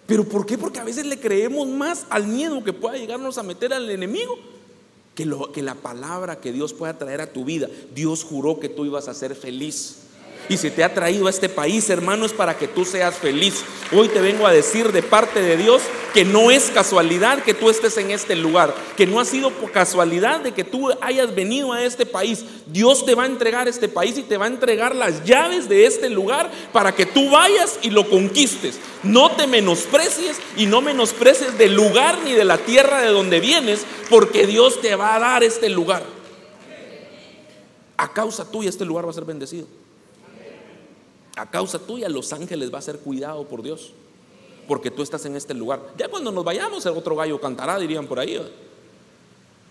¿Pero 0.06 0.24
por 0.24 0.44
qué? 0.44 0.58
Porque 0.58 0.80
a 0.80 0.84
veces 0.84 1.06
le 1.06 1.20
creemos 1.20 1.68
más 1.68 2.04
al 2.10 2.26
miedo 2.26 2.64
que 2.64 2.72
pueda 2.72 2.96
llegarnos 2.96 3.38
a 3.38 3.42
meter 3.42 3.72
al 3.72 3.88
enemigo 3.88 4.36
que, 5.14 5.24
lo, 5.24 5.52
que 5.52 5.62
la 5.62 5.76
palabra 5.76 6.40
que 6.40 6.52
Dios 6.52 6.74
pueda 6.74 6.98
traer 6.98 7.20
a 7.20 7.32
tu 7.32 7.44
vida. 7.44 7.68
Dios 7.94 8.24
juró 8.24 8.58
que 8.58 8.68
tú 8.68 8.84
ibas 8.84 9.06
a 9.06 9.14
ser 9.14 9.36
feliz. 9.36 10.09
Y 10.48 10.56
si 10.56 10.70
te 10.70 10.82
ha 10.82 10.92
traído 10.92 11.28
a 11.28 11.30
este 11.30 11.48
país, 11.48 11.88
hermano, 11.90 12.26
es 12.26 12.32
para 12.32 12.56
que 12.56 12.66
tú 12.66 12.84
seas 12.84 13.16
feliz. 13.16 13.62
Hoy 13.92 14.08
te 14.08 14.20
vengo 14.20 14.46
a 14.46 14.52
decir 14.52 14.90
de 14.90 15.02
parte 15.02 15.40
de 15.42 15.56
Dios 15.56 15.82
que 16.12 16.24
no 16.24 16.50
es 16.50 16.70
casualidad 16.70 17.42
que 17.44 17.54
tú 17.54 17.70
estés 17.70 17.96
en 17.98 18.10
este 18.10 18.34
lugar, 18.34 18.74
que 18.96 19.06
no 19.06 19.20
ha 19.20 19.24
sido 19.24 19.50
por 19.50 19.70
casualidad 19.70 20.40
de 20.40 20.52
que 20.52 20.64
tú 20.64 20.90
hayas 21.00 21.34
venido 21.34 21.72
a 21.72 21.84
este 21.84 22.04
país. 22.04 22.44
Dios 22.66 23.04
te 23.06 23.14
va 23.14 23.24
a 23.24 23.26
entregar 23.26 23.68
este 23.68 23.88
país 23.88 24.18
y 24.18 24.22
te 24.22 24.36
va 24.36 24.46
a 24.46 24.48
entregar 24.48 24.96
las 24.96 25.24
llaves 25.24 25.68
de 25.68 25.86
este 25.86 26.10
lugar 26.10 26.50
para 26.72 26.94
que 26.94 27.06
tú 27.06 27.30
vayas 27.30 27.78
y 27.82 27.90
lo 27.90 28.08
conquistes. 28.08 28.78
No 29.02 29.30
te 29.30 29.46
menosprecies 29.46 30.36
y 30.56 30.66
no 30.66 30.80
menosprecies 30.80 31.58
del 31.58 31.74
lugar 31.74 32.18
ni 32.24 32.32
de 32.32 32.44
la 32.44 32.58
tierra 32.58 33.00
de 33.00 33.08
donde 33.08 33.40
vienes, 33.40 33.84
porque 34.08 34.46
Dios 34.46 34.80
te 34.80 34.96
va 34.96 35.14
a 35.14 35.20
dar 35.20 35.44
este 35.44 35.68
lugar. 35.68 36.02
A 37.96 38.12
causa 38.12 38.50
tuya 38.50 38.70
este 38.70 38.84
lugar 38.84 39.06
va 39.06 39.10
a 39.10 39.14
ser 39.14 39.24
bendecido 39.24 39.79
a 41.36 41.50
causa 41.50 41.78
tuya 41.78 42.08
los 42.08 42.32
ángeles 42.32 42.72
va 42.72 42.78
a 42.78 42.82
ser 42.82 42.98
cuidado 42.98 43.46
por 43.46 43.62
Dios. 43.62 43.92
Porque 44.66 44.90
tú 44.90 45.02
estás 45.02 45.24
en 45.26 45.36
este 45.36 45.54
lugar. 45.54 45.80
Ya 45.98 46.08
cuando 46.08 46.30
nos 46.30 46.44
vayamos, 46.44 46.84
el 46.86 46.92
otro 46.92 47.16
gallo 47.16 47.40
cantará, 47.40 47.78
dirían 47.78 48.06
por 48.06 48.20
ahí. 48.20 48.40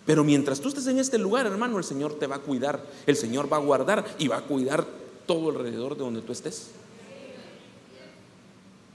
Pero 0.05 0.23
mientras 0.23 0.59
tú 0.59 0.69
estés 0.69 0.87
en 0.87 0.99
este 0.99 1.17
lugar, 1.17 1.45
hermano, 1.45 1.77
el 1.77 1.83
Señor 1.83 2.15
te 2.15 2.27
va 2.27 2.37
a 2.37 2.39
cuidar. 2.39 2.83
El 3.05 3.15
Señor 3.15 3.51
va 3.51 3.57
a 3.57 3.61
guardar 3.61 4.05
y 4.17 4.27
va 4.27 4.37
a 4.37 4.41
cuidar 4.41 4.85
todo 5.25 5.49
alrededor 5.49 5.95
de 5.95 6.03
donde 6.03 6.21
tú 6.21 6.31
estés. 6.31 6.71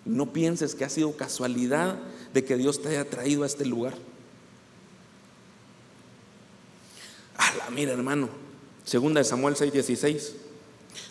No 0.04 0.32
pienses 0.32 0.74
que 0.74 0.84
ha 0.84 0.90
sido 0.90 1.16
casualidad 1.16 1.96
de 2.34 2.44
que 2.44 2.56
Dios 2.56 2.82
te 2.82 2.88
haya 2.88 3.08
traído 3.08 3.44
a 3.44 3.46
este 3.46 3.64
lugar. 3.64 3.94
Ah, 7.38 7.70
mira, 7.72 7.92
hermano, 7.92 8.28
segunda 8.84 9.20
de 9.20 9.24
Samuel 9.24 9.54
6:16. 9.56 10.43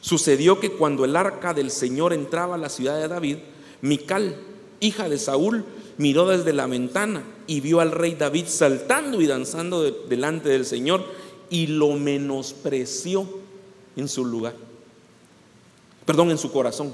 Sucedió 0.02 0.60
que 0.60 0.72
cuando 0.72 1.06
el 1.06 1.16
arca 1.16 1.54
del 1.54 1.72
Señor 1.72 2.14
entraba 2.14 2.56
a 2.56 2.60
la 2.60 2.70
ciudad 2.70 3.00
de 3.00 3.08
David, 3.08 3.38
Mical, 3.82 4.38
hija 4.80 5.10
de 5.10 5.18
Saúl, 5.18 5.66
miró 5.98 6.28
desde 6.28 6.54
la 6.54 6.68
ventana 6.68 7.24
y 7.48 7.62
vio 7.62 7.80
al 7.80 7.92
rey 7.92 8.16
David 8.16 8.46
saltando 8.48 9.22
y 9.22 9.28
danzando 9.28 9.84
delante 9.84 10.50
del 10.50 10.66
Señor 10.66 11.04
y 11.50 11.68
lo 11.68 11.92
menospreció 11.94 13.28
en 13.96 14.08
su 14.08 14.26
lugar. 14.26 14.56
Perdón, 16.06 16.32
en 16.32 16.38
su 16.38 16.52
corazón. 16.52 16.94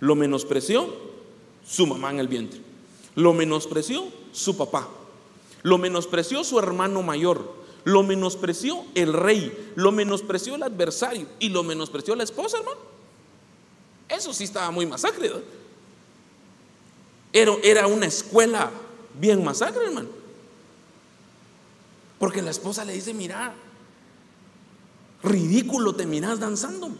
Lo 0.00 0.14
menospreció 0.14 0.94
su 1.66 1.86
mamá 1.86 2.10
en 2.10 2.20
el 2.20 2.28
vientre. 2.28 2.60
Lo 3.14 3.32
menospreció 3.32 4.04
su 4.32 4.56
papá. 4.56 4.88
Lo 5.62 5.78
menospreció 5.78 6.44
su 6.44 6.58
hermano 6.58 7.02
mayor. 7.02 7.63
Lo 7.84 8.02
menospreció 8.02 8.84
el 8.94 9.12
rey. 9.12 9.72
Lo 9.76 9.92
menospreció 9.92 10.54
el 10.54 10.62
adversario. 10.62 11.26
Y 11.38 11.50
lo 11.50 11.62
menospreció 11.62 12.16
la 12.16 12.24
esposa, 12.24 12.58
hermano. 12.58 12.80
Eso 14.08 14.32
sí 14.32 14.44
estaba 14.44 14.70
muy 14.70 14.86
masacre. 14.86 15.30
Era, 17.32 17.52
era 17.62 17.86
una 17.86 18.06
escuela 18.06 18.70
bien 19.18 19.44
masacre, 19.44 19.86
hermano. 19.86 20.08
Porque 22.18 22.42
la 22.42 22.50
esposa 22.50 22.84
le 22.84 22.94
dice, 22.94 23.12
mira, 23.12 23.54
ridículo 25.22 25.94
te 25.94 26.06
miras 26.06 26.40
danzando. 26.40 26.90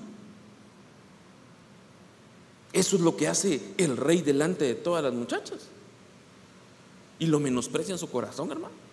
Eso 2.72 2.96
es 2.96 3.02
lo 3.02 3.16
que 3.16 3.28
hace 3.28 3.62
el 3.78 3.96
rey 3.96 4.20
delante 4.20 4.64
de 4.64 4.74
todas 4.74 5.02
las 5.02 5.14
muchachas. 5.14 5.68
Y 7.20 7.26
lo 7.26 7.38
menosprecia 7.38 7.92
en 7.92 7.98
su 7.98 8.10
corazón, 8.10 8.50
hermano. 8.50 8.83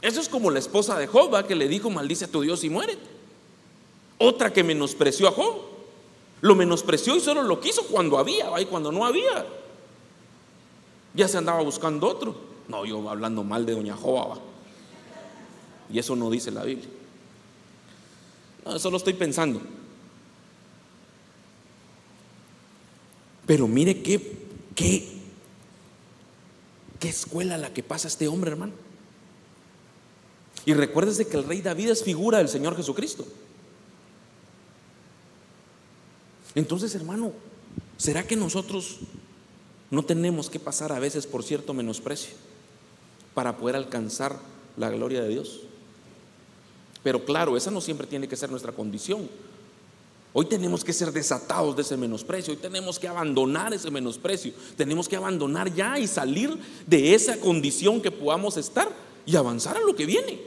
Eso 0.00 0.20
es 0.20 0.28
como 0.28 0.50
la 0.50 0.58
esposa 0.58 0.98
de 0.98 1.06
Job, 1.06 1.46
que 1.46 1.54
le 1.54 1.68
dijo, 1.68 1.90
maldice 1.90 2.26
a 2.26 2.30
tu 2.30 2.42
Dios 2.42 2.62
y 2.64 2.70
muere. 2.70 2.96
Otra 4.18 4.52
que 4.52 4.62
menospreció 4.62 5.28
a 5.28 5.32
Job. 5.32 5.56
Lo 6.40 6.54
menospreció 6.54 7.16
y 7.16 7.20
solo 7.20 7.42
lo 7.42 7.60
quiso 7.60 7.84
cuando 7.86 8.16
había, 8.16 8.60
y 8.60 8.66
cuando 8.66 8.92
no 8.92 9.04
había. 9.04 9.44
Ya 11.14 11.26
se 11.26 11.38
andaba 11.38 11.62
buscando 11.62 12.06
otro. 12.06 12.36
No, 12.68 12.84
yo 12.84 13.08
hablando 13.10 13.42
mal 13.42 13.66
de 13.66 13.72
doña 13.72 13.96
Job. 13.96 14.38
Y 15.90 15.98
eso 15.98 16.14
no 16.14 16.30
dice 16.30 16.50
la 16.52 16.62
Biblia. 16.62 16.88
No, 18.64 18.76
eso 18.76 18.90
lo 18.90 18.98
estoy 18.98 19.14
pensando. 19.14 19.60
Pero 23.46 23.66
mire 23.66 24.02
qué, 24.02 24.46
qué, 24.76 25.08
qué 27.00 27.08
escuela 27.08 27.56
la 27.56 27.72
que 27.72 27.82
pasa 27.82 28.06
este 28.06 28.28
hombre, 28.28 28.50
hermano. 28.52 28.87
Y 30.64 30.74
recuérdese 30.74 31.26
que 31.26 31.36
el 31.36 31.44
rey 31.44 31.62
David 31.62 31.90
es 31.90 32.02
figura 32.02 32.38
del 32.38 32.48
Señor 32.48 32.76
Jesucristo. 32.76 33.26
Entonces, 36.54 36.94
hermano, 36.94 37.32
¿será 37.96 38.26
que 38.26 38.36
nosotros 38.36 38.98
no 39.90 40.04
tenemos 40.04 40.50
que 40.50 40.58
pasar 40.58 40.92
a 40.92 40.98
veces 40.98 41.26
por 41.26 41.42
cierto 41.42 41.72
menosprecio 41.72 42.34
para 43.34 43.56
poder 43.56 43.76
alcanzar 43.76 44.38
la 44.76 44.90
gloria 44.90 45.22
de 45.22 45.28
Dios? 45.28 45.60
Pero 47.02 47.24
claro, 47.24 47.56
esa 47.56 47.70
no 47.70 47.80
siempre 47.80 48.06
tiene 48.06 48.28
que 48.28 48.36
ser 48.36 48.50
nuestra 48.50 48.72
condición. 48.72 49.28
Hoy 50.32 50.46
tenemos 50.46 50.84
que 50.84 50.92
ser 50.92 51.10
desatados 51.10 51.74
de 51.74 51.82
ese 51.82 51.96
menosprecio, 51.96 52.52
hoy 52.52 52.60
tenemos 52.60 52.98
que 52.98 53.08
abandonar 53.08 53.72
ese 53.72 53.90
menosprecio, 53.90 54.52
tenemos 54.76 55.08
que 55.08 55.16
abandonar 55.16 55.72
ya 55.72 55.98
y 55.98 56.06
salir 56.06 56.56
de 56.86 57.14
esa 57.14 57.40
condición 57.40 58.00
que 58.02 58.10
podamos 58.10 58.56
estar 58.56 58.88
y 59.28 59.36
avanzar 59.36 59.76
a 59.76 59.80
lo 59.80 59.94
que 59.94 60.06
viene. 60.06 60.40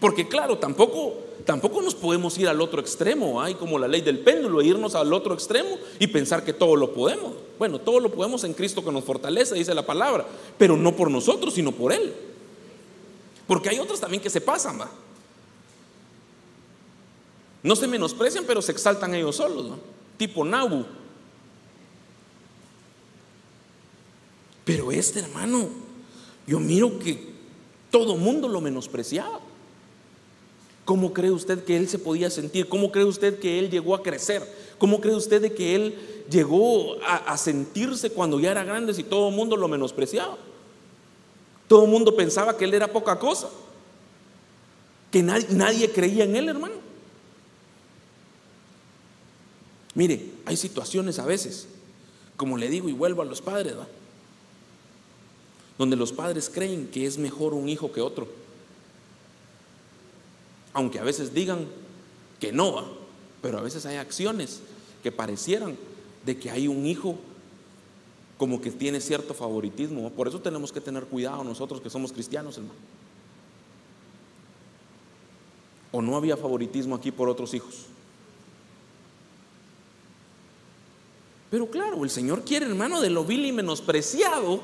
Porque 0.00 0.26
claro, 0.26 0.56
tampoco, 0.56 1.18
tampoco 1.44 1.82
nos 1.82 1.94
podemos 1.94 2.38
ir 2.38 2.48
al 2.48 2.62
otro 2.62 2.80
extremo, 2.80 3.42
hay 3.42 3.56
como 3.56 3.78
la 3.78 3.86
ley 3.86 4.00
del 4.00 4.20
péndulo, 4.20 4.62
irnos 4.62 4.94
al 4.94 5.12
otro 5.12 5.34
extremo 5.34 5.76
y 5.98 6.06
pensar 6.06 6.42
que 6.44 6.54
todo 6.54 6.76
lo 6.76 6.94
podemos. 6.94 7.34
Bueno, 7.58 7.78
todo 7.78 8.00
lo 8.00 8.10
podemos 8.10 8.42
en 8.44 8.54
Cristo 8.54 8.82
que 8.82 8.90
nos 8.90 9.04
fortalece, 9.04 9.54
dice 9.54 9.74
la 9.74 9.84
palabra, 9.84 10.26
pero 10.56 10.78
no 10.78 10.96
por 10.96 11.10
nosotros, 11.10 11.52
sino 11.52 11.72
por 11.72 11.92
Él. 11.92 12.14
Porque 13.46 13.68
hay 13.68 13.78
otros 13.78 14.00
también 14.00 14.22
que 14.22 14.30
se 14.30 14.40
pasan, 14.40 14.80
¿va? 14.80 14.90
No 17.62 17.76
se 17.76 17.86
menosprecian, 17.86 18.44
pero 18.46 18.62
se 18.62 18.72
exaltan 18.72 19.14
ellos 19.14 19.36
solos, 19.36 19.66
¿no? 19.66 19.78
Tipo 20.16 20.42
Nabu. 20.42 20.86
Pero 24.64 24.90
este 24.90 25.20
hermano, 25.20 25.68
yo 26.46 26.60
miro 26.60 26.98
que 26.98 27.27
todo 27.90 28.16
mundo 28.16 28.48
lo 28.48 28.60
menospreciaba. 28.60 29.40
¿Cómo 30.84 31.12
cree 31.12 31.30
usted 31.30 31.64
que 31.64 31.76
él 31.76 31.88
se 31.88 31.98
podía 31.98 32.30
sentir? 32.30 32.68
¿Cómo 32.68 32.90
cree 32.90 33.04
usted 33.04 33.38
que 33.38 33.58
él 33.58 33.70
llegó 33.70 33.94
a 33.94 34.02
crecer? 34.02 34.42
¿Cómo 34.78 35.00
cree 35.00 35.14
usted 35.14 35.42
de 35.42 35.52
que 35.52 35.74
él 35.74 36.24
llegó 36.30 36.96
a, 37.04 37.36
sentirse 37.36 38.10
cuando 38.10 38.40
ya 38.40 38.52
era 38.52 38.64
grande 38.64 38.94
si 38.94 39.04
todo 39.04 39.28
el 39.28 39.34
mundo 39.34 39.56
lo 39.56 39.68
menospreciaba? 39.68 40.38
Todo 41.66 41.84
el 41.84 41.90
mundo 41.90 42.16
pensaba 42.16 42.56
que 42.56 42.64
él 42.64 42.72
era 42.72 42.90
poca 42.90 43.18
cosa. 43.18 43.50
Que 45.10 45.22
nadie, 45.22 45.46
nadie 45.50 45.92
creía 45.92 46.24
en 46.24 46.36
él, 46.36 46.48
hermano. 46.48 46.76
Mire, 49.94 50.30
hay 50.46 50.56
situaciones 50.56 51.18
a 51.18 51.26
veces, 51.26 51.68
como 52.36 52.56
le 52.56 52.70
digo 52.70 52.88
y 52.88 52.92
vuelvo 52.92 53.20
a 53.20 53.26
los 53.26 53.42
padres, 53.42 53.74
donde 55.78 55.96
los 55.96 56.12
padres 56.12 56.50
creen 56.52 56.88
que 56.88 57.06
es 57.06 57.16
mejor 57.16 57.54
un 57.54 57.68
hijo 57.68 57.92
que 57.92 58.00
otro. 58.00 58.26
Aunque 60.72 60.98
a 60.98 61.04
veces 61.04 61.32
digan 61.32 61.66
que 62.40 62.52
no, 62.52 62.84
pero 63.40 63.58
a 63.58 63.62
veces 63.62 63.86
hay 63.86 63.96
acciones 63.96 64.60
que 65.02 65.12
parecieran 65.12 65.76
de 66.26 66.38
que 66.38 66.50
hay 66.50 66.68
un 66.68 66.84
hijo 66.84 67.16
como 68.36 68.60
que 68.60 68.70
tiene 68.70 69.00
cierto 69.00 69.34
favoritismo. 69.34 70.10
Por 70.10 70.28
eso 70.28 70.40
tenemos 70.40 70.72
que 70.72 70.80
tener 70.80 71.04
cuidado 71.04 71.42
nosotros 71.44 71.80
que 71.80 71.90
somos 71.90 72.12
cristianos, 72.12 72.56
hermano. 72.56 72.74
¿O 75.90 76.02
no 76.02 76.16
había 76.16 76.36
favoritismo 76.36 76.94
aquí 76.94 77.10
por 77.10 77.28
otros 77.28 77.54
hijos? 77.54 77.86
Pero 81.50 81.70
claro, 81.70 82.04
el 82.04 82.10
Señor 82.10 82.44
quiere, 82.44 82.66
hermano, 82.66 83.00
de 83.00 83.10
lo 83.10 83.24
vil 83.24 83.46
y 83.46 83.52
menospreciado, 83.52 84.60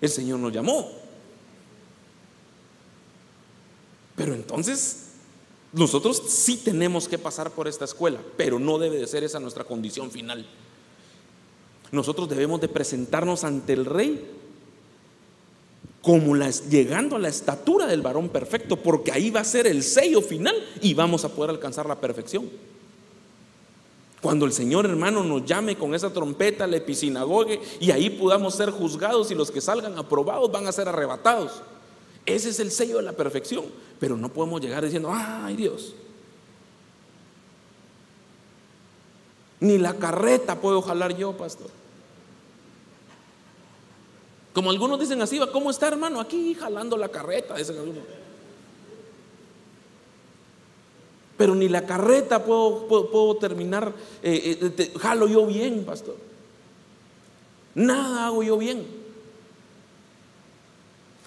el 0.00 0.08
Señor 0.08 0.38
nos 0.38 0.52
llamó. 0.52 0.90
Pero 4.14 4.34
entonces, 4.34 5.06
nosotros 5.72 6.22
sí 6.26 6.56
tenemos 6.56 7.08
que 7.08 7.18
pasar 7.18 7.50
por 7.50 7.68
esta 7.68 7.84
escuela, 7.84 8.18
pero 8.36 8.58
no 8.58 8.78
debe 8.78 8.96
de 8.96 9.06
ser 9.06 9.24
esa 9.24 9.40
nuestra 9.40 9.64
condición 9.64 10.10
final. 10.10 10.46
Nosotros 11.92 12.28
debemos 12.28 12.60
de 12.60 12.68
presentarnos 12.68 13.44
ante 13.44 13.74
el 13.74 13.84
Rey 13.84 14.30
como 16.06 16.36
llegando 16.70 17.16
a 17.16 17.18
la 17.18 17.28
estatura 17.28 17.86
del 17.86 18.00
varón 18.00 18.28
perfecto, 18.28 18.76
porque 18.76 19.10
ahí 19.10 19.30
va 19.30 19.40
a 19.40 19.44
ser 19.44 19.66
el 19.66 19.82
sello 19.82 20.22
final 20.22 20.54
y 20.80 20.94
vamos 20.94 21.24
a 21.24 21.30
poder 21.30 21.50
alcanzar 21.50 21.86
la 21.86 22.00
perfección. 22.00 22.48
Cuando 24.20 24.46
el 24.46 24.52
Señor 24.52 24.86
hermano 24.86 25.22
nos 25.22 25.44
llame 25.44 25.76
con 25.76 25.94
esa 25.94 26.12
trompeta, 26.12 26.66
la 26.66 26.76
episinagogue, 26.78 27.60
y 27.80 27.90
ahí 27.90 28.10
podamos 28.10 28.54
ser 28.54 28.70
juzgados 28.70 29.30
y 29.30 29.34
los 29.34 29.50
que 29.50 29.60
salgan 29.60 29.98
aprobados 29.98 30.50
van 30.50 30.66
a 30.66 30.72
ser 30.72 30.88
arrebatados. 30.88 31.62
Ese 32.24 32.50
es 32.50 32.58
el 32.58 32.70
sello 32.70 32.96
de 32.96 33.02
la 33.02 33.12
perfección. 33.12 33.64
Pero 34.00 34.16
no 34.16 34.28
podemos 34.28 34.60
llegar 34.60 34.84
diciendo, 34.84 35.10
ay 35.12 35.56
Dios. 35.56 35.94
Ni 39.60 39.78
la 39.78 39.94
carreta 39.94 40.60
puedo 40.60 40.82
jalar 40.82 41.16
yo, 41.16 41.36
pastor. 41.36 41.70
Como 44.52 44.70
algunos 44.70 44.98
dicen 44.98 45.20
así, 45.22 45.38
¿cómo 45.52 45.70
está 45.70 45.88
hermano? 45.88 46.20
Aquí 46.20 46.54
jalando 46.54 46.96
la 46.96 47.08
carreta, 47.08 47.54
dicen 47.54 47.78
algunos. 47.78 48.02
Pero 51.36 51.54
ni 51.54 51.68
la 51.68 51.84
carreta 51.84 52.44
puedo, 52.44 52.86
puedo, 52.86 53.36
terminar, 53.36 53.92
eh, 54.22 54.72
eh, 54.78 54.92
jalo 54.98 55.28
yo 55.28 55.46
bien, 55.46 55.84
pastor. 55.84 56.16
Nada 57.74 58.26
hago 58.26 58.42
yo 58.42 58.56
bien. 58.56 58.86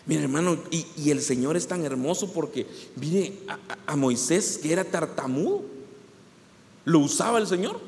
Mire, 0.08 0.24
hermano, 0.24 0.58
y, 0.72 1.12
el 1.12 1.22
Señor 1.22 1.56
es 1.56 1.68
tan 1.68 1.86
hermoso 1.86 2.34
porque, 2.34 2.66
mire, 2.96 3.34
a, 3.48 3.60
a, 3.92 3.96
Moisés, 3.96 4.58
que 4.58 4.74
era 4.74 4.84
tartamudo, 4.84 5.62
lo 6.86 7.00
usaba 7.00 7.38
el 7.38 7.46
Señor. 7.46 7.80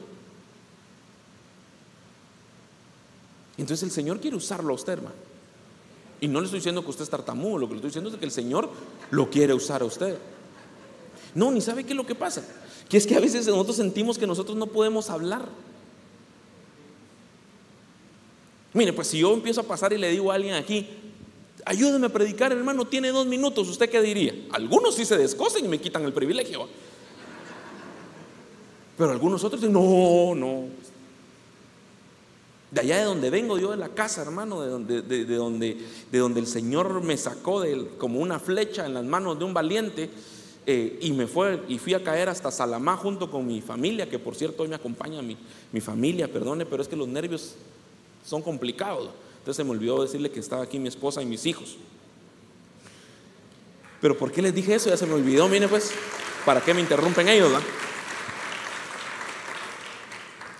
Entonces 3.57 3.81
el 3.83 3.91
Señor 3.91 4.19
quiere 4.19 4.37
usarlo 4.37 4.73
a 4.73 4.75
usted, 4.75 4.93
hermano. 4.93 5.15
Y 6.19 6.27
no 6.27 6.39
le 6.39 6.45
estoy 6.45 6.59
diciendo 6.59 6.83
que 6.83 6.91
usted 6.91 7.03
es 7.03 7.09
tartamudo, 7.09 7.57
lo 7.57 7.67
que 7.67 7.73
le 7.73 7.77
estoy 7.77 7.89
diciendo 7.89 8.11
es 8.11 8.15
que 8.17 8.25
el 8.25 8.31
Señor 8.31 8.69
lo 9.09 9.31
quiere 9.31 9.55
usar 9.55 9.81
a 9.81 9.85
usted. 9.85 10.19
No, 11.33 11.51
ni 11.51 11.61
sabe 11.61 11.83
qué 11.83 11.91
es 11.91 11.97
lo 11.97 12.05
que 12.05 12.15
pasa. 12.15 12.43
Que 12.89 12.97
es 12.97 13.07
que 13.07 13.15
a 13.15 13.19
veces 13.19 13.47
nosotros 13.47 13.77
sentimos 13.77 14.17
que 14.17 14.27
nosotros 14.27 14.57
no 14.57 14.67
podemos 14.67 15.09
hablar. 15.09 15.47
Mire, 18.73 18.93
pues 18.93 19.07
si 19.07 19.19
yo 19.19 19.33
empiezo 19.33 19.61
a 19.61 19.65
pasar 19.65 19.93
y 19.93 19.97
le 19.97 20.09
digo 20.09 20.31
a 20.31 20.35
alguien 20.35 20.55
aquí, 20.55 20.87
ayúdeme 21.65 22.07
a 22.07 22.09
predicar, 22.09 22.51
hermano, 22.51 22.85
tiene 22.85 23.09
dos 23.09 23.25
minutos, 23.25 23.67
¿usted 23.67 23.89
qué 23.89 24.01
diría? 24.01 24.33
Algunos 24.51 24.95
sí 24.95 25.05
se 25.05 25.17
descosen 25.17 25.65
y 25.65 25.67
me 25.67 25.79
quitan 25.79 26.03
el 26.03 26.13
privilegio. 26.13 26.67
Pero 28.97 29.11
algunos 29.11 29.43
otros 29.43 29.61
dicen, 29.61 29.73
no, 29.73 30.35
no. 30.35 30.65
De 32.71 32.79
allá 32.79 32.99
de 32.99 33.03
donde 33.03 33.29
vengo 33.29 33.57
yo 33.57 33.71
de 33.71 33.77
la 33.77 33.89
casa, 33.89 34.21
hermano, 34.21 34.61
de 34.61 34.69
donde, 34.69 35.01
de, 35.01 35.25
donde, 35.25 35.77
de 36.09 36.19
donde 36.19 36.39
el 36.39 36.47
Señor 36.47 37.01
me 37.03 37.17
sacó 37.17 37.63
como 37.97 38.19
una 38.19 38.39
flecha 38.39 38.85
en 38.85 38.93
las 38.93 39.03
manos 39.03 39.37
de 39.37 39.43
un 39.43 39.53
valiente 39.53 40.09
eh, 40.65 40.99
y 41.01 41.11
me 41.11 41.25
fue 41.25 41.61
y 41.67 41.79
fui 41.79 41.93
a 41.93 42.03
caer 42.03 42.29
hasta 42.29 42.51
Salamá 42.51 42.95
junto 42.97 43.31
con 43.31 43.47
mi 43.47 43.61
familia, 43.61 44.07
que 44.07 44.19
por 44.19 44.35
cierto 44.35 44.63
hoy 44.63 44.69
me 44.69 44.75
acompaña 44.75 45.21
mi, 45.21 45.37
mi 45.71 45.81
familia, 45.81 46.31
perdone, 46.31 46.65
pero 46.65 46.81
es 46.81 46.87
que 46.87 46.95
los 46.95 47.07
nervios 47.07 47.55
son 48.25 48.41
complicados. 48.41 49.09
Entonces 49.39 49.57
se 49.57 49.63
me 49.63 49.71
olvidó 49.71 50.01
decirle 50.01 50.29
que 50.29 50.39
estaba 50.39 50.63
aquí 50.63 50.77
mi 50.77 50.87
esposa 50.87 51.21
y 51.21 51.25
mis 51.25 51.45
hijos. 51.45 51.77
Pero 53.99 54.17
¿por 54.17 54.31
qué 54.31 54.41
les 54.41 54.53
dije 54.53 54.75
eso? 54.75 54.89
Ya 54.89 54.97
se 54.97 55.05
me 55.05 55.13
olvidó, 55.13 55.47
mire 55.47 55.67
pues, 55.67 55.91
¿para 56.45 56.61
qué 56.61 56.73
me 56.73 56.81
interrumpen 56.81 57.27
ellos? 57.27 57.51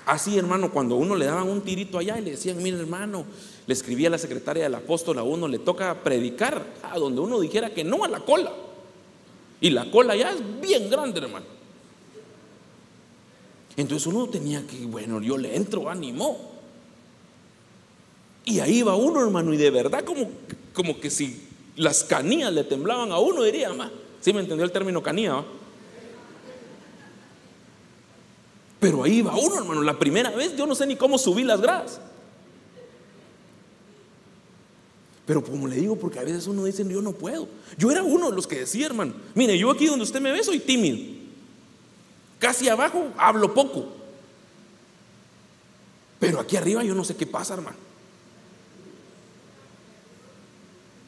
Así, 0.05 0.37
hermano, 0.37 0.71
cuando 0.71 0.95
uno 0.95 1.15
le 1.15 1.25
daban 1.25 1.47
un 1.47 1.61
tirito 1.61 1.97
allá 1.97 2.17
y 2.17 2.23
le 2.23 2.31
decían, 2.31 2.61
mire, 2.61 2.77
hermano, 2.77 3.23
le 3.67 3.73
escribía 3.73 4.07
a 4.07 4.11
la 4.11 4.17
secretaria 4.17 4.63
del 4.63 4.75
apóstol 4.75 5.19
a 5.19 5.23
uno, 5.23 5.47
le 5.47 5.59
toca 5.59 6.03
predicar 6.03 6.65
a 6.83 6.97
donde 6.97 7.21
uno 7.21 7.39
dijera 7.39 7.69
que 7.73 7.83
no 7.83 8.03
a 8.03 8.09
la 8.09 8.19
cola. 8.19 8.51
Y 9.61 9.69
la 9.69 9.89
cola 9.89 10.15
ya 10.15 10.31
es 10.31 10.41
bien 10.59 10.89
grande, 10.89 11.21
hermano. 11.21 11.45
Entonces 13.77 14.07
uno 14.07 14.27
tenía 14.27 14.65
que, 14.65 14.85
bueno, 14.85 15.21
yo 15.21 15.37
le 15.37 15.55
entro, 15.55 15.89
ánimo. 15.89 16.51
Y 18.43 18.59
ahí 18.59 18.81
va 18.81 18.95
uno, 18.95 19.21
hermano, 19.21 19.53
y 19.53 19.57
de 19.57 19.69
verdad 19.69 20.03
como, 20.03 20.29
como 20.73 20.99
que 20.99 21.09
si 21.11 21.47
las 21.75 22.03
canías 22.03 22.51
le 22.51 22.63
temblaban 22.63 23.11
a 23.11 23.19
uno, 23.19 23.43
diría, 23.43 23.71
más. 23.71 23.91
¿Sí 24.19 24.33
me 24.33 24.41
entendió 24.41 24.65
el 24.65 24.71
término 24.71 25.01
canía? 25.01 25.43
Pero 28.79 29.03
ahí 29.03 29.21
va 29.21 29.35
uno, 29.35 29.59
hermano. 29.59 29.83
La 29.83 29.97
primera 29.97 30.31
vez 30.31 30.55
yo 30.57 30.65
no 30.65 30.73
sé 30.73 30.87
ni 30.87 30.95
cómo 30.95 31.19
subí 31.19 31.43
las 31.43 31.61
gradas. 31.61 32.01
Pero 35.25 35.43
como 35.43 35.67
le 35.67 35.75
digo, 35.75 35.95
porque 35.95 36.19
a 36.19 36.23
veces 36.23 36.47
uno 36.47 36.65
dice, 36.65 36.85
yo 36.87 37.01
no 37.01 37.11
puedo. 37.11 37.47
Yo 37.77 37.91
era 37.91 38.03
uno 38.03 38.29
de 38.29 38.35
los 38.35 38.47
que 38.47 38.59
decía, 38.59 38.87
hermano, 38.87 39.13
mire, 39.35 39.57
yo 39.57 39.69
aquí 39.69 39.85
donde 39.85 40.03
usted 40.03 40.19
me 40.19 40.31
ve 40.31 40.43
soy 40.43 40.59
tímido. 40.59 40.97
Casi 42.39 42.67
abajo 42.69 43.09
hablo 43.17 43.53
poco. 43.53 43.87
Pero 46.19 46.39
aquí 46.39 46.57
arriba 46.57 46.83
yo 46.83 46.95
no 46.95 47.03
sé 47.03 47.15
qué 47.15 47.27
pasa, 47.27 47.53
hermano. 47.53 47.77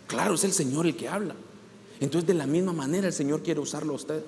Claro, 0.07 0.36
es 0.36 0.43
el 0.43 0.53
Señor 0.53 0.86
el 0.86 0.95
que 0.95 1.09
habla. 1.09 1.36
Entonces, 1.99 2.28
de 2.28 2.34
la 2.34 2.45
misma 2.45 2.74
manera, 2.74 3.07
el 3.07 3.14
Señor 3.14 3.41
quiere 3.41 3.59
usarlo 3.59 3.93
a 3.93 3.95
usted. 3.95 4.24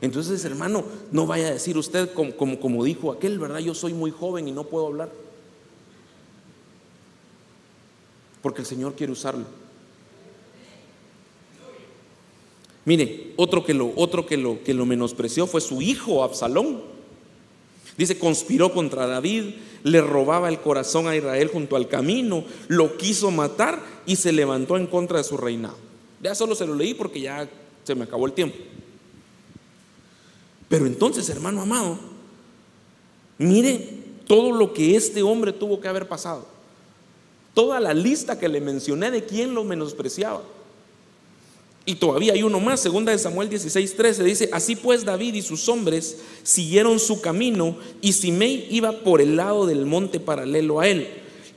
Entonces, 0.00 0.44
hermano, 0.44 0.84
no 1.10 1.26
vaya 1.26 1.48
a 1.48 1.52
decir 1.52 1.76
usted 1.76 2.12
como, 2.12 2.36
como, 2.36 2.60
como 2.60 2.84
dijo 2.84 3.12
aquel, 3.12 3.38
¿verdad? 3.38 3.58
Yo 3.58 3.74
soy 3.74 3.94
muy 3.94 4.10
joven 4.10 4.48
y 4.48 4.52
no 4.52 4.64
puedo 4.64 4.86
hablar. 4.86 5.10
Porque 8.42 8.62
el 8.62 8.66
Señor 8.66 8.94
quiere 8.94 9.12
usarlo. 9.12 9.44
Mire, 12.84 13.34
otro 13.36 13.64
que 13.64 13.74
lo, 13.74 13.92
otro 13.96 14.26
que 14.26 14.36
lo, 14.36 14.62
que 14.62 14.74
lo 14.74 14.86
menospreció 14.86 15.46
fue 15.46 15.60
su 15.60 15.82
hijo 15.82 16.24
Absalón. 16.24 16.82
Dice, 17.96 18.18
conspiró 18.18 18.72
contra 18.72 19.06
David, 19.06 19.54
le 19.82 20.00
robaba 20.00 20.48
el 20.48 20.60
corazón 20.60 21.06
a 21.06 21.16
Israel 21.16 21.50
junto 21.52 21.76
al 21.76 21.88
camino, 21.88 22.44
lo 22.68 22.96
quiso 22.96 23.30
matar 23.30 23.82
y 24.06 24.16
se 24.16 24.32
levantó 24.32 24.76
en 24.76 24.86
contra 24.86 25.18
de 25.18 25.24
su 25.24 25.36
reinado. 25.36 25.76
Ya 26.22 26.34
solo 26.34 26.54
se 26.54 26.66
lo 26.66 26.74
leí 26.74 26.94
porque 26.94 27.20
ya 27.20 27.48
se 27.84 27.94
me 27.94 28.04
acabó 28.04 28.26
el 28.26 28.32
tiempo. 28.32 28.56
Pero 30.68 30.86
entonces, 30.86 31.28
hermano 31.28 31.60
amado, 31.60 31.98
mire 33.36 33.98
todo 34.26 34.52
lo 34.52 34.72
que 34.72 34.96
este 34.96 35.22
hombre 35.22 35.52
tuvo 35.52 35.80
que 35.80 35.88
haber 35.88 36.08
pasado. 36.08 36.46
Toda 37.54 37.80
la 37.80 37.94
lista 37.94 38.38
que 38.38 38.48
le 38.48 38.60
mencioné 38.60 39.10
de 39.10 39.24
quién 39.24 39.54
lo 39.54 39.64
menospreciaba. 39.64 40.42
Y 41.86 41.96
todavía 41.96 42.34
hay 42.34 42.42
uno 42.42 42.60
más, 42.60 42.80
segunda 42.80 43.10
de 43.10 43.18
Samuel 43.18 43.48
16, 43.48 43.96
13, 43.96 44.22
dice, 44.22 44.50
así 44.52 44.76
pues 44.76 45.04
David 45.04 45.34
y 45.34 45.42
sus 45.42 45.68
hombres 45.68 46.18
siguieron 46.42 47.00
su 47.00 47.20
camino 47.20 47.76
y 48.00 48.12
Simei 48.12 48.68
iba 48.70 48.92
por 49.00 49.20
el 49.20 49.36
lado 49.36 49.66
del 49.66 49.86
monte 49.86 50.20
paralelo 50.20 50.80
a 50.80 50.88
él. 50.88 51.08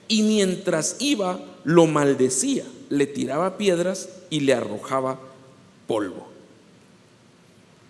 Y 0.08 0.24
mientras 0.24 0.96
iba, 1.00 1.40
lo 1.64 1.88
maldecía, 1.88 2.64
le 2.90 3.06
tiraba 3.06 3.58
piedras 3.58 4.10
y 4.30 4.40
le 4.42 4.54
arrojaba 4.54 5.20
polvo. 5.88 6.28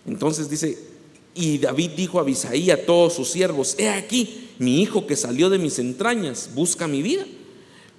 Entonces 0.06 0.49
dice, 0.49 0.78
y 1.36 1.60
David 1.60 1.91
dijo 1.91 2.20
a 2.20 2.22
Abisaí 2.22 2.72
a 2.72 2.86
todos 2.86 3.14
sus 3.14 3.30
siervos, 3.30 3.76
he 3.78 3.89
aquí, 3.89 4.49
mi 4.60 4.82
hijo 4.82 5.08
que 5.08 5.16
salió 5.16 5.49
de 5.49 5.60
mis 5.60 5.80
entrañas, 5.80 6.49
busca 6.54 6.88
mi 6.88 7.01
vida. 7.01 7.26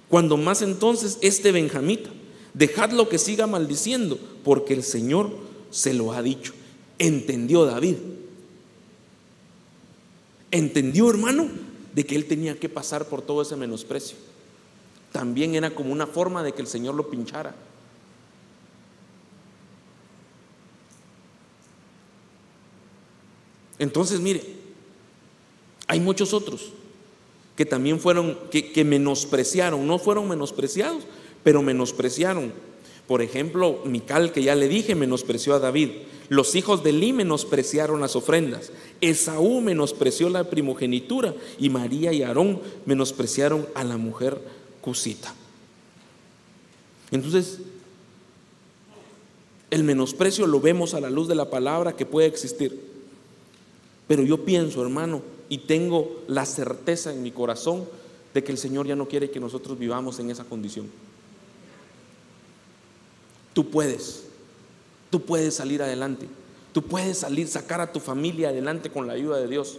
Cuando 0.09 0.37
más 0.37 0.61
entonces 0.61 1.17
este 1.21 1.51
benjamita 1.51 2.09
dejadlo 2.53 3.09
que 3.09 3.17
siga 3.17 3.47
maldiciendo, 3.47 4.17
porque 4.43 4.73
el 4.73 4.83
Señor 4.83 5.29
se 5.71 5.93
lo 5.93 6.13
ha 6.13 6.21
dicho. 6.21 6.53
Entendió 6.99 7.65
David. 7.65 7.97
Entendió, 10.51 11.09
hermano, 11.09 11.49
de 11.93 12.05
que 12.05 12.15
él 12.15 12.25
tenía 12.25 12.57
que 12.57 12.69
pasar 12.69 13.09
por 13.09 13.21
todo 13.21 13.41
ese 13.41 13.55
menosprecio. 13.55 14.17
También 15.11 15.55
era 15.55 15.71
como 15.71 15.91
una 15.91 16.07
forma 16.07 16.43
de 16.43 16.53
que 16.53 16.61
el 16.61 16.67
Señor 16.67 16.95
lo 16.95 17.09
pinchara. 17.09 17.55
Entonces, 23.77 24.21
mire, 24.21 24.43
hay 25.87 25.99
muchos 25.99 26.33
otros 26.33 26.71
que 27.55 27.65
también 27.65 27.99
fueron, 27.99 28.37
que, 28.51 28.71
que 28.71 28.83
menospreciaron, 28.83 29.87
no 29.87 29.97
fueron 29.99 30.27
menospreciados, 30.27 31.03
pero 31.43 31.61
menospreciaron. 31.61 32.51
Por 33.07 33.21
ejemplo, 33.21 33.81
Mical, 33.85 34.31
que 34.31 34.43
ya 34.43 34.55
le 34.55 34.67
dije, 34.67 34.95
menospreció 34.95 35.53
a 35.53 35.59
David. 35.59 35.89
Los 36.27 36.55
hijos 36.55 36.83
de 36.83 36.91
Li 36.91 37.13
menospreciaron 37.13 38.01
las 38.01 38.15
ofrendas. 38.15 38.71
Esaú 38.99 39.61
menospreció 39.61 40.29
la 40.29 40.49
primogenitura. 40.49 41.35
Y 41.59 41.69
María 41.69 42.11
y 42.13 42.23
Aarón 42.23 42.61
menospreciaron 42.85 43.67
a 43.75 43.83
la 43.83 43.97
mujer 43.97 44.39
cusita. 44.81 45.35
Entonces, 47.11 47.59
el 49.69 49.83
menosprecio 49.83 50.47
lo 50.47 50.59
vemos 50.59 50.95
a 50.95 50.99
la 50.99 51.11
luz 51.11 51.27
de 51.27 51.35
la 51.35 51.49
palabra 51.51 51.95
que 51.95 52.07
puede 52.07 52.27
existir. 52.27 52.81
Pero 54.07 54.23
yo 54.23 54.45
pienso, 54.45 54.81
hermano, 54.81 55.21
y 55.49 55.59
tengo 55.59 56.23
la 56.27 56.45
certeza 56.45 57.11
en 57.11 57.21
mi 57.23 57.31
corazón 57.31 57.85
de 58.33 58.43
que 58.43 58.51
el 58.51 58.57
Señor 58.57 58.87
ya 58.87 58.95
no 58.95 59.07
quiere 59.07 59.29
que 59.29 59.39
nosotros 59.39 59.77
vivamos 59.79 60.19
en 60.19 60.29
esa 60.31 60.43
condición. 60.43 60.89
Tú 63.53 63.69
puedes, 63.69 64.23
tú 65.09 65.21
puedes 65.21 65.55
salir 65.55 65.81
adelante, 65.81 66.27
tú 66.73 66.81
puedes 66.81 67.19
salir, 67.19 67.47
sacar 67.47 67.79
a 67.79 67.93
tu 67.93 67.99
familia 67.99 68.49
adelante 68.49 68.89
con 68.89 69.07
la 69.07 69.13
ayuda 69.13 69.37
de 69.37 69.47
Dios. 69.47 69.77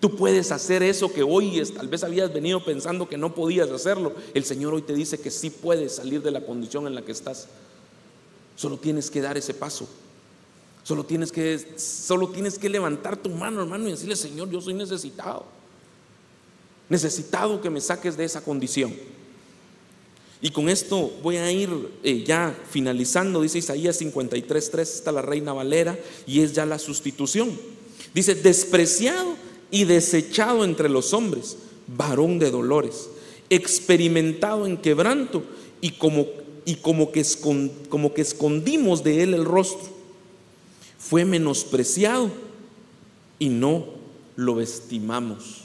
Tú 0.00 0.16
puedes 0.16 0.50
hacer 0.50 0.82
eso 0.82 1.12
que 1.12 1.22
hoy 1.22 1.62
tal 1.76 1.88
vez 1.88 2.02
habías 2.02 2.32
venido 2.32 2.64
pensando 2.64 3.06
que 3.06 3.18
no 3.18 3.34
podías 3.34 3.70
hacerlo. 3.70 4.14
El 4.32 4.44
Señor 4.44 4.72
hoy 4.72 4.80
te 4.80 4.94
dice 4.94 5.20
que 5.20 5.30
sí 5.30 5.50
puedes 5.50 5.96
salir 5.96 6.22
de 6.22 6.30
la 6.30 6.46
condición 6.46 6.86
en 6.86 6.94
la 6.94 7.02
que 7.02 7.12
estás. 7.12 7.48
Solo 8.56 8.78
tienes 8.78 9.10
que 9.10 9.20
dar 9.20 9.36
ese 9.36 9.52
paso. 9.52 9.86
Solo 10.82 11.04
tienes 11.04 11.30
que, 11.30 11.58
solo 11.76 12.28
tienes 12.28 12.58
que 12.58 12.68
levantar 12.68 13.16
tu 13.16 13.30
mano, 13.30 13.60
hermano, 13.60 13.88
y 13.88 13.92
decirle, 13.92 14.16
Señor, 14.16 14.50
yo 14.50 14.60
soy 14.60 14.74
necesitado. 14.74 15.44
Necesitado 16.88 17.60
que 17.60 17.70
me 17.70 17.80
saques 17.80 18.16
de 18.16 18.24
esa 18.24 18.42
condición. 18.42 18.94
Y 20.42 20.50
con 20.50 20.68
esto 20.68 21.12
voy 21.22 21.36
a 21.36 21.52
ir 21.52 21.70
eh, 22.02 22.24
ya 22.24 22.56
finalizando, 22.70 23.42
dice 23.42 23.58
Isaías 23.58 24.00
53.3, 24.00 24.80
está 24.80 25.12
la 25.12 25.22
reina 25.22 25.52
Valera, 25.52 25.98
y 26.26 26.40
es 26.40 26.54
ya 26.54 26.64
la 26.64 26.78
sustitución. 26.78 27.50
Dice, 28.14 28.34
despreciado 28.34 29.34
y 29.70 29.84
desechado 29.84 30.64
entre 30.64 30.88
los 30.88 31.12
hombres, 31.12 31.58
varón 31.86 32.38
de 32.38 32.50
dolores, 32.50 33.08
experimentado 33.50 34.66
en 34.66 34.78
quebranto 34.78 35.44
y 35.80 35.92
como, 35.92 36.26
y 36.64 36.76
como, 36.76 37.12
que, 37.12 37.24
como 37.88 38.14
que 38.14 38.22
escondimos 38.22 39.04
de 39.04 39.22
él 39.22 39.34
el 39.34 39.44
rostro. 39.44 39.99
Fue 41.00 41.24
menospreciado 41.24 42.30
y 43.38 43.48
no 43.48 43.86
lo 44.36 44.60
estimamos. 44.60 45.62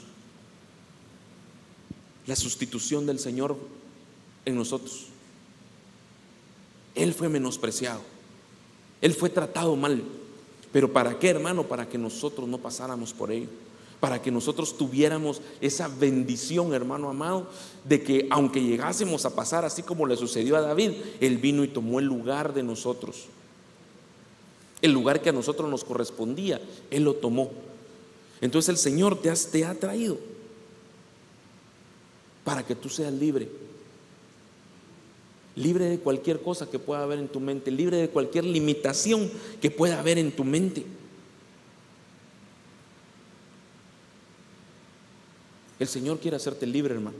La 2.26 2.34
sustitución 2.34 3.06
del 3.06 3.20
Señor 3.20 3.56
en 4.46 4.56
nosotros. 4.56 5.06
Él 6.94 7.12
fue 7.12 7.28
menospreciado. 7.28 8.00
Él 9.02 9.12
fue 9.12 9.28
tratado 9.28 9.76
mal. 9.76 10.02
Pero 10.72 10.92
¿para 10.92 11.18
qué, 11.18 11.28
hermano? 11.28 11.64
Para 11.64 11.86
que 11.86 11.98
nosotros 11.98 12.48
no 12.48 12.58
pasáramos 12.58 13.12
por 13.12 13.30
ello. 13.30 13.48
para 14.00 14.20
que 14.20 14.30
nosotros 14.30 14.76
tuviéramos 14.76 15.40
esa 15.60 15.88
bendición, 15.88 16.74
hermano 16.74 17.08
amado, 17.08 17.48
de 17.84 18.02
que 18.02 18.26
aunque 18.30 18.62
llegásemos 18.62 19.24
a 19.24 19.34
pasar 19.34 19.64
así 19.64 19.82
como 19.82 20.06
le 20.06 20.16
sucedió 20.16 20.56
a 20.56 20.60
David, 20.60 20.92
Él 21.20 21.38
vino 21.38 21.64
y 21.64 21.68
tomó 21.68 21.98
el 21.98 22.04
lugar 22.04 22.52
de 22.52 22.62
nosotros. 22.62 23.26
El 24.86 24.92
lugar 24.92 25.20
que 25.20 25.30
a 25.30 25.32
nosotros 25.32 25.68
nos 25.68 25.82
correspondía, 25.82 26.60
Él 26.92 27.02
lo 27.02 27.14
tomó. 27.14 27.50
Entonces 28.40 28.68
el 28.68 28.76
Señor 28.76 29.20
te, 29.20 29.32
te 29.32 29.64
ha 29.64 29.74
traído 29.74 30.16
para 32.44 32.64
que 32.64 32.76
tú 32.76 32.88
seas 32.88 33.12
libre. 33.12 33.48
Libre 35.56 35.86
de 35.86 35.98
cualquier 35.98 36.40
cosa 36.40 36.70
que 36.70 36.78
pueda 36.78 37.02
haber 37.02 37.18
en 37.18 37.26
tu 37.26 37.40
mente, 37.40 37.72
libre 37.72 37.96
de 37.96 38.10
cualquier 38.10 38.44
limitación 38.44 39.28
que 39.60 39.72
pueda 39.72 39.98
haber 39.98 40.18
en 40.18 40.30
tu 40.30 40.44
mente. 40.44 40.86
El 45.80 45.88
Señor 45.88 46.20
quiere 46.20 46.36
hacerte 46.36 46.64
libre, 46.64 46.94
hermano. 46.94 47.16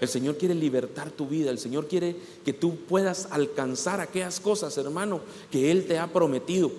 El 0.00 0.08
Señor 0.08 0.38
quiere 0.38 0.54
libertar 0.54 1.10
tu 1.10 1.26
vida. 1.26 1.50
El 1.50 1.58
Señor 1.58 1.86
quiere 1.86 2.16
que 2.44 2.52
tú 2.52 2.76
puedas 2.76 3.28
alcanzar 3.30 4.00
aquellas 4.00 4.40
cosas, 4.40 4.76
hermano, 4.78 5.20
que 5.50 5.70
Él 5.70 5.86
te 5.86 5.98
ha 5.98 6.12
prometido. 6.12 6.70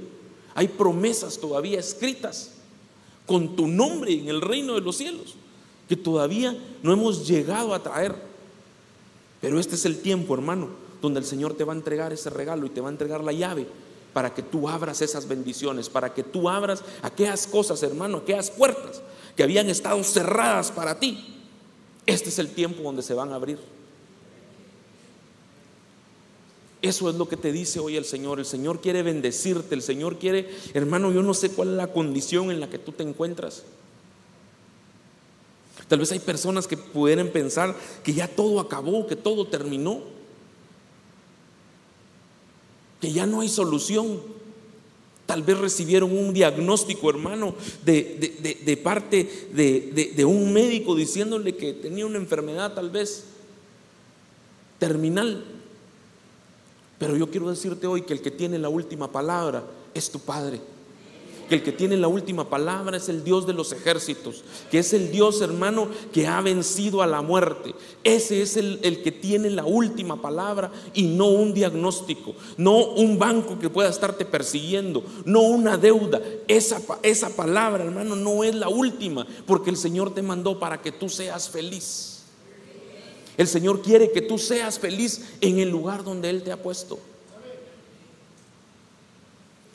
Hay 0.56 0.68
promesas 0.68 1.38
todavía 1.38 1.80
escritas 1.80 2.52
con 3.26 3.56
tu 3.56 3.68
nombre 3.68 4.14
en 4.14 4.28
el 4.28 4.42
reino 4.42 4.74
de 4.74 4.82
los 4.82 4.98
cielos 4.98 5.36
que 5.88 5.96
todavía 5.96 6.58
no 6.84 6.94
hemos 6.94 7.28
llegado 7.28 7.74
a 7.74 7.84
traer. 7.84 8.16
Pero 9.42 9.60
este 9.60 9.76
es 9.76 9.86
el 9.86 10.00
tiempo, 10.00 10.34
hermano, 10.34 10.70
donde 11.02 11.20
el 11.20 11.26
Señor 11.26 11.54
te 11.54 11.64
va 11.64 11.74
a 11.74 11.76
entregar 11.76 12.14
ese 12.14 12.30
regalo 12.30 12.66
y 12.66 12.70
te 12.70 12.82
va 12.82 12.88
a 12.88 12.92
entregar 12.92 13.24
la 13.24 13.34
llave 13.34 13.68
para 14.14 14.34
que 14.34 14.42
tú 14.42 14.68
abras 14.68 15.02
esas 15.02 15.28
bendiciones, 15.28 15.90
para 15.90 16.14
que 16.14 16.24
tú 16.24 16.50
abras 16.50 16.84
aquellas 17.02 17.48
cosas, 17.48 17.84
hermano, 17.84 18.20
aquellas 18.20 18.52
puertas 18.52 19.02
que 19.36 19.44
habían 19.44 19.70
estado 19.70 20.04
cerradas 20.04 20.72
para 20.72 21.00
ti. 21.00 21.31
Este 22.12 22.30
es 22.30 22.40
el 22.40 22.50
tiempo 22.50 22.84
donde 22.84 23.02
se 23.02 23.14
van 23.14 23.32
a 23.32 23.36
abrir. 23.36 23.58
Eso 26.82 27.10
es 27.10 27.16
lo 27.16 27.30
que 27.30 27.38
te 27.38 27.52
dice 27.52 27.80
hoy 27.80 27.96
el 27.96 28.06
Señor. 28.06 28.40
El 28.40 28.46
Señor 28.46 28.82
quiere 28.82 29.04
bendecirte. 29.04 29.76
El 29.76 29.82
Señor 29.82 30.18
quiere, 30.18 30.50
hermano, 30.74 31.12
yo 31.12 31.22
no 31.22 31.34
sé 31.34 31.52
cuál 31.52 31.70
es 31.70 31.76
la 31.76 31.94
condición 31.94 32.50
en 32.52 32.60
la 32.60 32.70
que 32.70 32.80
tú 32.80 32.92
te 32.92 33.04
encuentras. 33.04 33.64
Tal 35.88 36.00
vez 36.00 36.12
hay 36.12 36.20
personas 36.20 36.68
que 36.68 36.78
pudieran 36.78 37.30
pensar 37.30 37.76
que 38.04 38.14
ya 38.14 38.28
todo 38.28 38.60
acabó, 38.60 39.08
que 39.08 39.16
todo 39.16 39.46
terminó, 39.46 40.02
que 43.00 43.12
ya 43.12 43.26
no 43.26 43.42
hay 43.42 43.50
solución. 43.50 44.22
Tal 45.32 45.44
vez 45.44 45.58
recibieron 45.60 46.12
un 46.12 46.34
diagnóstico, 46.34 47.10
hermano, 47.10 47.56
de, 47.86 48.82
parte 48.84 49.48
de, 49.54 50.26
un 50.26 50.52
médico 50.52 50.94
diciéndole 50.94 51.56
que 51.56 51.72
tenía 51.72 52.06
una 52.06 52.18
enfermedad 52.18 52.74
tal 52.74 52.90
vez 52.90 53.24
terminal. 54.78 55.46
Pero 57.00 57.16
yo 57.16 57.32
quiero 57.32 57.50
decirte 57.50 57.88
hoy 57.88 58.02
que 58.02 58.12
el 58.12 58.22
que 58.22 58.30
tiene 58.30 58.60
la 58.60 58.68
última 58.68 59.10
palabra 59.10 59.64
es 59.94 60.12
tu 60.12 60.20
Padre. 60.20 60.60
Que 61.52 61.56
el 61.56 61.64
que 61.64 61.74
tiene 61.74 61.98
la 61.98 62.08
última 62.08 62.50
palabra 62.50 62.96
es 62.96 63.10
el 63.10 63.26
Dios 63.26 63.46
de 63.46 63.52
los 63.52 63.74
ejércitos, 63.74 64.42
que 64.72 64.80
es 64.80 64.94
el 64.94 65.12
Dios 65.12 65.42
hermano 65.42 65.90
que 66.14 66.26
ha 66.26 66.40
vencido 66.40 67.02
a 67.02 67.08
la 67.08 67.22
muerte. 67.22 67.76
Ese 68.06 68.42
es 68.42 68.56
el, 68.56 68.80
el, 68.84 69.04
que 69.04 69.12
tiene 69.12 69.50
la 69.50 69.66
última 69.66 70.22
palabra 70.22 70.72
y 70.94 71.04
no 71.04 71.28
un 71.28 71.54
diagnóstico, 71.54 72.36
no 72.56 72.78
un 72.94 73.20
banco 73.20 73.60
que 73.60 73.70
pueda 73.70 73.90
estarte 73.90 74.24
persiguiendo, 74.24 75.04
no 75.26 75.42
una 75.42 75.76
deuda. 75.76 76.22
Esa, 76.48 76.80
esa 77.04 77.36
palabra 77.36 77.84
hermano 77.84 78.16
no 78.16 78.46
es 78.46 78.56
la 78.56 78.70
última, 78.70 79.28
porque 79.46 79.72
el 79.72 79.76
Señor 79.76 80.14
te 80.14 80.22
mandó 80.22 80.58
para 80.58 80.82
que 80.82 80.94
tú 80.94 81.10
seas 81.10 81.50
feliz. 81.50 82.22
El 83.36 83.50
Señor 83.50 83.82
quiere 83.82 84.14
que 84.14 84.22
tú 84.22 84.38
seas 84.38 84.80
feliz 84.80 85.34
en 85.42 85.60
el 85.60 85.68
lugar 85.68 86.06
donde 86.06 86.30
Él 86.30 86.44
te 86.44 86.54
ha 86.54 86.64
puesto. 86.64 86.98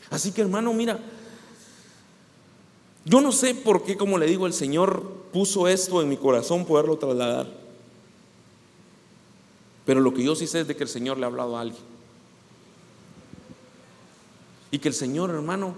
Así 0.08 0.32
que 0.32 0.40
hermano, 0.40 0.72
mira, 0.72 0.98
yo 3.06 3.20
no 3.20 3.30
sé 3.30 3.54
por 3.54 3.84
qué, 3.84 3.96
como 3.96 4.18
le 4.18 4.26
digo, 4.26 4.48
el 4.48 4.52
Señor 4.52 5.00
puso 5.32 5.68
esto 5.68 6.02
en 6.02 6.08
mi 6.08 6.16
corazón, 6.16 6.66
poderlo 6.66 6.98
trasladar. 6.98 7.46
Pero 9.84 10.00
lo 10.00 10.12
que 10.12 10.24
yo 10.24 10.34
sí 10.34 10.48
sé 10.48 10.62
es 10.62 10.66
de 10.66 10.74
que 10.74 10.82
el 10.82 10.88
Señor 10.88 11.16
le 11.16 11.22
ha 11.22 11.28
hablado 11.28 11.56
a 11.56 11.60
alguien. 11.60 11.82
Y 14.72 14.80
que 14.80 14.88
el 14.88 14.94
Señor, 14.94 15.30
hermano, 15.30 15.76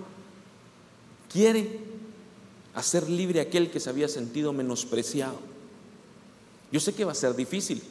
quiere 1.30 1.80
hacer 2.74 3.10
libre 3.10 3.40
a 3.40 3.42
aquel 3.42 3.70
que 3.70 3.78
se 3.78 3.90
había 3.90 4.08
sentido 4.08 4.54
menospreciado. 4.54 5.36
Yo 6.72 6.80
sé 6.80 6.94
que 6.94 7.04
va 7.04 7.12
a 7.12 7.14
ser 7.14 7.36
difícil 7.36 7.82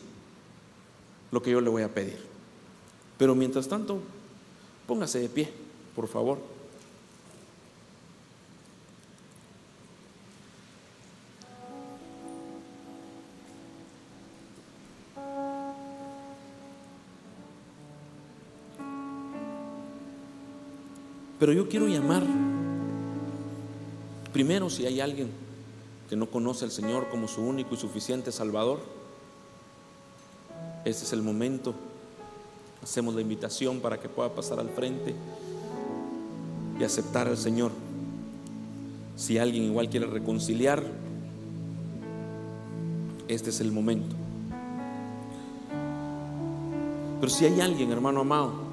lo 1.31 1.43
que 1.43 1.51
yo 1.51 1.61
le 1.61 1.69
voy 1.69 1.83
a 1.83 1.93
pedir. 1.93 2.17
Pero 3.19 3.35
mientras 3.35 3.67
tanto, 3.67 3.99
póngase 4.87 5.19
de 5.19 5.29
pie, 5.29 5.53
por 5.95 6.07
favor. 6.07 6.56
Pero 21.47 21.63
yo 21.63 21.69
quiero 21.69 21.87
llamar, 21.87 22.23
primero 24.33 24.69
si 24.69 24.85
hay 24.85 24.99
alguien 24.99 25.29
que 26.09 26.17
no 26.17 26.29
conoce 26.29 26.65
al 26.65 26.71
Señor 26.71 27.07
como 27.07 27.29
su 27.29 27.41
único 27.41 27.73
y 27.73 27.77
suficiente 27.77 28.33
Salvador, 28.33 28.81
este 30.83 31.05
es 31.05 31.13
el 31.13 31.21
momento. 31.21 31.73
Hacemos 32.83 33.15
la 33.15 33.21
invitación 33.21 33.79
para 33.79 33.97
que 33.97 34.09
pueda 34.09 34.35
pasar 34.35 34.59
al 34.59 34.67
frente 34.71 35.15
y 36.77 36.83
aceptar 36.83 37.29
al 37.29 37.37
Señor. 37.37 37.71
Si 39.15 39.37
alguien 39.37 39.63
igual 39.63 39.89
quiere 39.89 40.05
reconciliar, 40.05 40.83
este 43.29 43.51
es 43.51 43.61
el 43.61 43.71
momento. 43.71 44.17
Pero 47.21 47.31
si 47.31 47.45
hay 47.45 47.61
alguien, 47.61 47.89
hermano 47.93 48.19
amado, 48.19 48.66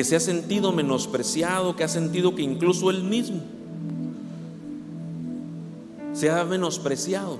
que 0.00 0.04
se 0.04 0.16
ha 0.16 0.20
sentido 0.20 0.72
menospreciado, 0.72 1.76
que 1.76 1.84
ha 1.84 1.88
sentido 1.88 2.34
que 2.34 2.40
incluso 2.40 2.88
él 2.88 3.04
mismo 3.04 3.42
se 6.14 6.30
ha 6.30 6.42
menospreciado. 6.44 7.36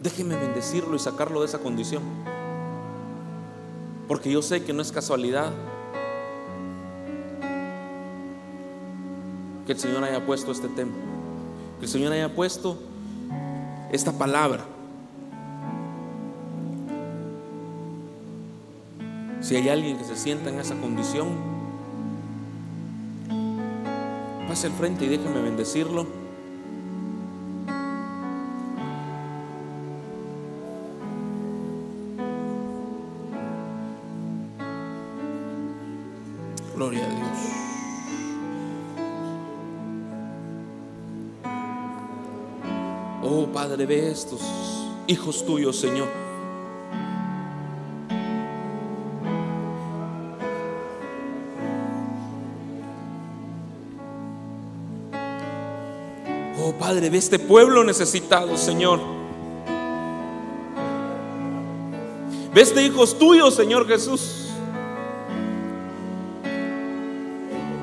Déjeme 0.00 0.36
bendecirlo 0.36 0.94
y 0.94 1.00
sacarlo 1.00 1.40
de 1.40 1.46
esa 1.46 1.58
condición. 1.58 2.04
Porque 4.06 4.30
yo 4.30 4.42
sé 4.42 4.62
que 4.62 4.72
no 4.72 4.80
es 4.80 4.92
casualidad 4.92 5.50
que 9.66 9.72
el 9.72 9.78
Señor 9.80 10.04
haya 10.04 10.24
puesto 10.24 10.52
este 10.52 10.68
tema. 10.68 10.92
Que 11.80 11.86
el 11.86 11.90
Señor 11.90 12.12
haya 12.12 12.32
puesto 12.32 12.78
esta 13.90 14.12
palabra. 14.12 14.64
Si 19.44 19.54
hay 19.56 19.68
alguien 19.68 19.98
que 19.98 20.04
se 20.04 20.16
sienta 20.16 20.48
en 20.48 20.58
esa 20.58 20.74
condición, 20.74 21.28
Pase 24.48 24.68
al 24.68 24.72
frente 24.72 25.04
y 25.04 25.08
déjame 25.08 25.42
bendecirlo. 25.42 26.06
Gloria 36.74 37.04
a 37.04 37.08
Dios. 37.08 37.38
Oh 43.22 43.46
Padre, 43.52 43.84
ve 43.84 44.10
estos 44.10 44.40
hijos 45.06 45.44
tuyos, 45.44 45.78
Señor. 45.78 46.23
Padre, 56.94 57.10
ve 57.10 57.18
este 57.18 57.40
pueblo 57.40 57.82
necesitado, 57.82 58.56
Señor. 58.56 59.00
Ve 62.54 62.60
este 62.60 62.84
hijos 62.84 63.18
tuyos, 63.18 63.56
Señor 63.56 63.88
Jesús. 63.88 64.50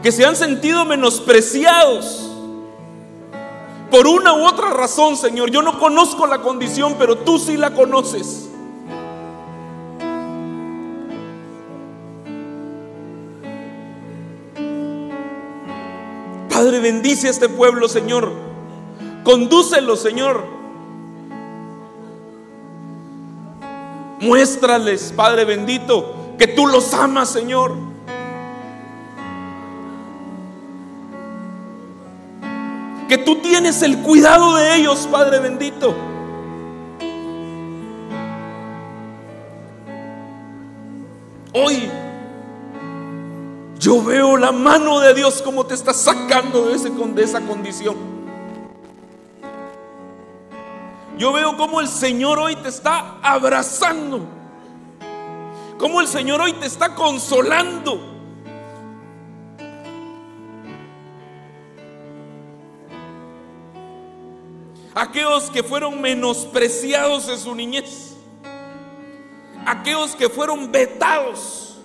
Que 0.01 0.13
se 0.13 0.23
han 0.23 0.37
sentido 0.37 0.85
menospreciados 0.85 2.25
por 3.89 4.07
una 4.07 4.33
u 4.33 4.45
otra 4.45 4.69
razón, 4.69 5.17
Señor. 5.17 5.51
Yo 5.51 5.61
no 5.61 5.77
conozco 5.77 6.25
la 6.25 6.41
condición, 6.41 6.95
pero 6.97 7.17
tú 7.17 7.37
sí 7.37 7.57
la 7.57 7.73
conoces. 7.73 8.47
Padre, 16.49 16.79
bendice 16.79 17.27
a 17.27 17.31
este 17.31 17.49
pueblo, 17.49 17.89
Señor. 17.89 18.40
Condúcelo, 19.23 19.95
Señor. 19.95 20.43
Muéstrales, 24.19 25.13
Padre 25.15 25.45
bendito, 25.45 26.35
que 26.37 26.47
tú 26.47 26.67
los 26.67 26.93
amas, 26.93 27.29
Señor. 27.29 27.75
Que 33.07 33.17
tú 33.17 33.37
tienes 33.41 33.81
el 33.81 33.97
cuidado 33.99 34.55
de 34.55 34.75
ellos, 34.75 35.07
Padre 35.11 35.39
bendito. 35.39 35.93
Hoy 41.53 41.89
yo 43.79 44.03
veo 44.03 44.37
la 44.37 44.51
mano 44.51 44.99
de 44.99 45.13
Dios 45.13 45.41
como 45.41 45.65
te 45.65 45.73
está 45.73 45.93
sacando 45.93 46.67
de, 46.67 46.75
ese, 46.75 46.89
de 46.89 47.23
esa 47.23 47.41
condición. 47.41 48.20
Yo 51.21 51.31
veo 51.31 51.55
como 51.55 51.79
el 51.79 51.87
Señor 51.87 52.39
hoy 52.39 52.55
te 52.55 52.69
está 52.69 53.19
abrazando. 53.21 54.27
Como 55.77 56.01
el 56.01 56.07
Señor 56.07 56.41
hoy 56.41 56.51
te 56.53 56.65
está 56.65 56.95
consolando. 56.95 58.01
Aquellos 64.95 65.51
que 65.51 65.61
fueron 65.61 66.01
menospreciados 66.01 67.29
en 67.29 67.37
su 67.37 67.53
niñez. 67.53 68.15
Aquellos 69.67 70.15
que 70.15 70.27
fueron 70.27 70.71
vetados 70.71 71.77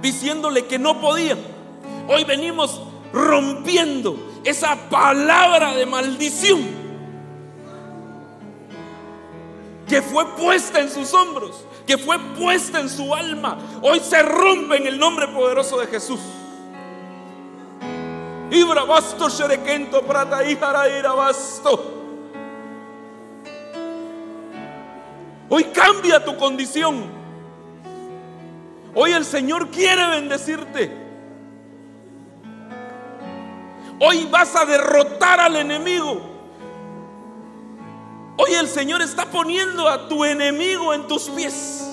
diciéndole 0.00 0.64
que 0.64 0.78
no 0.78 0.98
podían. 0.98 1.40
Hoy 2.08 2.24
venimos 2.24 2.80
rompiendo 3.12 4.16
esa 4.44 4.88
palabra 4.88 5.74
de 5.74 5.84
maldición 5.84 6.87
que 9.88 10.02
fue 10.02 10.26
puesta 10.36 10.80
en 10.80 10.90
sus 10.90 11.12
hombros, 11.14 11.64
que 11.86 11.96
fue 11.96 12.18
puesta 12.38 12.78
en 12.78 12.90
su 12.90 13.14
alma. 13.14 13.58
Hoy 13.82 14.00
se 14.00 14.22
rompe 14.22 14.76
en 14.76 14.86
el 14.86 14.98
nombre 14.98 15.26
poderoso 15.28 15.78
de 15.78 15.86
Jesús. 15.86 16.20
Sherekento 19.30 20.02
prata. 20.02 20.40
Hoy 25.48 25.64
cambia 25.64 26.24
tu 26.24 26.36
condición. 26.36 27.18
Hoy 28.94 29.12
el 29.12 29.24
Señor 29.24 29.68
quiere 29.68 30.06
bendecirte. 30.08 31.08
Hoy 34.00 34.26
vas 34.30 34.54
a 34.54 34.64
derrotar 34.64 35.40
al 35.40 35.56
enemigo. 35.56 36.27
Hoy 38.40 38.54
el 38.54 38.68
Señor 38.68 39.02
está 39.02 39.24
poniendo 39.26 39.88
a 39.88 40.08
tu 40.08 40.24
enemigo 40.24 40.94
en 40.94 41.08
tus 41.08 41.28
pies. 41.28 41.84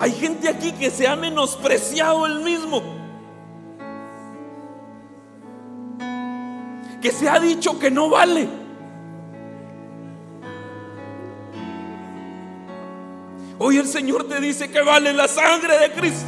Hay 0.00 0.10
gente 0.10 0.48
aquí 0.48 0.72
que 0.72 0.90
se 0.90 1.06
ha 1.06 1.14
menospreciado 1.14 2.26
el 2.26 2.40
mismo. 2.40 2.82
Que 7.00 7.12
se 7.12 7.28
ha 7.28 7.38
dicho 7.38 7.78
que 7.78 7.92
no 7.92 8.08
vale. 8.10 8.63
Hoy 13.66 13.78
el 13.78 13.88
Señor 13.88 14.28
te 14.28 14.42
dice 14.42 14.70
que 14.70 14.82
vale 14.82 15.14
la 15.14 15.26
sangre 15.26 15.78
de 15.78 15.90
Cristo. 15.92 16.26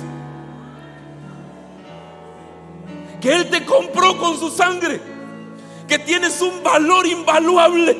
Que 3.20 3.34
Él 3.34 3.50
te 3.50 3.62
compró 3.66 4.16
con 4.16 4.38
su 4.38 4.48
sangre. 4.48 4.98
Que 5.86 5.98
tienes 5.98 6.40
un 6.40 6.62
valor 6.62 7.06
invaluable. 7.06 7.94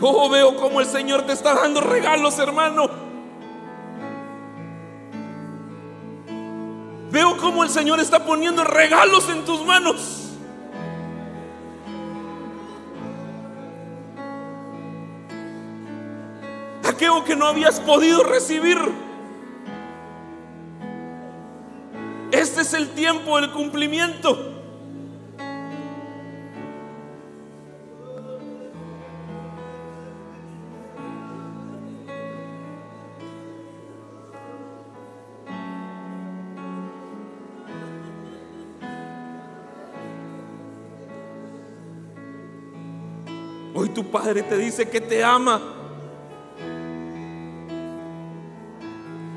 Oh, 0.00 0.30
veo 0.30 0.56
como 0.56 0.80
el 0.80 0.86
Señor 0.86 1.26
te 1.26 1.34
está 1.34 1.52
dando 1.52 1.82
regalos, 1.82 2.38
hermano. 2.38 2.88
Veo 7.14 7.36
como 7.36 7.62
el 7.62 7.70
Señor 7.70 8.00
está 8.00 8.24
poniendo 8.24 8.64
regalos 8.64 9.28
en 9.28 9.44
tus 9.44 9.64
manos. 9.64 10.32
Aquello 16.82 17.22
que 17.22 17.36
no 17.36 17.46
habías 17.46 17.78
podido 17.78 18.24
recibir. 18.24 18.78
Este 22.32 22.62
es 22.62 22.74
el 22.74 22.90
tiempo 22.90 23.40
del 23.40 23.52
cumplimiento. 23.52 24.53
Tu 43.94 44.10
Padre 44.10 44.42
te 44.42 44.58
dice 44.58 44.88
que 44.90 45.00
te 45.00 45.22
ama. 45.22 45.62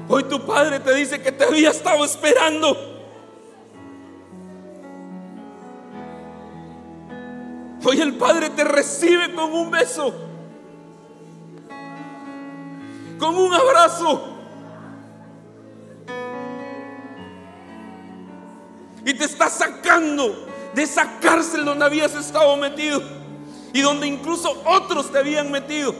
Hoy 0.09 0.23
tu 0.23 0.45
Padre 0.45 0.79
te 0.79 0.93
dice 0.95 1.21
que 1.21 1.31
te 1.31 1.43
había 1.45 1.69
estado 1.69 2.03
esperando. 2.03 2.75
Hoy 7.85 8.01
el 8.01 8.15
Padre 8.15 8.49
te 8.49 8.63
recibe 8.63 9.33
con 9.33 9.53
un 9.53 9.71
beso, 9.71 10.13
con 13.19 13.35
un 13.35 13.53
abrazo. 13.53 14.33
Y 19.05 19.13
te 19.13 19.23
está 19.23 19.49
sacando 19.49 20.47
de 20.73 20.83
esa 20.83 21.19
cárcel 21.21 21.63
donde 21.63 21.85
habías 21.85 22.13
estado 22.13 22.57
metido 22.57 23.01
y 23.73 23.81
donde 23.81 24.07
incluso 24.07 24.61
otros 24.65 25.11
te 25.11 25.19
habían 25.19 25.51
metido. 25.51 25.93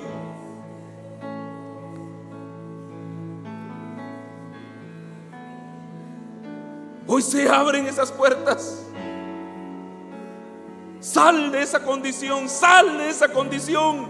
Hoy 7.07 7.21
se 7.21 7.47
abren 7.47 7.87
esas 7.87 8.11
puertas. 8.11 8.83
Sal 10.99 11.51
de 11.51 11.61
esa 11.61 11.81
condición, 11.83 12.49
sal 12.49 12.97
de 12.97 13.09
esa 13.09 13.29
condición. 13.29 14.07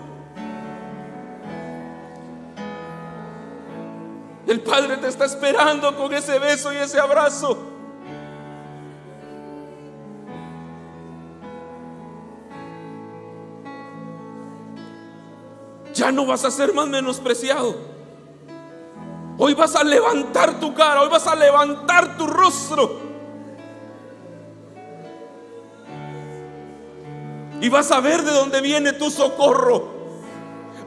El 4.48 4.62
Padre 4.62 4.98
te 4.98 5.08
está 5.08 5.26
esperando 5.26 5.96
con 5.96 6.14
ese 6.14 6.40
beso 6.40 6.74
y 6.74 6.78
ese 6.78 7.00
abrazo. 7.00 7.77
Ya 16.08 16.12
no 16.14 16.26
vas 16.26 16.46
a 16.46 16.52
ser 16.52 16.74
más 16.74 16.88
menospreciado. 16.88 17.76
Hoy 19.38 19.54
vas 19.54 19.76
a 19.76 19.84
levantar 19.84 20.58
tu 20.58 20.74
cara, 20.74 21.02
hoy 21.02 21.10
vas 21.10 21.28
a 21.28 21.36
levantar 21.36 22.18
tu 22.18 22.26
rostro. 22.26 23.02
Y 27.60 27.68
vas 27.68 27.92
a 27.92 28.00
ver 28.00 28.24
de 28.24 28.32
dónde 28.32 28.62
viene 28.62 28.94
tu 28.94 29.12
socorro. 29.12 29.98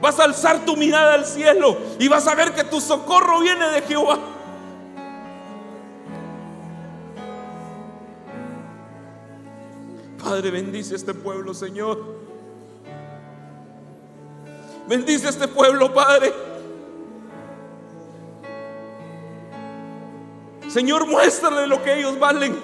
Vas 0.01 0.19
a 0.19 0.23
alzar 0.23 0.65
tu 0.65 0.75
mirada 0.75 1.13
al 1.13 1.27
cielo 1.27 1.77
y 1.99 2.07
vas 2.07 2.25
a 2.25 2.33
ver 2.33 2.55
que 2.55 2.63
tu 2.63 2.81
socorro 2.81 3.41
viene 3.41 3.67
de 3.67 3.81
Jehová. 3.83 4.17
Padre, 10.17 10.49
bendice 10.49 10.95
este 10.95 11.13
pueblo, 11.13 11.53
Señor. 11.53 12.30
Bendice 14.87 15.29
este 15.29 15.47
pueblo, 15.47 15.93
Padre. 15.93 16.33
Señor, 20.67 21.05
muéstrale 21.05 21.67
lo 21.67 21.83
que 21.83 21.99
ellos 21.99 22.17
valen. 22.17 22.57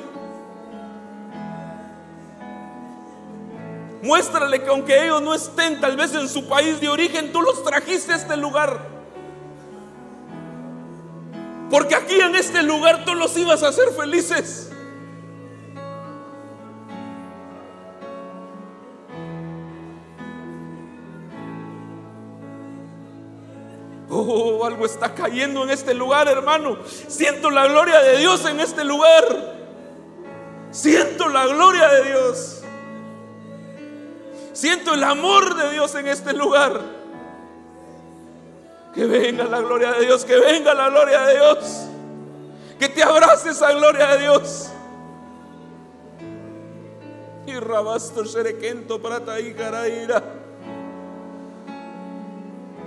Muéstrale 4.02 4.62
que 4.62 4.70
aunque 4.70 5.04
ellos 5.04 5.22
no 5.22 5.34
estén 5.34 5.82
tal 5.82 5.98
vez 5.98 6.14
en 6.16 6.30
su 6.30 6.48
país 6.48 6.80
de 6.80 6.88
origen, 6.88 7.34
tú 7.34 7.42
los 7.42 7.64
trajiste 7.64 8.14
a 8.14 8.16
este 8.16 8.38
lugar. 8.38 8.80
Porque 11.70 11.96
aquí 11.96 12.20
en 12.20 12.36
este 12.36 12.64
lugar 12.64 13.04
tú 13.04 13.16
los 13.16 13.36
ibas 13.38 13.64
a 13.64 13.70
hacer 13.70 13.90
felices. 13.90 14.67
Algo 24.68 24.86
está 24.86 25.14
cayendo 25.16 25.64
en 25.64 25.70
este 25.70 25.94
lugar, 25.94 26.28
hermano. 26.28 26.78
Siento 27.08 27.50
la 27.50 27.68
gloria 27.68 28.00
de 28.00 28.18
Dios 28.18 28.46
en 28.46 28.60
este 28.60 28.84
lugar. 28.84 29.56
Siento 30.72 31.30
la 31.30 31.48
gloria 31.48 31.88
de 31.88 32.04
Dios. 32.04 32.62
Siento 34.52 34.94
el 34.94 35.04
amor 35.04 35.56
de 35.56 35.72
Dios 35.72 35.96
en 35.96 36.08
este 36.08 36.34
lugar. 36.34 36.82
Que 38.94 39.06
venga 39.06 39.46
la 39.46 39.62
gloria 39.62 39.94
de 39.94 40.06
Dios, 40.06 40.26
que 40.26 40.36
venga 40.38 40.74
la 40.74 40.90
gloria 40.90 41.22
de 41.22 41.36
Dios. 41.36 41.88
Que 42.78 42.90
te 42.90 43.04
abrace 43.04 43.52
esa 43.52 43.72
gloria 43.72 44.08
de 44.08 44.20
Dios. 44.20 44.70
Y 47.46 47.54
rabasto 47.54 48.26
sherequento 48.26 49.02
prata 49.02 49.40
y 49.40 49.54
caraira. 49.54 50.22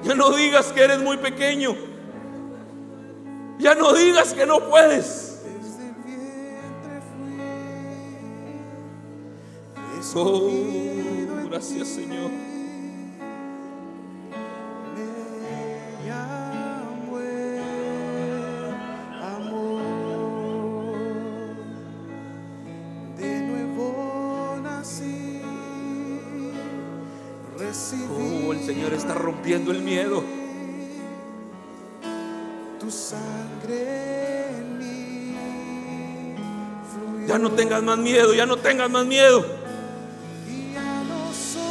Ya 0.03 0.15
no 0.15 0.31
digas 0.31 0.73
que 0.73 0.83
eres 0.83 1.01
muy 1.01 1.17
pequeño. 1.19 1.77
Ya 3.59 3.75
no 3.75 3.93
digas 3.93 4.33
que 4.33 4.47
no 4.47 4.61
puedes. 4.69 5.43
Oh, 10.15 10.51
gracias. 11.49 11.89
Señor. 11.89 12.50
Rompiendo 29.51 29.73
el 29.73 29.83
miedo. 29.83 30.23
tu 32.79 32.89
sangre 32.89 34.47
en 34.49 34.79
mí. 34.79 35.35
fluyó. 36.93 37.27
Ya 37.27 37.37
no 37.39 37.51
tengas 37.51 37.83
más 37.83 37.99
miedo, 37.99 38.33
ya 38.33 38.47
no 38.47 38.59
tengas 38.59 38.89
más 38.89 39.05
miedo. 39.05 39.45
Y 40.49 40.73
ya 40.73 41.03
no 41.03 41.33
soy 41.35 41.65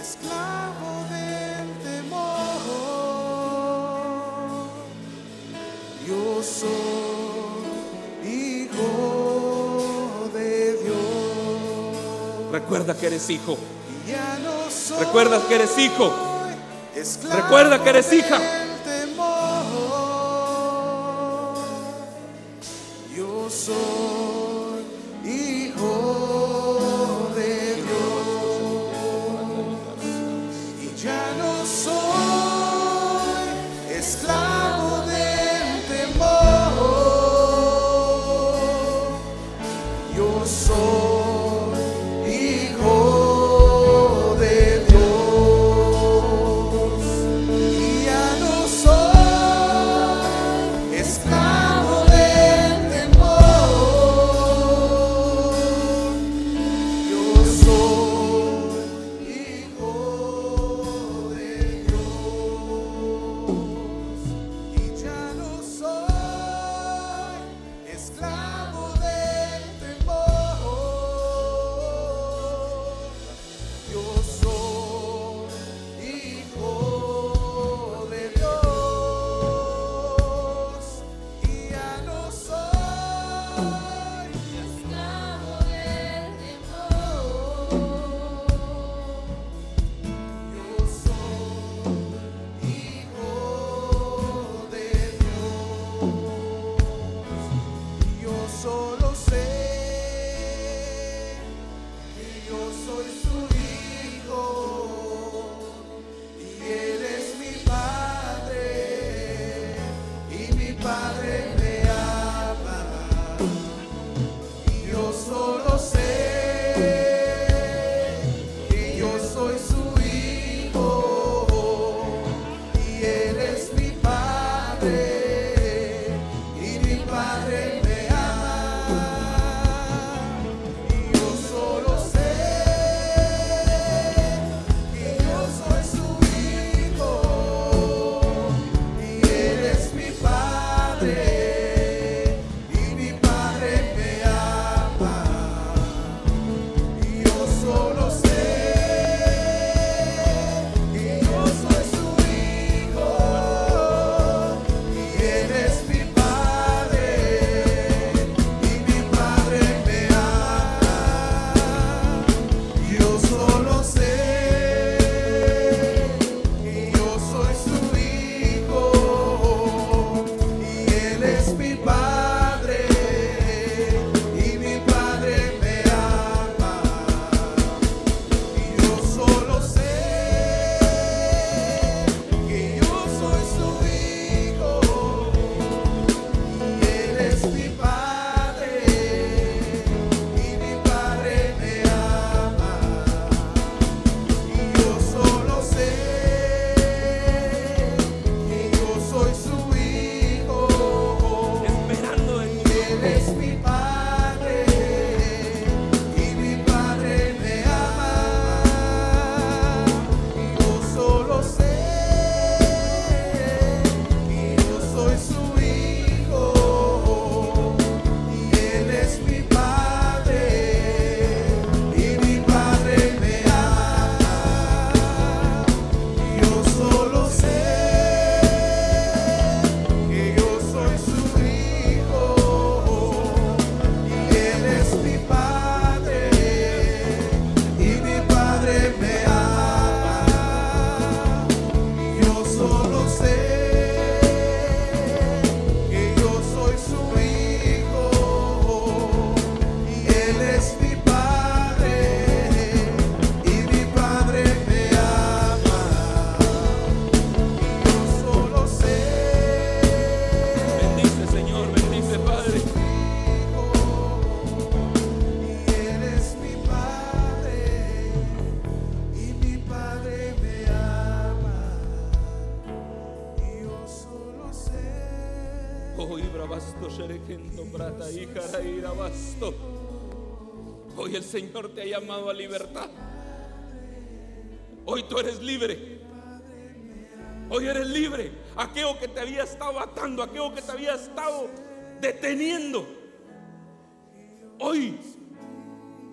esclavo 0.00 1.04
del 1.10 1.68
temor. 1.84 2.56
Yo 6.08 6.42
soy 6.42 7.66
hijo 8.26 10.30
de 10.32 10.72
Dios. 10.82 12.50
Recuerda 12.50 12.96
que 12.96 13.08
eres 13.08 13.28
hijo. 13.28 13.58
Recuerda 14.98 15.40
que 15.48 15.54
eres 15.54 15.78
hijo. 15.78 16.12
Recuerda 17.32 17.82
que 17.82 17.90
eres 17.90 18.12
hija. 18.12 18.40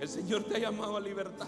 El 0.04 0.10
Señor 0.10 0.44
te 0.44 0.58
ha 0.58 0.60
llamado 0.60 0.98
a 0.98 1.00
libertad. 1.00 1.48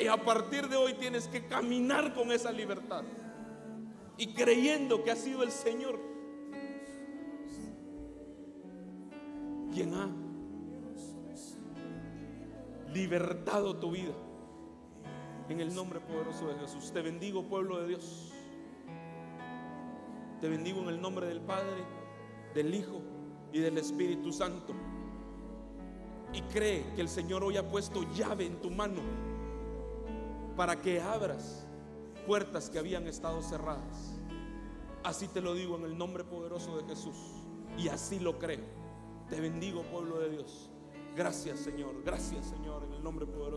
Y 0.00 0.06
a 0.06 0.16
partir 0.16 0.68
de 0.68 0.76
hoy 0.76 0.94
tienes 0.94 1.26
que 1.26 1.46
caminar 1.46 2.14
con 2.14 2.30
esa 2.30 2.52
libertad. 2.52 3.02
Y 4.16 4.34
creyendo 4.34 5.02
que 5.02 5.10
ha 5.10 5.16
sido 5.16 5.42
el 5.42 5.50
Señor 5.50 5.98
quien 9.74 9.94
ha 9.94 10.08
libertado 12.94 13.76
tu 13.76 13.90
vida. 13.90 14.14
En 15.48 15.60
el 15.60 15.74
nombre 15.74 15.98
poderoso 15.98 16.46
de 16.46 16.54
Jesús. 16.54 16.92
Te 16.92 17.02
bendigo, 17.02 17.42
pueblo 17.42 17.80
de 17.80 17.88
Dios. 17.88 18.32
Te 20.40 20.48
bendigo 20.48 20.82
en 20.82 20.88
el 20.88 21.00
nombre 21.00 21.26
del 21.26 21.40
Padre, 21.40 21.84
del 22.54 22.72
Hijo 22.74 23.02
y 23.52 23.58
del 23.58 23.76
Espíritu 23.78 24.32
Santo. 24.32 24.72
Y 26.32 26.40
cree 26.42 26.84
que 26.94 27.00
el 27.02 27.08
Señor 27.08 27.44
hoy 27.44 27.56
ha 27.56 27.68
puesto 27.68 28.02
llave 28.14 28.46
en 28.46 28.60
tu 28.60 28.70
mano 28.70 29.02
para 30.56 30.80
que 30.80 31.00
abras 31.00 31.66
puertas 32.26 32.70
que 32.70 32.78
habían 32.78 33.06
estado 33.06 33.42
cerradas. 33.42 34.18
Así 35.04 35.28
te 35.28 35.40
lo 35.40 35.54
digo 35.54 35.76
en 35.76 35.84
el 35.84 35.98
nombre 35.98 36.24
poderoso 36.24 36.76
de 36.78 36.84
Jesús. 36.84 37.16
Y 37.76 37.88
así 37.88 38.18
lo 38.18 38.38
creo. 38.38 38.64
Te 39.28 39.40
bendigo, 39.40 39.82
pueblo 39.82 40.18
de 40.20 40.30
Dios. 40.30 40.70
Gracias, 41.16 41.60
Señor. 41.60 42.02
Gracias, 42.04 42.46
Señor, 42.46 42.84
en 42.84 42.92
el 42.94 43.02
nombre 43.02 43.26
poderoso. 43.26 43.52